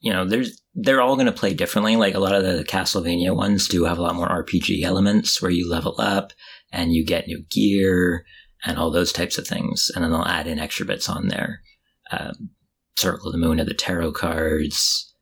you 0.00 0.12
know, 0.12 0.24
there's 0.24 0.60
they're 0.74 1.00
all 1.00 1.14
going 1.14 1.26
to 1.26 1.32
play 1.32 1.52
differently. 1.52 1.96
Like 1.96 2.14
a 2.14 2.20
lot 2.20 2.34
of 2.34 2.42
the 2.42 2.64
Castlevania 2.64 3.34
ones 3.34 3.68
do 3.68 3.84
have 3.84 3.98
a 3.98 4.02
lot 4.02 4.14
more 4.14 4.28
RPG 4.28 4.82
elements 4.82 5.40
where 5.40 5.50
you 5.50 5.68
level 5.68 5.94
up 5.98 6.32
and 6.72 6.92
you 6.92 7.04
get 7.04 7.26
new 7.26 7.44
gear 7.50 8.24
and 8.64 8.78
all 8.78 8.90
those 8.90 9.12
types 9.12 9.38
of 9.38 9.46
things, 9.46 9.90
and 9.94 10.04
then 10.04 10.10
they'll 10.10 10.22
add 10.22 10.46
in 10.46 10.58
extra 10.58 10.84
bits 10.86 11.08
on 11.08 11.28
there. 11.28 11.62
Um, 12.10 12.50
Circle 12.96 13.28
of 13.28 13.32
the 13.32 13.38
Moon 13.38 13.58
had 13.58 13.66
the 13.66 13.74
tarot 13.74 14.12
cards. 14.12 15.14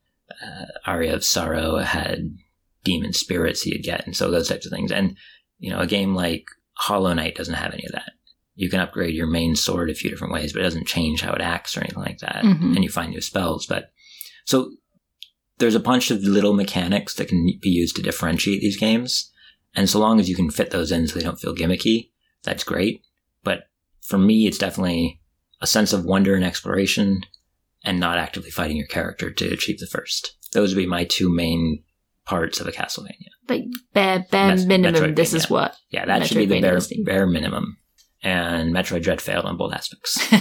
Uh, 0.43 0.67
Aria 0.87 1.15
of 1.15 1.25
Sorrow 1.25 1.79
had 1.79 2.37
demon 2.85 3.13
spirits 3.13 3.65
you'd 3.65 3.83
get, 3.83 4.05
and 4.07 4.17
so 4.17 4.31
those 4.31 4.49
types 4.49 4.67
of 4.67 4.73
things. 4.73 4.91
And 4.91 5.17
you 5.59 5.71
know, 5.71 5.81
a 5.81 5.87
game 5.87 6.15
like 6.15 6.47
Hollow 6.75 7.13
Knight 7.13 7.37
doesn't 7.37 7.55
have 7.55 7.73
any 7.73 7.85
of 7.87 7.93
that. 7.93 8.13
You 8.55 8.69
can 8.69 8.81
upgrade 8.81 9.15
your 9.15 9.27
main 9.29 9.55
sword 9.55 9.91
a 9.91 9.95
few 9.95 10.11
different 10.11 10.33
ways, 10.33 10.53
but 10.53 10.61
it 10.61 10.65
doesn't 10.65 10.87
change 10.87 11.21
how 11.21 11.33
it 11.33 11.41
acts 11.41 11.77
or 11.77 11.81
anything 11.81 12.03
like 12.03 12.19
that. 12.19 12.43
Mhm. 12.45 12.75
And 12.75 12.83
you 12.83 12.91
find 12.91 13.11
new 13.11 13.21
spells, 13.21 13.67
but 13.67 13.93
so 14.45 14.73
there's 15.59 15.75
a 15.75 15.81
bunch 15.81 16.11
of 16.11 16.23
little 16.23 16.55
mechanics 16.55 17.15
that 17.15 17.29
can 17.29 17.45
be 17.61 17.69
used 17.69 17.97
to 17.97 18.03
differentiate 18.03 18.61
these 18.61 18.77
games. 18.77 19.31
And 19.79 19.89
so 19.89 20.01
long 20.01 20.19
as 20.19 20.29
you 20.29 20.35
can 20.35 20.51
fit 20.51 20.73
those 20.73 20.91
in 20.91 21.07
so 21.07 21.17
they 21.17 21.25
don't 21.25 21.39
feel 21.39 21.55
gimmicky, 21.55 22.11
that's 22.43 22.65
great. 22.65 23.01
But 23.45 23.69
for 24.01 24.19
me, 24.19 24.49
it's 24.49 24.59
definitely 24.59 25.21
a 25.61 25.69
sense 25.69 25.93
of 25.93 26.05
wonder 26.05 26.35
and 26.35 26.45
exploration 26.45 27.21
and 27.85 28.01
not 28.01 28.19
actively 28.19 28.51
fighting 28.51 28.77
your 28.77 28.89
character 28.89 29.31
to 29.31 29.53
achieve 29.53 29.79
the 29.79 29.87
first. 29.87 30.37
Those 30.53 30.75
would 30.75 30.81
be 30.81 30.87
my 30.89 31.05
two 31.05 31.29
main 31.33 31.85
parts 32.25 32.59
of 32.59 32.67
a 32.67 32.73
Castlevania. 32.73 33.29
Like 33.49 33.67
bare 33.95 34.27
bare 34.33 34.57
Mes- 34.57 34.67
minimum. 34.67 35.15
This 35.15 35.33
is 35.33 35.49
what. 35.49 35.77
Yeah, 35.91 36.07
that 36.07 36.27
should 36.27 36.39
be 36.39 36.47
the 36.47 36.61
bare, 36.61 36.81
bare 37.05 37.29
minimum. 37.29 37.79
And 38.21 38.75
Metroid 38.75 39.05
Dread 39.05 39.23
failed 39.23 39.45
on 39.45 39.57
both 39.57 39.73
aspects. 39.73 40.19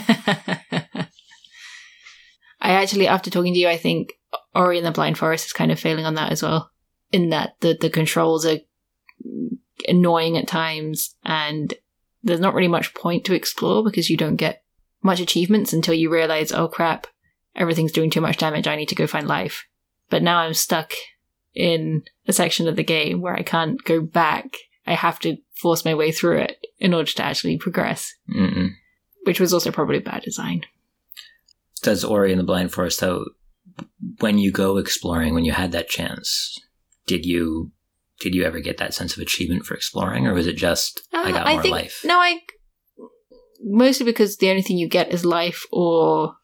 I 2.59 2.71
actually, 2.71 3.05
after 3.05 3.29
talking 3.29 3.53
to 3.53 3.59
you, 3.59 3.67
I 3.67 3.77
think 3.77 4.13
Ori 4.55 4.77
and 4.77 4.87
the 4.87 4.91
Blind 4.91 5.19
Forest 5.19 5.45
is 5.45 5.53
kind 5.53 5.71
of 5.71 5.79
failing 5.79 6.05
on 6.07 6.15
that 6.15 6.31
as 6.31 6.41
well. 6.41 6.71
In 7.11 7.29
that 7.29 7.53
the 7.59 7.77
the 7.79 7.91
controls 7.91 8.43
are 8.47 8.57
annoying 9.87 10.37
at 10.37 10.47
times, 10.47 11.15
and 11.23 11.73
there's 12.23 12.39
not 12.39 12.53
really 12.53 12.67
much 12.67 12.93
point 12.93 13.25
to 13.25 13.33
explore 13.33 13.83
because 13.83 14.09
you 14.09 14.17
don't 14.17 14.35
get 14.35 14.63
much 15.01 15.19
achievements 15.19 15.73
until 15.73 15.93
you 15.93 16.09
realize, 16.11 16.51
oh 16.51 16.67
crap, 16.67 17.07
everything's 17.55 17.91
doing 17.91 18.09
too 18.09 18.21
much 18.21 18.37
damage. 18.37 18.67
I 18.67 18.75
need 18.75 18.89
to 18.89 18.95
go 18.95 19.07
find 19.07 19.27
life. 19.27 19.65
But 20.09 20.23
now 20.23 20.39
I'm 20.39 20.53
stuck 20.53 20.93
in 21.53 22.03
a 22.27 22.33
section 22.33 22.67
of 22.67 22.75
the 22.75 22.83
game 22.83 23.21
where 23.21 23.35
I 23.35 23.43
can't 23.43 23.83
go 23.83 24.01
back. 24.01 24.55
I 24.85 24.93
have 24.93 25.19
to 25.19 25.37
force 25.55 25.83
my 25.83 25.95
way 25.95 26.11
through 26.11 26.39
it 26.39 26.65
in 26.79 26.93
order 26.93 27.11
to 27.11 27.23
actually 27.23 27.57
progress, 27.57 28.13
Mm-mm. 28.29 28.69
which 29.23 29.39
was 29.39 29.53
also 29.53 29.71
probably 29.71 29.99
bad 29.99 30.23
design. 30.23 30.61
Does 31.81 32.03
Ori 32.03 32.31
and 32.31 32.39
the 32.39 32.45
Blind 32.45 32.71
Forest, 32.71 33.01
though, 33.01 33.25
when 34.19 34.37
you 34.37 34.51
go 34.51 34.77
exploring, 34.77 35.33
when 35.33 35.45
you 35.45 35.51
had 35.51 35.71
that 35.73 35.89
chance, 35.89 36.59
did 37.05 37.25
you 37.25 37.71
did 38.19 38.33
you 38.35 38.43
ever 38.43 38.59
get 38.59 38.77
that 38.77 38.93
sense 38.93 39.15
of 39.15 39.21
achievement 39.21 39.65
for 39.65 39.75
exploring, 39.75 40.25
or 40.27 40.33
was 40.33 40.47
it 40.47 40.57
just 40.57 41.01
I 41.13 41.29
Uh, 41.29 41.31
got 41.31 41.47
more 41.53 41.61
think, 41.61 41.71
life? 41.73 42.01
No, 42.03 42.17
I 42.19 42.39
mostly 43.63 44.05
because 44.05 44.37
the 44.37 44.49
only 44.49 44.61
thing 44.61 44.77
you 44.77 44.87
get 44.87 45.11
is 45.11 45.25
life 45.25 45.63
or 45.71 46.35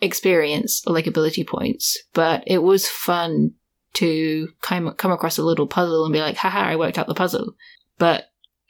experience 0.00 0.82
or 0.86 0.92
like 0.94 1.06
ability 1.06 1.44
points. 1.44 1.98
But 2.12 2.44
it 2.46 2.62
was 2.62 2.88
fun 2.88 3.52
to 3.94 4.48
come 4.62 4.92
come 4.94 5.12
across 5.12 5.38
a 5.38 5.42
little 5.44 5.66
puzzle 5.66 6.04
and 6.04 6.12
be 6.12 6.20
like, 6.20 6.36
haha, 6.36 6.60
I 6.60 6.76
worked 6.76 6.98
out 6.98 7.06
the 7.06 7.14
puzzle. 7.14 7.54
But 7.98 8.24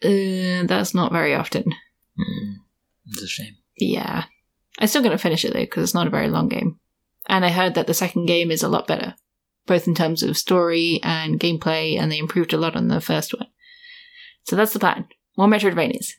uh, 0.04 0.64
that's 0.66 0.94
not 0.94 1.12
very 1.12 1.34
often. 1.34 1.62
Mm, 2.18 2.54
it's 3.06 3.22
a 3.22 3.26
shame. 3.28 3.56
Yeah, 3.78 4.24
I'm 4.78 4.88
still 4.88 5.02
gonna 5.02 5.18
finish 5.18 5.44
it 5.44 5.52
though 5.54 5.60
because 5.60 5.84
it's 5.84 5.94
not 5.94 6.06
a 6.06 6.10
very 6.10 6.28
long 6.28 6.48
game, 6.48 6.78
and 7.28 7.44
I 7.44 7.50
heard 7.50 7.74
that 7.74 7.86
the 7.86 7.94
second 7.94 8.26
game 8.26 8.50
is 8.50 8.62
a 8.62 8.68
lot 8.68 8.86
better, 8.86 9.14
both 9.66 9.86
in 9.86 9.94
terms 9.94 10.22
of 10.22 10.36
story 10.36 11.00
and 11.02 11.38
gameplay, 11.40 11.98
and 11.98 12.10
they 12.10 12.18
improved 12.18 12.52
a 12.52 12.58
lot 12.58 12.76
on 12.76 12.88
the 12.88 13.00
first 13.00 13.32
one. 13.34 13.46
So 14.44 14.56
that's 14.56 14.72
the 14.72 14.78
plan. 14.80 15.06
More 15.36 15.46
Metroidvanias. 15.48 16.12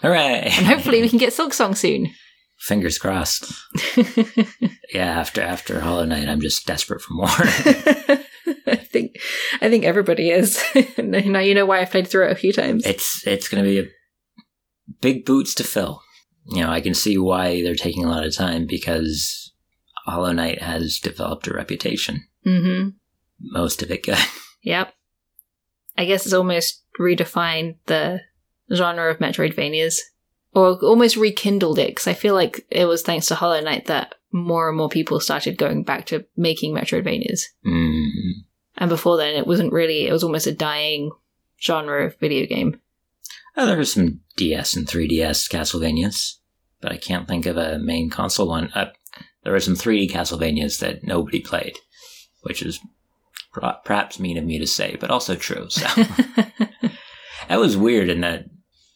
Hooray! 0.00 0.50
And 0.56 0.66
hopefully 0.66 1.00
we 1.00 1.08
can 1.08 1.18
get 1.18 1.32
Silksong 1.32 1.76
soon. 1.76 2.12
Fingers 2.60 2.98
crossed. 2.98 3.52
Yeah, 4.92 5.20
after 5.20 5.42
after 5.42 5.80
Hollow 5.80 6.06
Knight, 6.06 6.28
I'm 6.28 6.40
just 6.40 6.66
desperate 6.66 7.02
for 7.02 7.12
more. 7.12 7.28
I 8.66 8.76
think 8.76 9.16
I 9.60 9.68
think 9.68 9.84
everybody 9.84 10.30
is. 10.30 10.62
now 10.96 11.40
you 11.40 11.54
know 11.54 11.66
why 11.66 11.80
I've 11.80 11.90
played 11.90 12.08
through 12.08 12.28
it 12.28 12.32
a 12.32 12.36
few 12.36 12.54
times. 12.54 12.86
it's 12.86 13.26
it's 13.26 13.48
going 13.48 13.62
to 13.62 13.68
be 13.68 13.80
a 13.80 13.90
big 15.02 15.26
boots 15.26 15.54
to 15.56 15.64
fill. 15.64 16.00
You 16.46 16.62
know, 16.62 16.70
I 16.70 16.80
can 16.80 16.94
see 16.94 17.18
why 17.18 17.62
they're 17.62 17.74
taking 17.74 18.04
a 18.04 18.08
lot 18.08 18.24
of 18.24 18.34
time 18.34 18.66
because 18.66 19.52
Hollow 20.06 20.32
Knight 20.32 20.62
has 20.62 20.98
developed 20.98 21.46
a 21.46 21.52
reputation. 21.52 22.26
Mm-hmm. 22.46 22.90
Most 23.40 23.82
of 23.82 23.90
it 23.90 24.04
good. 24.04 24.18
Yep. 24.62 24.92
I 25.96 26.04
guess 26.04 26.26
it's 26.26 26.34
almost 26.34 26.82
redefined 26.98 27.76
the 27.86 28.20
genre 28.74 29.08
of 29.08 29.20
Metroidvanias, 29.20 29.98
or 30.52 30.76
almost 30.82 31.16
rekindled 31.16 31.78
it. 31.78 31.88
Because 31.88 32.08
I 32.08 32.12
feel 32.12 32.34
like 32.34 32.66
it 32.68 32.84
was 32.84 33.02
thanks 33.02 33.26
to 33.26 33.36
Hollow 33.36 33.60
Knight 33.60 33.86
that 33.86 34.16
more 34.32 34.68
and 34.68 34.76
more 34.76 34.88
people 34.88 35.20
started 35.20 35.56
going 35.56 35.84
back 35.84 36.06
to 36.06 36.24
making 36.36 36.74
Metroidvanias. 36.74 37.42
Mm. 37.64 38.42
And 38.76 38.88
before 38.90 39.16
then, 39.16 39.36
it 39.36 39.46
wasn't 39.46 39.72
really. 39.72 40.06
It 40.06 40.12
was 40.12 40.24
almost 40.24 40.46
a 40.46 40.52
dying 40.52 41.10
genre 41.60 42.06
of 42.06 42.18
video 42.18 42.46
game. 42.46 42.80
Oh, 43.56 43.66
there 43.66 43.76
were 43.76 43.84
some 43.84 44.20
DS 44.36 44.76
and 44.76 44.86
3DS 44.86 45.50
Castlevanias, 45.50 46.36
but 46.80 46.92
I 46.92 46.96
can't 46.96 47.26
think 47.26 47.46
of 47.46 47.56
a 47.56 47.78
main 47.78 48.08
console 48.08 48.48
one. 48.48 48.70
Uh, 48.72 48.90
there 49.42 49.52
were 49.52 49.60
some 49.60 49.74
3D 49.74 50.10
Castlevanias 50.10 50.78
that 50.78 51.02
nobody 51.02 51.40
played, 51.40 51.76
which 52.48 52.62
is 52.62 52.80
per- 53.52 53.76
perhaps 53.84 54.18
mean 54.18 54.36
of 54.38 54.44
me 54.44 54.58
to 54.58 54.66
say, 54.66 54.96
but 54.98 55.10
also 55.10 55.36
true. 55.36 55.68
So 55.70 55.86
that 57.48 57.58
was 57.60 57.76
weird 57.76 58.08
in 58.08 58.22
that, 58.22 58.46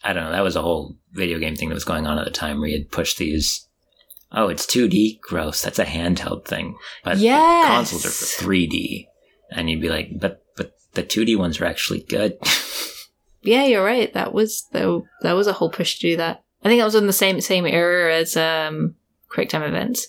I 0.03 0.13
don't 0.13 0.25
know, 0.25 0.33
that 0.33 0.43
was 0.43 0.57
a 0.57 0.63
whole 0.63 0.97
video 1.13 1.39
game 1.39 1.55
thing 1.55 1.69
that 1.69 1.75
was 1.75 1.85
going 1.85 2.07
on 2.07 2.19
at 2.19 2.25
the 2.25 2.31
time 2.31 2.59
where 2.59 2.69
you 2.69 2.79
had 2.79 2.91
pushed 2.91 3.19
these, 3.19 3.67
oh, 4.33 4.49
it's 4.49 4.67
2D, 4.67 5.21
gross, 5.21 5.63
that's 5.63 5.79
a 5.79 5.85
handheld 5.85 6.45
thing. 6.47 6.77
But 7.05 7.19
Yes. 7.19 7.67
consoles 7.67 8.07
are 8.07 8.11
for 8.11 8.45
3D. 8.45 9.07
And 9.51 9.69
you'd 9.69 9.83
be 9.83 9.91
like, 9.91 10.19
but, 10.19 10.43
but 10.57 10.73
the 10.95 11.03
2D 11.03 11.37
ones 11.37 11.61
are 11.61 11.67
actually 11.67 12.01
good. 12.09 12.39
Yeah, 13.45 13.65
you're 13.65 13.85
right. 13.85 14.13
That 14.15 14.33
was 14.33 14.69
that, 14.71 15.03
that 15.23 15.33
was 15.33 15.49
a 15.49 15.53
whole 15.53 15.69
push 15.69 15.97
to 15.99 16.11
do 16.11 16.17
that. 16.17 16.45
I 16.63 16.69
think 16.69 16.79
that 16.81 16.85
was 16.85 16.95
in 16.95 17.09
the 17.09 17.13
same 17.13 17.41
same 17.41 17.67
era 17.67 18.15
as 18.15 18.37
um 18.37 18.95
Quick 19.29 19.49
Time 19.49 19.65
Events. 19.65 20.07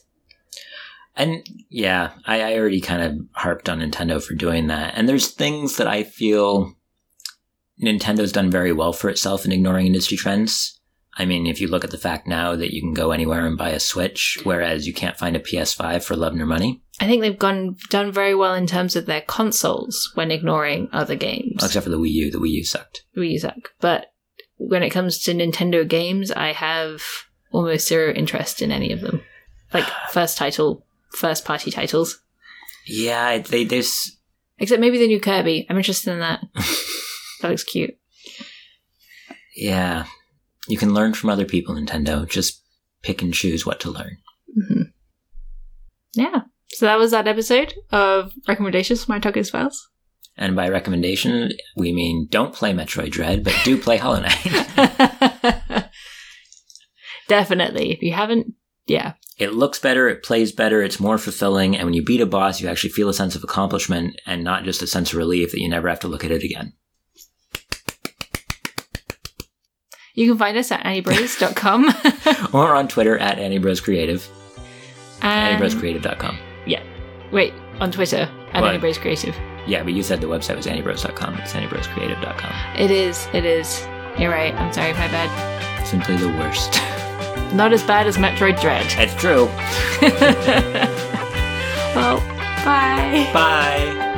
And 1.15 1.45
yeah, 1.69 2.11
I, 2.25 2.41
I 2.41 2.57
already 2.57 2.81
kind 2.81 3.01
of 3.01 3.27
harped 3.33 3.69
on 3.69 3.79
Nintendo 3.79 4.23
for 4.23 4.33
doing 4.33 4.67
that. 4.67 4.93
And 4.95 5.07
there's 5.07 5.29
things 5.29 5.77
that 5.77 5.87
I 5.87 6.03
feel 6.03 6.73
Nintendo's 7.81 8.31
done 8.31 8.49
very 8.49 8.73
well 8.73 8.93
for 8.93 9.09
itself 9.09 9.45
in 9.45 9.51
ignoring 9.51 9.85
industry 9.85 10.17
trends. 10.17 10.79
I 11.15 11.25
mean, 11.25 11.45
if 11.45 11.61
you 11.61 11.67
look 11.67 11.83
at 11.83 11.91
the 11.91 11.97
fact 11.99 12.27
now 12.27 12.55
that 12.55 12.73
you 12.73 12.81
can 12.81 12.93
go 12.93 13.11
anywhere 13.11 13.45
and 13.45 13.55
buy 13.57 13.69
a 13.69 13.79
Switch, 13.79 14.39
whereas 14.43 14.87
you 14.87 14.93
can't 14.93 15.17
find 15.17 15.35
a 15.35 15.39
PS5 15.39 16.03
for 16.03 16.15
love 16.15 16.33
nor 16.33 16.47
money, 16.47 16.81
I 16.99 17.05
think 17.05 17.21
they've 17.21 17.37
gone 17.37 17.75
done 17.89 18.11
very 18.11 18.33
well 18.33 18.55
in 18.55 18.65
terms 18.65 18.95
of 18.95 19.05
their 19.05 19.21
consoles 19.21 20.11
when 20.15 20.31
ignoring 20.31 20.89
other 20.91 21.15
games. 21.15 21.63
except 21.63 21.83
for 21.83 21.91
the 21.91 21.99
Wii 21.99 22.11
U. 22.11 22.31
The 22.31 22.39
Wii 22.39 22.49
U 22.49 22.63
sucked. 22.63 23.03
Wii 23.15 23.33
U 23.33 23.39
suck. 23.39 23.73
But 23.79 24.07
when 24.57 24.81
it 24.81 24.89
comes 24.89 25.19
to 25.23 25.33
Nintendo 25.33 25.87
games, 25.87 26.31
I 26.31 26.51
have 26.53 27.01
almost 27.51 27.87
zero 27.87 28.11
interest 28.13 28.61
in 28.61 28.71
any 28.71 28.91
of 28.91 29.01
them. 29.01 29.21
Like 29.71 29.85
first 30.09 30.37
title, 30.37 30.85
first 31.15 31.45
party 31.45 31.71
titles. 31.71 32.19
Yeah, 32.85 33.37
they 33.39 33.63
there's 33.63 34.17
Except 34.59 34.79
maybe 34.81 34.97
the 34.97 35.07
new 35.07 35.19
Kirby. 35.19 35.65
I'm 35.69 35.77
interested 35.77 36.11
in 36.13 36.19
that. 36.19 36.41
that 37.41 37.49
looks 37.49 37.63
cute. 37.63 37.97
yeah, 39.55 40.05
you 40.67 40.77
can 40.77 40.93
learn 40.93 41.13
from 41.13 41.29
other 41.29 41.45
people. 41.45 41.75
Nintendo 41.75 42.27
just 42.29 42.61
pick 43.01 43.21
and 43.21 43.33
choose 43.33 43.65
what 43.65 43.79
to 43.81 43.91
learn. 43.91 44.17
hmm 44.53 44.81
Yeah. 46.13 46.41
So 46.69 46.85
that 46.87 46.97
was 46.97 47.11
that 47.11 47.27
episode 47.27 47.73
of 47.91 48.31
recommendations 48.47 49.03
from 49.03 49.15
my 49.15 49.19
Tokyo's 49.19 49.49
Files. 49.51 49.89
And 50.35 50.55
by 50.55 50.67
recommendation, 50.69 51.51
we 51.75 51.93
mean 51.93 52.27
don't 52.31 52.53
play 52.55 52.73
Metroid 52.73 53.11
Dread, 53.11 53.43
but 53.43 53.55
do 53.63 53.77
play 53.77 53.97
Hollow 53.97 54.21
Knight. 54.21 55.85
Definitely. 57.27 57.91
If 57.91 58.01
you 58.01 58.13
haven't, 58.13 58.53
yeah. 58.85 59.13
it 59.37 59.53
looks 59.53 59.79
better, 59.79 60.09
it 60.09 60.23
plays 60.23 60.51
better, 60.51 60.81
it's 60.81 60.99
more 60.99 61.17
fulfilling, 61.17 61.75
and 61.75 61.85
when 61.85 61.93
you 61.93 62.03
beat 62.03 62.21
a 62.21 62.25
boss, 62.25 62.61
you 62.61 62.67
actually 62.67 62.91
feel 62.91 63.09
a 63.09 63.13
sense 63.13 63.35
of 63.35 63.43
accomplishment 63.43 64.19
and 64.25 64.43
not 64.43 64.63
just 64.63 64.81
a 64.81 64.87
sense 64.87 65.11
of 65.11 65.17
relief 65.17 65.51
that 65.51 65.59
you 65.59 65.69
never 65.69 65.89
have 65.89 65.99
to 66.01 66.07
look 66.07 66.23
at 66.23 66.31
it 66.31 66.43
again. 66.43 66.73
You 70.15 70.29
can 70.29 70.37
find 70.37 70.55
us 70.57 70.71
at 70.71 70.83
annybros.com. 70.83 72.53
or 72.53 72.75
on 72.75 72.87
Twitter 72.87 73.17
at 73.17 73.37
AnnieBrosCreative, 73.37 74.27
and 75.21 75.61
AnnieBrosCreative.com. 75.61 76.37
Yeah. 76.67 76.83
Wait, 77.31 77.53
on 77.79 77.91
Twitter 77.91 78.29
at 78.51 78.61
What? 78.61 78.79
Annybros 78.79 78.99
Creative. 78.99 79.35
Yeah, 79.65 79.83
but 79.83 79.93
you 79.93 80.03
said 80.03 80.21
the 80.21 80.27
website 80.27 80.57
was 80.57 80.67
AnnieBros.com. 80.67 81.35
It's 81.35 81.53
AnnieBrosCreative.com. 81.53 82.79
It 82.79 82.91
is, 82.91 83.27
it 83.33 83.45
is. 83.45 83.85
You're 84.19 84.29
right. 84.29 84.53
I'm 84.53 84.71
sorry, 84.71 84.93
my 84.93 85.07
bad. 85.07 85.87
Simply 85.87 86.17
the 86.17 86.27
worst. 86.29 86.79
Not 87.53 87.71
as 87.71 87.83
bad 87.83 88.07
as 88.07 88.17
Metroid 88.17 88.59
Dread. 88.59 88.85
it's 88.97 89.13
true. 89.15 89.45
well, 91.95 92.19
bye. 92.65 93.29
Bye. 93.33 94.12